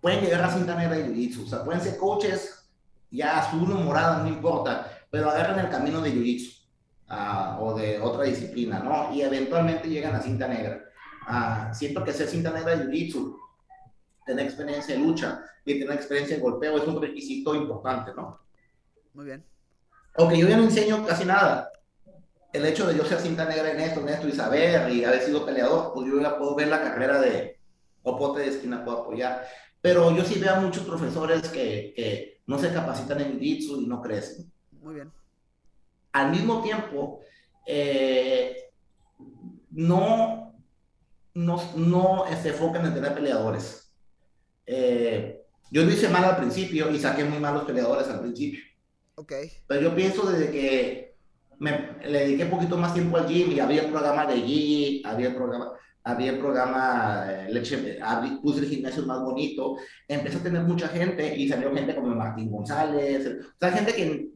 pueden 0.00 0.24
llegar 0.24 0.42
a 0.42 0.52
cinta 0.52 0.76
negra 0.76 0.96
de 0.96 1.06
jiu-jitsu, 1.06 1.44
o 1.44 1.46
sea, 1.46 1.64
pueden 1.64 1.80
ser 1.80 1.96
coaches 1.96 2.70
ya 3.10 3.38
azul 3.38 3.70
o 3.72 3.76
morada, 3.76 4.22
no 4.22 4.28
importa, 4.28 4.90
pero 5.10 5.30
agarran 5.30 5.58
el 5.58 5.70
camino 5.70 6.00
de 6.00 6.12
jiu-jitsu 6.12 6.66
ah, 7.08 7.58
o 7.60 7.74
de 7.74 8.00
otra 8.00 8.24
disciplina, 8.24 8.80
¿no? 8.80 9.14
Y 9.14 9.22
eventualmente 9.22 9.88
llegan 9.88 10.14
a 10.14 10.20
cinta 10.20 10.48
negra. 10.48 10.82
Ah, 11.26 11.72
siento 11.72 12.04
que 12.04 12.12
ser 12.12 12.28
cinta 12.28 12.50
negra 12.50 12.76
de 12.76 12.84
jiu-jitsu, 12.84 13.36
tener 14.26 14.44
experiencia 14.44 14.94
de 14.94 15.00
lucha 15.00 15.42
y 15.64 15.78
tener 15.78 15.94
experiencia 15.94 16.36
de 16.36 16.42
golpeo 16.42 16.76
es 16.76 16.86
un 16.86 17.00
requisito 17.00 17.54
importante, 17.54 18.12
¿no? 18.14 18.40
Muy 19.14 19.24
bien. 19.24 19.44
Aunque 20.16 20.38
yo 20.38 20.48
ya 20.48 20.56
no 20.56 20.64
enseño 20.64 21.04
casi 21.06 21.24
nada. 21.24 21.70
El 22.54 22.64
hecho 22.66 22.86
de 22.86 22.96
yo 22.96 23.04
ser 23.04 23.18
cinta 23.18 23.44
negra 23.46 23.72
en 23.72 23.80
esto, 23.80 24.00
en 24.00 24.10
esto 24.10 24.28
y 24.28 24.32
saber 24.32 24.88
y 24.92 25.04
haber 25.04 25.22
sido 25.22 25.44
peleador, 25.44 25.92
pues 25.92 26.08
yo 26.08 26.20
ya 26.20 26.38
puedo 26.38 26.54
ver 26.54 26.68
la 26.68 26.80
carrera 26.80 27.20
de 27.20 27.58
Opote 28.04 28.42
de 28.42 28.48
esquina, 28.48 28.84
puedo 28.84 29.02
apoyar. 29.02 29.44
Pero 29.80 30.16
yo 30.16 30.24
sí 30.24 30.38
veo 30.38 30.54
a 30.54 30.60
muchos 30.60 30.84
profesores 30.84 31.48
que, 31.48 31.92
que 31.96 32.40
no 32.46 32.56
se 32.58 32.72
capacitan 32.72 33.20
en 33.20 33.40
jiu-jitsu 33.40 33.82
y 33.82 33.86
no 33.88 34.00
crecen. 34.00 34.52
Muy 34.70 34.94
bien. 34.94 35.12
Al 36.12 36.30
mismo 36.30 36.62
tiempo, 36.62 37.20
eh, 37.66 38.70
no, 39.70 40.54
no, 41.34 41.72
no 41.74 42.24
se 42.40 42.50
enfocan 42.50 42.86
en 42.86 42.94
tener 42.94 43.14
peleadores. 43.14 43.92
Eh, 44.64 45.42
yo 45.72 45.82
lo 45.82 45.90
hice 45.90 46.08
mal 46.08 46.24
al 46.24 46.36
principio 46.36 46.88
y 46.90 47.00
saqué 47.00 47.24
muy 47.24 47.40
malos 47.40 47.64
peleadores 47.64 48.06
al 48.06 48.20
principio. 48.20 48.60
Ok. 49.16 49.32
Pero 49.66 49.80
yo 49.80 49.94
pienso 49.96 50.30
desde 50.30 50.52
que 50.52 51.03
me 51.64 51.96
le 52.08 52.18
dediqué 52.20 52.44
un 52.44 52.50
poquito 52.50 52.76
más 52.76 52.92
tiempo 52.94 53.16
al 53.16 53.26
gym 53.26 53.52
y 53.52 53.60
había 53.60 53.82
el 53.82 53.90
programa 53.90 54.26
de 54.26 54.34
Gigi, 54.40 55.02
había 55.04 55.28
el 55.28 55.34
programa, 55.34 55.72
había 56.02 56.32
el 56.32 56.38
programa, 56.38 57.24
eh, 57.28 57.48
leche, 57.52 57.98
puse 58.42 58.60
el 58.60 58.68
gimnasio 58.68 59.04
más 59.06 59.20
bonito, 59.20 59.76
empecé 60.06 60.36
a 60.38 60.42
tener 60.42 60.62
mucha 60.62 60.88
gente 60.88 61.36
y 61.36 61.48
salió 61.48 61.74
gente 61.74 61.94
como 61.94 62.08
Martín 62.14 62.50
González, 62.50 63.26
o 63.26 63.58
sea, 63.58 63.72
gente 63.72 63.94
que 63.94 64.28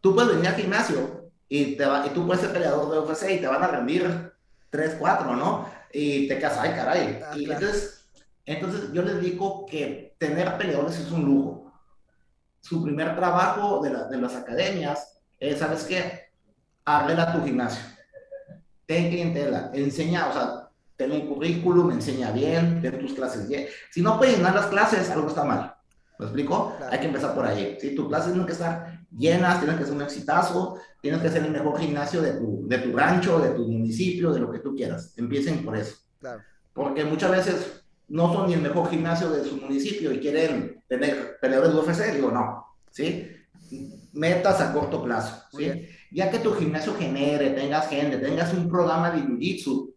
tú 0.00 0.14
puedes 0.14 0.32
venir 0.32 0.48
al 0.48 0.54
gimnasio 0.54 1.30
y, 1.48 1.76
te 1.76 1.84
va, 1.84 2.06
y 2.06 2.10
tú 2.10 2.26
puedes 2.26 2.40
ser 2.42 2.52
peleador 2.52 2.90
de 2.90 2.98
UFC 3.00 3.30
y 3.32 3.38
te 3.40 3.46
van 3.46 3.62
a 3.62 3.68
rendir 3.68 4.32
3, 4.70 4.96
4, 4.98 5.36
¿no? 5.36 5.66
Y 5.92 6.28
te 6.28 6.38
quedas, 6.38 6.56
ay, 6.58 6.70
caray. 6.70 7.20
Ah, 7.26 7.36
y 7.36 7.44
claro. 7.44 7.60
entonces, 7.60 8.04
entonces 8.46 8.92
yo 8.92 9.02
les 9.02 9.20
digo 9.20 9.66
que 9.66 10.14
tener 10.18 10.56
peleadores 10.56 10.98
es 10.98 11.10
un 11.10 11.24
lujo 11.24 11.60
su 12.62 12.82
primer 12.82 13.16
trabajo 13.16 13.80
de, 13.82 13.90
la- 13.90 14.04
de 14.04 14.18
las 14.18 14.34
academias 14.36 15.18
es, 15.38 15.58
¿sabes 15.58 15.84
qué? 15.84 16.29
Arregla 16.84 17.32
tu 17.32 17.44
gimnasio. 17.44 17.82
Ten 18.86 19.08
clientela, 19.08 19.70
enseña, 19.72 20.28
o 20.28 20.32
sea, 20.32 20.68
ten 20.96 21.12
un 21.12 21.28
currículum, 21.28 21.92
enseña 21.92 22.32
bien, 22.32 22.80
ten 22.82 22.98
tus 22.98 23.12
clases 23.14 23.48
bien. 23.48 23.66
Si 23.90 24.02
no 24.02 24.18
puedes 24.18 24.36
llenar 24.36 24.54
las 24.54 24.66
clases, 24.66 25.08
algo 25.10 25.28
está 25.28 25.44
mal. 25.44 25.74
¿Me 26.18 26.26
explico? 26.26 26.74
Claro. 26.76 26.92
Hay 26.92 26.98
que 27.00 27.06
empezar 27.06 27.34
por 27.34 27.46
ahí. 27.46 27.78
¿sí? 27.80 27.94
Tus 27.94 28.08
clases 28.08 28.28
tienen 28.32 28.46
que 28.46 28.52
estar 28.52 29.00
llenas, 29.16 29.58
tienen 29.60 29.78
que 29.78 29.84
ser 29.84 29.94
un 29.94 30.02
exitazo, 30.02 30.78
tienes 31.00 31.22
que 31.22 31.30
ser 31.30 31.44
el 31.44 31.50
mejor 31.52 31.78
gimnasio 31.78 32.20
de 32.20 32.32
tu, 32.32 32.66
de 32.68 32.78
tu 32.78 32.96
rancho, 32.96 33.38
de 33.40 33.50
tu 33.50 33.66
municipio, 33.68 34.32
de 34.32 34.40
lo 34.40 34.50
que 34.50 34.58
tú 34.58 34.74
quieras. 34.74 35.14
Empiecen 35.16 35.64
por 35.64 35.76
eso 35.76 35.96
Claro. 36.18 36.42
porque 36.74 37.04
muchas 37.04 37.30
veces 37.30 37.82
no 38.08 38.32
son 38.34 38.48
ni 38.48 38.54
el 38.54 38.60
mejor 38.60 38.90
gimnasio 38.90 39.30
de 39.30 39.44
su 39.48 39.56
municipio 39.56 40.12
y 40.12 40.18
quieren 40.20 40.82
tener 40.88 41.38
peleadores 41.40 41.72
de 41.72 41.78
UFC, 41.80 42.14
digo, 42.16 42.30
no, 42.30 42.66
¿sí? 42.90 43.30
Metas 44.12 44.60
a 44.60 44.72
corto 44.72 45.02
plazo, 45.02 45.44
¿sí? 45.56 45.86
Ya 46.12 46.30
que 46.30 46.38
tu 46.40 46.52
gimnasio 46.54 46.94
genere, 46.94 47.50
tengas 47.50 47.88
gente, 47.88 48.18
tengas 48.18 48.52
un 48.52 48.68
programa 48.68 49.10
de 49.10 49.18
jiu-jitsu 49.22 49.92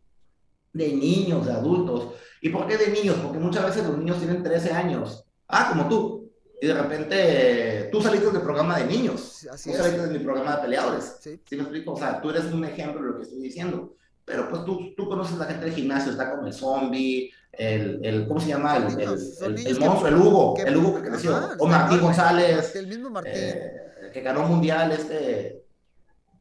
de 0.73 0.93
niños, 0.93 1.45
de 1.45 1.53
adultos. 1.53 2.13
¿Y 2.41 2.49
por 2.49 2.67
qué 2.67 2.77
de 2.77 2.87
niños? 2.89 3.15
Porque 3.23 3.39
muchas 3.39 3.65
veces 3.65 3.83
los 3.87 3.97
niños 3.97 4.17
tienen 4.19 4.43
13 4.43 4.71
años, 4.73 5.23
ah, 5.47 5.69
como 5.69 5.87
tú, 5.87 6.31
y 6.61 6.67
de 6.67 6.73
repente 6.73 7.89
tú 7.91 8.01
saliste 8.01 8.31
del 8.31 8.41
programa 8.41 8.79
de 8.79 8.85
niños, 8.85 9.21
Sí, 9.41 9.47
Así 9.49 9.71
tú 9.71 9.77
saliste 9.77 10.07
de 10.07 10.17
mi 10.17 10.23
programa 10.23 10.55
de 10.57 10.61
peleadores. 10.63 11.17
Sí. 11.19 11.39
¿Sí 11.45 11.55
me 11.55 11.63
explico? 11.63 11.93
O 11.93 11.97
sea, 11.97 12.21
tú 12.21 12.29
eres 12.29 12.45
un 12.45 12.63
ejemplo 12.65 13.01
de 13.01 13.07
lo 13.09 13.17
que 13.17 13.23
estoy 13.23 13.39
diciendo. 13.41 13.95
Pero 14.25 14.47
pues 14.47 14.63
tú, 14.63 14.93
tú 14.95 15.07
conoces 15.09 15.35
a 15.35 15.39
la 15.39 15.45
gente 15.45 15.65
del 15.65 15.73
gimnasio, 15.73 16.11
está 16.13 16.31
como 16.31 16.47
el 16.47 16.53
zombie, 16.53 17.29
el, 17.51 17.99
el 18.05 18.25
¿cómo 18.25 18.39
se 18.39 18.47
llama? 18.49 18.77
El, 18.77 18.83
el, 19.01 19.09
el- 19.09 19.67
el 19.67 19.79
monstruo, 19.81 20.07
el 20.07 20.15
Hugo, 20.15 20.55
el 20.65 20.77
Hugo 20.77 20.95
que 21.01 21.09
creció. 21.09 21.37
O 21.59 21.67
Martín. 21.67 21.99
González, 21.99 22.73
El 22.75 22.87
mismo 22.87 23.09
Martín. 23.09 23.33
eh, 23.35 23.73
que 24.13 24.21
ganó 24.21 24.43
mundial, 24.47 24.93
este, 24.93 25.62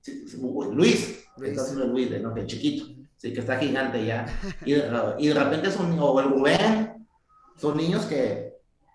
sí, 0.03 0.25
Luis, 0.73 1.25
que 1.35 1.41
Luis. 1.41 1.51
está 1.53 1.63
haciendo 1.63 1.87
Luis, 1.87 2.11
¿no? 2.21 2.35
que 2.35 2.47
chiquito, 2.47 2.85
sí, 3.17 3.33
que 3.33 3.41
está 3.41 3.57
gigante 3.59 4.05
ya. 4.05 4.27
Y 4.67 4.73
de, 4.73 4.91
y 5.19 5.29
de 5.29 5.35
repente 5.35 5.71
son, 5.71 5.99
o 5.99 6.21
el 6.21 6.29
Rubén, 6.29 7.07
son 7.57 7.77
niños 7.77 8.05
que 8.07 8.53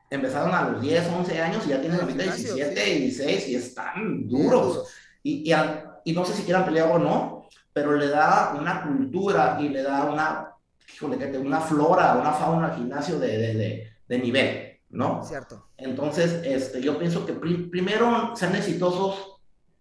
empezaron 0.09 0.53
a 0.53 0.69
los 0.69 0.81
10, 0.81 1.07
11 1.09 1.41
años 1.41 1.63
y 1.65 1.69
ya 1.69 1.81
tienen 1.81 1.99
ahorita 1.99 2.23
gimnasio, 2.23 2.53
17, 2.55 2.85
sí. 2.85 2.99
16 2.99 3.47
y 3.49 3.55
están 3.55 4.27
duros. 4.27 4.87
Y, 5.23 5.49
y, 5.49 5.51
a- 5.53 5.99
y 6.05 6.13
no 6.13 6.23
sé 6.23 6.33
si 6.33 6.43
quieran 6.43 6.63
pelear 6.65 6.89
o 6.91 6.99
no, 6.99 7.47
pero 7.73 7.95
le 7.95 8.07
da 8.07 8.55
una 8.59 8.83
cultura 8.83 9.57
y 9.59 9.69
le 9.69 9.83
da 9.83 10.05
una, 10.05 10.51
híjole, 10.95 11.37
una 11.39 11.59
flora, 11.61 12.15
una 12.19 12.31
fauna 12.31 12.67
al 12.67 12.75
gimnasio 12.77 13.19
de, 13.19 13.27
de, 13.37 13.53
de, 13.55 13.87
de 14.07 14.19
nivel, 14.19 14.79
¿no? 14.89 15.23
Cierto. 15.23 15.67
Entonces, 15.77 16.41
este, 16.45 16.81
yo 16.81 16.97
pienso 16.97 17.25
que 17.25 17.33
pri- 17.33 17.67
primero 17.69 18.33
sean 18.35 18.55
exitosos 18.55 19.36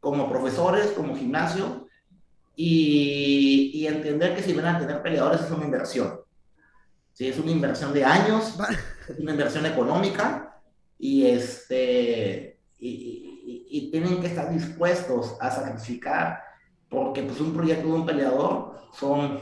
como 0.07 0.29
profesores, 0.29 0.93
como 0.93 1.17
gimnasio, 1.17 1.89
y, 2.55 3.73
y 3.75 3.89
entender 3.89 4.37
que 4.37 4.43
si 4.43 4.53
van 4.53 4.77
a 4.77 4.79
tener 4.79 5.03
peleadores 5.03 5.41
es 5.41 5.51
una 5.51 5.65
inversión. 5.65 6.21
¿sí? 7.13 7.27
Es 7.27 7.41
una 7.41 7.51
inversión 7.51 7.93
de 7.93 8.05
años, 8.05 8.57
es 9.09 9.19
una 9.19 9.33
inversión 9.33 9.67
económica 9.67 10.61
y, 10.97 11.27
este, 11.27 12.61
y, 12.79 13.67
y, 13.69 13.91
tienen 13.91 14.21
que 14.21 14.29
estar 14.29 14.49
dispuestos 14.49 15.37
a 15.41 15.51
sacrificar 15.51 16.41
porque 16.89 17.25
pues 17.25 17.41
un 17.41 17.53
proyecto 17.53 17.89
de 17.89 17.95
un 17.95 18.07
peleador 18.07 18.79
son 18.93 19.41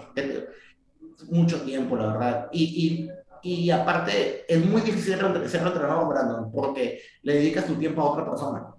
mucho 1.29 1.61
tiempo, 1.61 1.95
la 1.95 2.07
verdad. 2.07 2.49
Y, 2.53 3.11
y, 3.43 3.67
y 3.67 3.71
aparte, 3.71 4.47
es 4.49 4.65
muy 4.65 4.81
difícil 4.81 5.19
ser 5.19 5.67
entrenador, 5.67 6.09
Brandon, 6.09 6.51
porque 6.51 7.03
le 7.21 7.35
dedicas 7.35 7.67
tu 7.67 7.75
tiempo 7.75 8.01
a 8.01 8.13
otra 8.13 8.25
persona. 8.25 8.74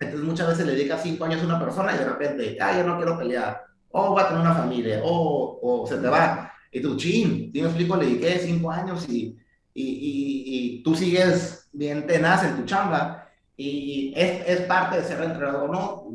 Entonces 0.00 0.26
muchas 0.26 0.48
veces 0.48 0.66
le 0.66 0.72
dedicas 0.72 1.02
cinco 1.02 1.26
años 1.26 1.42
a 1.42 1.44
una 1.44 1.60
persona 1.60 1.94
y 1.94 1.98
de 1.98 2.04
repente, 2.06 2.56
ah, 2.58 2.74
yo 2.76 2.84
no 2.84 2.96
quiero 2.96 3.18
pelear, 3.18 3.62
o 3.90 4.14
va 4.14 4.22
a 4.22 4.28
tener 4.28 4.40
una 4.40 4.54
familia, 4.54 5.02
o, 5.04 5.60
o 5.62 5.86
se 5.86 5.98
te 5.98 6.08
va. 6.08 6.52
Y 6.72 6.80
tú, 6.80 6.96
chin, 6.96 7.50
¿sí 7.52 7.60
me 7.60 7.68
explico? 7.68 7.96
Le 7.96 8.06
dediqué 8.06 8.38
cinco 8.38 8.70
años 8.70 9.06
y, 9.08 9.36
y, 9.74 10.44
y, 10.46 10.82
tú 10.82 10.94
sigues 10.94 11.68
bien 11.72 12.06
tenaz 12.06 12.44
en 12.44 12.56
tu 12.56 12.64
chamba. 12.64 13.28
Y 13.56 14.14
es, 14.16 14.46
es 14.46 14.60
parte 14.62 14.96
de 14.96 15.04
ser 15.04 15.22
entrenador, 15.22 15.68
¿no? 15.68 16.06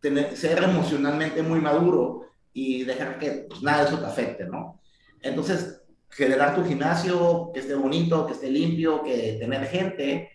Tener, 0.00 0.36
ser 0.36 0.62
emocionalmente 0.62 1.42
muy 1.42 1.60
maduro 1.60 2.26
y 2.52 2.84
dejar 2.84 3.18
que 3.18 3.46
pues, 3.48 3.62
nada 3.62 3.84
de 3.84 3.88
eso 3.88 3.98
te 3.98 4.06
afecte, 4.06 4.44
¿no? 4.44 4.78
Entonces, 5.22 5.80
generar 6.10 6.54
tu 6.54 6.64
gimnasio, 6.64 7.50
que 7.54 7.60
esté 7.60 7.74
bonito, 7.74 8.26
que 8.26 8.32
esté 8.32 8.50
limpio, 8.50 9.02
que 9.02 9.38
tener 9.40 9.64
gente. 9.68 10.31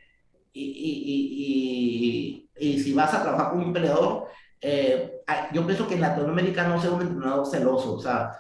Y, 0.57 2.49
y, 2.49 2.49
y, 2.59 2.73
y 2.73 2.79
si 2.79 2.93
vas 2.93 3.13
a 3.13 3.21
trabajar 3.21 3.51
con 3.51 3.59
un 3.59 3.73
peleador, 3.73 4.27
eh, 4.61 5.21
yo 5.53 5.65
pienso 5.65 5.87
que 5.87 5.95
en 5.95 6.01
Latinoamérica 6.01 6.67
no 6.67 6.81
sea 6.81 6.91
un 6.91 7.01
entrenador 7.01 7.45
celoso, 7.45 7.93
o 7.93 7.99
sea, 7.99 8.37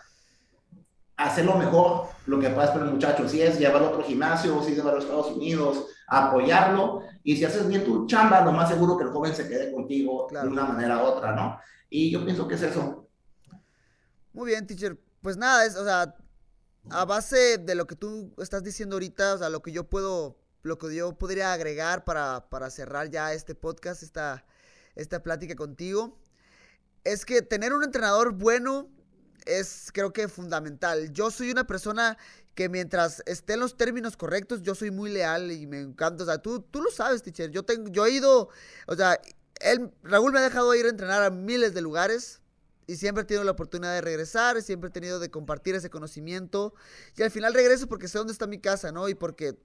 hacer 1.17 1.45
lo 1.45 1.55
mejor, 1.55 2.07
lo 2.25 2.39
que 2.39 2.49
puedas 2.49 2.71
con 2.71 2.83
el 2.83 2.93
muchacho, 2.93 3.27
si 3.27 3.41
es 3.41 3.59
llevarlo 3.59 3.87
a 3.87 3.91
otro 3.91 4.03
gimnasio, 4.03 4.61
si 4.63 4.71
es 4.71 4.77
llevarlo 4.77 4.99
a 4.99 5.03
Estados 5.03 5.31
Unidos, 5.31 5.85
apoyarlo, 6.07 7.01
y 7.23 7.35
si 7.35 7.45
haces 7.45 7.67
bien 7.67 7.83
tu 7.83 8.07
chamba, 8.07 8.41
lo 8.41 8.51
más 8.51 8.69
seguro 8.69 8.97
que 8.97 9.03
el 9.03 9.11
joven 9.11 9.35
se 9.35 9.47
quede 9.47 9.71
contigo 9.71 10.27
de 10.31 10.47
una 10.47 10.65
manera 10.65 11.03
u 11.03 11.07
otra, 11.07 11.35
¿no? 11.35 11.59
Y 11.89 12.11
yo 12.11 12.23
pienso 12.23 12.47
que 12.47 12.55
es 12.55 12.61
eso. 12.61 13.07
Muy 14.33 14.47
bien, 14.47 14.65
teacher. 14.65 14.97
Pues 15.21 15.37
nada, 15.37 15.65
es, 15.65 15.75
o 15.75 15.83
sea, 15.83 16.15
a 16.89 17.05
base 17.05 17.57
de 17.57 17.75
lo 17.75 17.85
que 17.87 17.95
tú 17.95 18.33
estás 18.37 18.63
diciendo 18.63 18.95
ahorita, 18.95 19.33
o 19.33 19.37
sea, 19.39 19.49
lo 19.49 19.61
que 19.61 19.71
yo 19.71 19.83
puedo, 19.83 20.37
lo 20.63 20.77
que 20.77 20.95
yo 20.95 21.17
podría 21.17 21.53
agregar 21.53 22.03
para, 22.03 22.49
para 22.49 22.69
cerrar 22.69 23.09
ya 23.09 23.33
este 23.33 23.55
podcast, 23.55 24.03
esta, 24.03 24.45
esta 24.95 25.23
plática 25.23 25.55
contigo, 25.55 26.17
es 27.03 27.25
que 27.25 27.41
tener 27.41 27.73
un 27.73 27.83
entrenador 27.83 28.33
bueno 28.33 28.89
es 29.45 29.91
creo 29.93 30.13
que 30.13 30.27
fundamental. 30.27 31.11
Yo 31.13 31.31
soy 31.31 31.51
una 31.51 31.65
persona 31.65 32.17
que 32.53 32.69
mientras 32.69 33.23
esté 33.25 33.53
en 33.53 33.61
los 33.61 33.77
términos 33.77 34.17
correctos, 34.17 34.61
yo 34.61 34.75
soy 34.75 34.91
muy 34.91 35.11
leal 35.11 35.51
y 35.51 35.67
me 35.67 35.79
encanta. 35.79 36.23
O 36.23 36.25
sea, 36.25 36.39
tú, 36.39 36.61
tú 36.61 36.81
lo 36.81 36.91
sabes, 36.91 37.23
teacher. 37.23 37.51
Yo, 37.51 37.63
tengo, 37.63 37.89
yo 37.89 38.05
he 38.05 38.11
ido, 38.11 38.49
o 38.87 38.95
sea, 38.95 39.19
él, 39.61 39.91
Raúl 40.03 40.33
me 40.33 40.39
ha 40.39 40.41
dejado 40.41 40.73
ir 40.75 40.85
a 40.85 40.89
entrenar 40.89 41.23
a 41.23 41.29
miles 41.29 41.73
de 41.73 41.81
lugares 41.81 42.41
y 42.87 42.95
siempre 42.95 43.23
he 43.23 43.25
tenido 43.25 43.43
la 43.43 43.51
oportunidad 43.51 43.93
de 43.93 44.01
regresar, 44.01 44.61
siempre 44.61 44.89
he 44.89 44.91
tenido 44.91 45.19
de 45.19 45.29
compartir 45.29 45.75
ese 45.75 45.89
conocimiento. 45.89 46.73
Y 47.15 47.23
al 47.23 47.31
final 47.31 47.53
regreso 47.53 47.87
porque 47.87 48.07
sé 48.07 48.17
dónde 48.17 48.33
está 48.33 48.47
mi 48.47 48.59
casa, 48.59 48.91
¿no? 48.91 49.09
Y 49.09 49.15
porque 49.15 49.57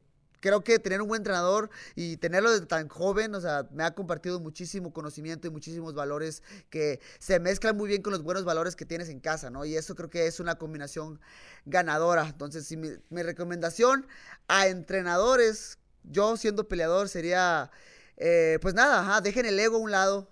creo 0.42 0.64
que 0.64 0.78
tener 0.80 1.00
un 1.00 1.08
buen 1.08 1.20
entrenador 1.20 1.70
y 1.94 2.16
tenerlo 2.16 2.50
desde 2.50 2.66
tan 2.66 2.88
joven, 2.88 3.34
o 3.34 3.40
sea, 3.40 3.66
me 3.70 3.84
ha 3.84 3.94
compartido 3.94 4.40
muchísimo 4.40 4.92
conocimiento 4.92 5.46
y 5.46 5.50
muchísimos 5.50 5.94
valores 5.94 6.42
que 6.68 7.00
se 7.20 7.38
mezclan 7.38 7.76
muy 7.76 7.88
bien 7.88 8.02
con 8.02 8.12
los 8.12 8.22
buenos 8.22 8.44
valores 8.44 8.74
que 8.74 8.84
tienes 8.84 9.08
en 9.08 9.20
casa, 9.20 9.50
¿no? 9.50 9.64
Y 9.64 9.76
eso 9.76 9.94
creo 9.94 10.10
que 10.10 10.26
es 10.26 10.40
una 10.40 10.56
combinación 10.56 11.20
ganadora. 11.64 12.26
Entonces, 12.26 12.76
mi, 12.76 13.22
recomendación 13.22 14.06
a 14.48 14.66
entrenadores, 14.66 15.78
yo 16.02 16.36
siendo 16.36 16.66
peleador, 16.66 17.08
sería, 17.08 17.70
eh, 18.16 18.58
pues 18.60 18.74
nada, 18.74 19.20
dejen 19.20 19.46
el 19.46 19.58
ego 19.60 19.76
a 19.76 19.80
un 19.80 19.92
lado, 19.92 20.28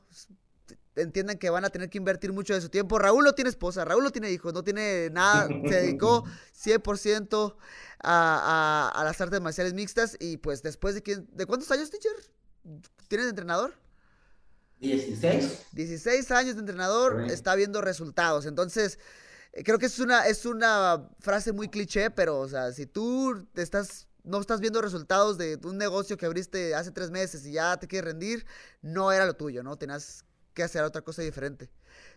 entiendan 0.97 1.39
que 1.39 1.51
van 1.51 1.65
a 1.65 1.71
tener 1.71 1.89
que 1.91 1.99
invertir 1.99 2.33
mucho 2.33 2.55
de 2.55 2.61
su 2.61 2.69
tiempo. 2.69 2.99
Raúl 2.99 3.25
no 3.25 3.33
tiene 3.33 3.51
esposa, 3.51 3.85
Raúl 3.85 4.05
no 4.05 4.11
tiene 4.11 4.31
hijos, 4.31 4.53
no 4.53 4.65
tiene 4.65 5.11
nada, 5.11 5.49
se 5.49 5.81
dedicó 5.81 6.25
100% 6.55 7.57
a, 8.03 8.93
a, 8.95 9.05
las 9.05 9.21
artes 9.21 9.41
marciales 9.41 9.75
mixtas 9.75 10.17
y 10.19 10.37
pues 10.39 10.63
después 10.63 10.95
de 10.95 11.03
quién, 11.03 11.29
¿de 11.33 11.47
cuántos 11.47 11.71
años, 11.71 11.91
teacher? 11.91 12.13
¿Tienes 13.09 13.29
entrenador? 13.29 13.75
16. 14.81 15.67
16 15.73 16.31
años 16.31 16.55
de 16.55 16.61
entrenador, 16.61 17.31
está 17.31 17.55
viendo 17.55 17.83
resultados. 17.83 18.47
Entonces, 18.47 18.99
eh, 19.53 19.63
creo 19.63 19.79
que 19.79 19.87
es 19.87 19.99
una, 19.99 20.27
es 20.27 20.47
una 20.47 21.09
frase 21.19 21.53
muy 21.53 21.69
cliché, 21.69 22.11
pero, 22.11 22.39
o 22.41 22.49
sea, 22.49 22.73
si 22.73 22.87
tú 22.87 23.47
estás 23.55 24.07
no 24.23 24.39
estás 24.39 24.61
viendo 24.61 24.83
resultados 24.83 25.39
de 25.39 25.59
un 25.65 25.79
negocio 25.79 26.17
que 26.17 26.27
abriste 26.27 26.75
hace 26.75 26.91
tres 26.91 27.11
meses 27.11 27.45
y 27.47 27.53
ya 27.53 27.79
te 27.79 27.87
quieres 27.87 28.13
rendir, 28.13 28.47
no 28.83 29.13
era 29.13 29.27
lo 29.27 29.35
tuyo, 29.35 29.63
¿no? 29.63 29.77
Tenías 29.77 30.25
que 30.55 30.63
hacer 30.63 30.83
otra 30.83 31.03
cosa 31.03 31.23
diferente. 31.23 31.71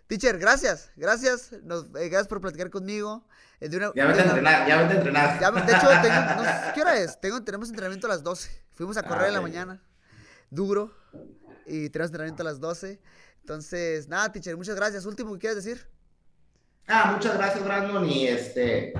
Teacher, 0.07 0.38
gracias, 0.38 0.91
gracias, 0.95 1.51
nos, 1.63 1.86
eh, 1.86 2.09
gracias 2.09 2.27
por 2.27 2.41
platicar 2.41 2.69
conmigo. 2.69 3.25
Eh, 3.59 3.69
ya 3.69 4.05
vete 4.05 4.21
a 4.21 4.25
entrenar, 4.25 4.67
ya 4.67 4.81
vete 4.81 4.93
a 4.93 4.97
entrenar. 4.97 5.65
de 5.65 5.71
hecho, 5.71 5.88
tengo, 6.01 6.73
¿qué 6.73 6.81
hora 6.81 6.97
es? 6.97 7.19
Tengo, 7.21 7.43
tenemos 7.43 7.69
entrenamiento 7.69 8.07
a 8.07 8.09
las 8.09 8.23
12. 8.23 8.49
Fuimos 8.71 8.97
a 8.97 9.03
correr 9.03 9.27
en 9.27 9.34
la 9.36 9.41
mañana, 9.41 9.81
duro, 10.49 10.93
y 11.65 11.89
tenemos 11.89 12.09
entrenamiento 12.09 12.43
a 12.43 12.45
las 12.45 12.59
12. 12.59 12.99
Entonces, 13.39 14.07
nada, 14.07 14.31
teacher, 14.31 14.57
muchas 14.57 14.75
gracias. 14.75 15.05
Último, 15.05 15.34
¿qué 15.34 15.39
quieres 15.39 15.63
decir? 15.63 15.88
Ah, 16.88 17.11
muchas 17.13 17.38
gracias, 17.38 17.63
Brandon, 17.63 18.05
y 18.09 18.27
este, 18.27 18.93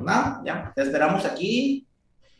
nada, 0.00 0.40
ya, 0.44 0.72
te 0.74 0.82
esperamos 0.82 1.24
aquí. 1.24 1.87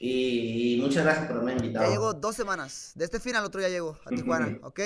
Y 0.01 0.79
muchas 0.81 1.05
gracias 1.05 1.27
por 1.27 1.37
haberme 1.39 1.55
invitado. 1.55 1.87
Ya 1.87 1.91
llegó 1.91 2.15
dos 2.15 2.37
semanas. 2.37 2.93
De 2.95 3.05
este 3.05 3.19
final, 3.19 3.45
otro 3.45 3.61
ya 3.61 3.69
llegó 3.69 3.99
a 4.05 4.11
Tijuana, 4.11 4.59
¿ok? 4.63 4.81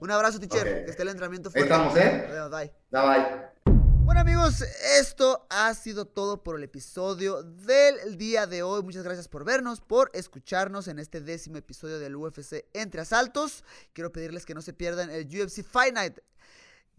Un 0.00 0.10
abrazo, 0.10 0.38
teacher. 0.38 0.84
Que 0.84 0.90
esté 0.90 1.02
el 1.02 1.08
entrenamiento 1.08 1.50
fuerte. 1.50 1.72
Estamos, 1.72 1.96
¿eh? 1.96 2.28
Bye. 2.50 2.72
Bye, 2.90 3.74
Bueno 4.04 4.20
amigos, 4.20 4.62
esto 4.98 5.46
ha 5.48 5.72
sido 5.72 6.04
todo 6.06 6.42
por 6.42 6.56
el 6.56 6.64
episodio 6.64 7.42
del 7.42 8.18
día 8.18 8.46
de 8.46 8.62
hoy. 8.62 8.82
Muchas 8.82 9.04
gracias 9.04 9.26
por 9.26 9.44
vernos, 9.44 9.80
por 9.80 10.10
escucharnos 10.12 10.86
en 10.88 10.98
este 10.98 11.22
décimo 11.22 11.56
episodio 11.56 11.98
del 11.98 12.16
UFC 12.16 12.66
Entre 12.74 13.00
Asaltos. 13.00 13.64
Quiero 13.94 14.12
pedirles 14.12 14.44
que 14.44 14.54
no 14.54 14.60
se 14.60 14.74
pierdan 14.74 15.08
el 15.10 15.26
UFC 15.26 15.62
Fight 15.62 15.94
Night. 15.94 16.18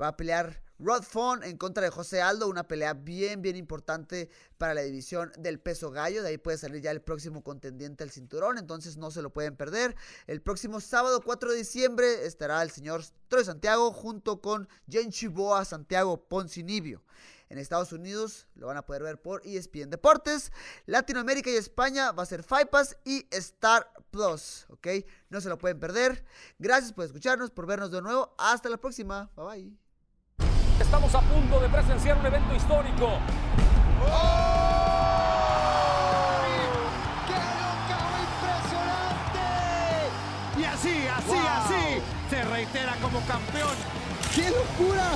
Va 0.02 0.08
a 0.08 0.18
pelear 0.18 0.64
Rod 0.80 1.04
Fon 1.04 1.44
en 1.44 1.58
contra 1.58 1.84
de 1.84 1.90
José 1.90 2.22
Aldo, 2.22 2.48
una 2.48 2.68
pelea 2.68 2.94
bien, 2.94 3.42
bien 3.42 3.58
importante 3.58 4.30
para 4.58 4.74
la 4.74 4.82
división 4.82 5.32
del 5.38 5.60
peso 5.60 5.92
gallo. 5.92 6.24
De 6.24 6.30
ahí 6.30 6.38
puede 6.38 6.58
salir 6.58 6.82
ya 6.82 6.92
el 6.92 7.02
próximo 7.02 7.44
contendiente 7.44 8.04
al 8.04 8.12
cinturón, 8.12 8.58
entonces 8.58 8.98
no 8.98 9.12
se 9.12 9.22
lo 9.22 9.32
pueden 9.32 9.56
perder. 9.56 9.96
El 10.26 10.42
próximo 10.42 10.80
sábado 10.80 11.22
4 11.22 11.52
de 11.52 11.58
diciembre 11.58 12.26
estará 12.26 12.62
el 12.62 12.72
señor 12.72 13.04
Troy 13.28 13.44
Santiago 13.44 13.92
junto 13.92 14.42
con 14.42 14.70
Jen 14.90 15.12
Chiboa 15.12 15.66
Santiago 15.66 16.28
Poncinibio. 16.28 17.04
En 17.50 17.58
Estados 17.58 17.92
Unidos 17.92 18.48
lo 18.56 18.68
van 18.68 18.78
a 18.78 18.86
poder 18.86 19.02
ver 19.02 19.22
por 19.22 19.42
ESPN 19.46 19.90
Deportes. 19.90 20.52
Latinoamérica 20.86 21.50
y 21.50 21.56
España 21.56 22.12
va 22.12 22.24
a 22.24 22.28
ser 22.28 22.44
Pass 22.44 22.96
y 23.04 23.28
Star 23.32 23.92
Plus, 24.12 24.68
¿ok? 24.70 24.88
No 25.30 25.42
se 25.42 25.50
lo 25.50 25.58
pueden 25.58 25.80
perder. 25.80 26.24
Gracias 26.60 26.94
por 26.94 27.06
escucharnos, 27.06 27.50
por 27.50 27.66
vernos 27.66 27.92
de 27.92 28.02
nuevo. 28.02 28.36
Hasta 28.38 28.70
la 28.70 28.78
próxima. 28.78 29.32
Bye 29.36 29.46
bye. 29.46 29.89
Estamos 30.80 31.14
a 31.14 31.22
punto 31.22 31.60
de 31.60 31.70
presenciar 31.70 32.18
un 32.18 32.26
evento 32.26 32.56
histórico. 32.56 33.20
¡Qué 37.28 37.34
impresionante! 38.24 39.48
Y 40.58 40.64
así, 40.64 41.08
así, 41.08 41.38
así, 41.38 42.02
se 42.30 42.44
reitera 42.44 42.96
como 43.02 43.20
campeón. 43.22 43.76
¡Qué 44.34 44.50
locura! 44.50 45.12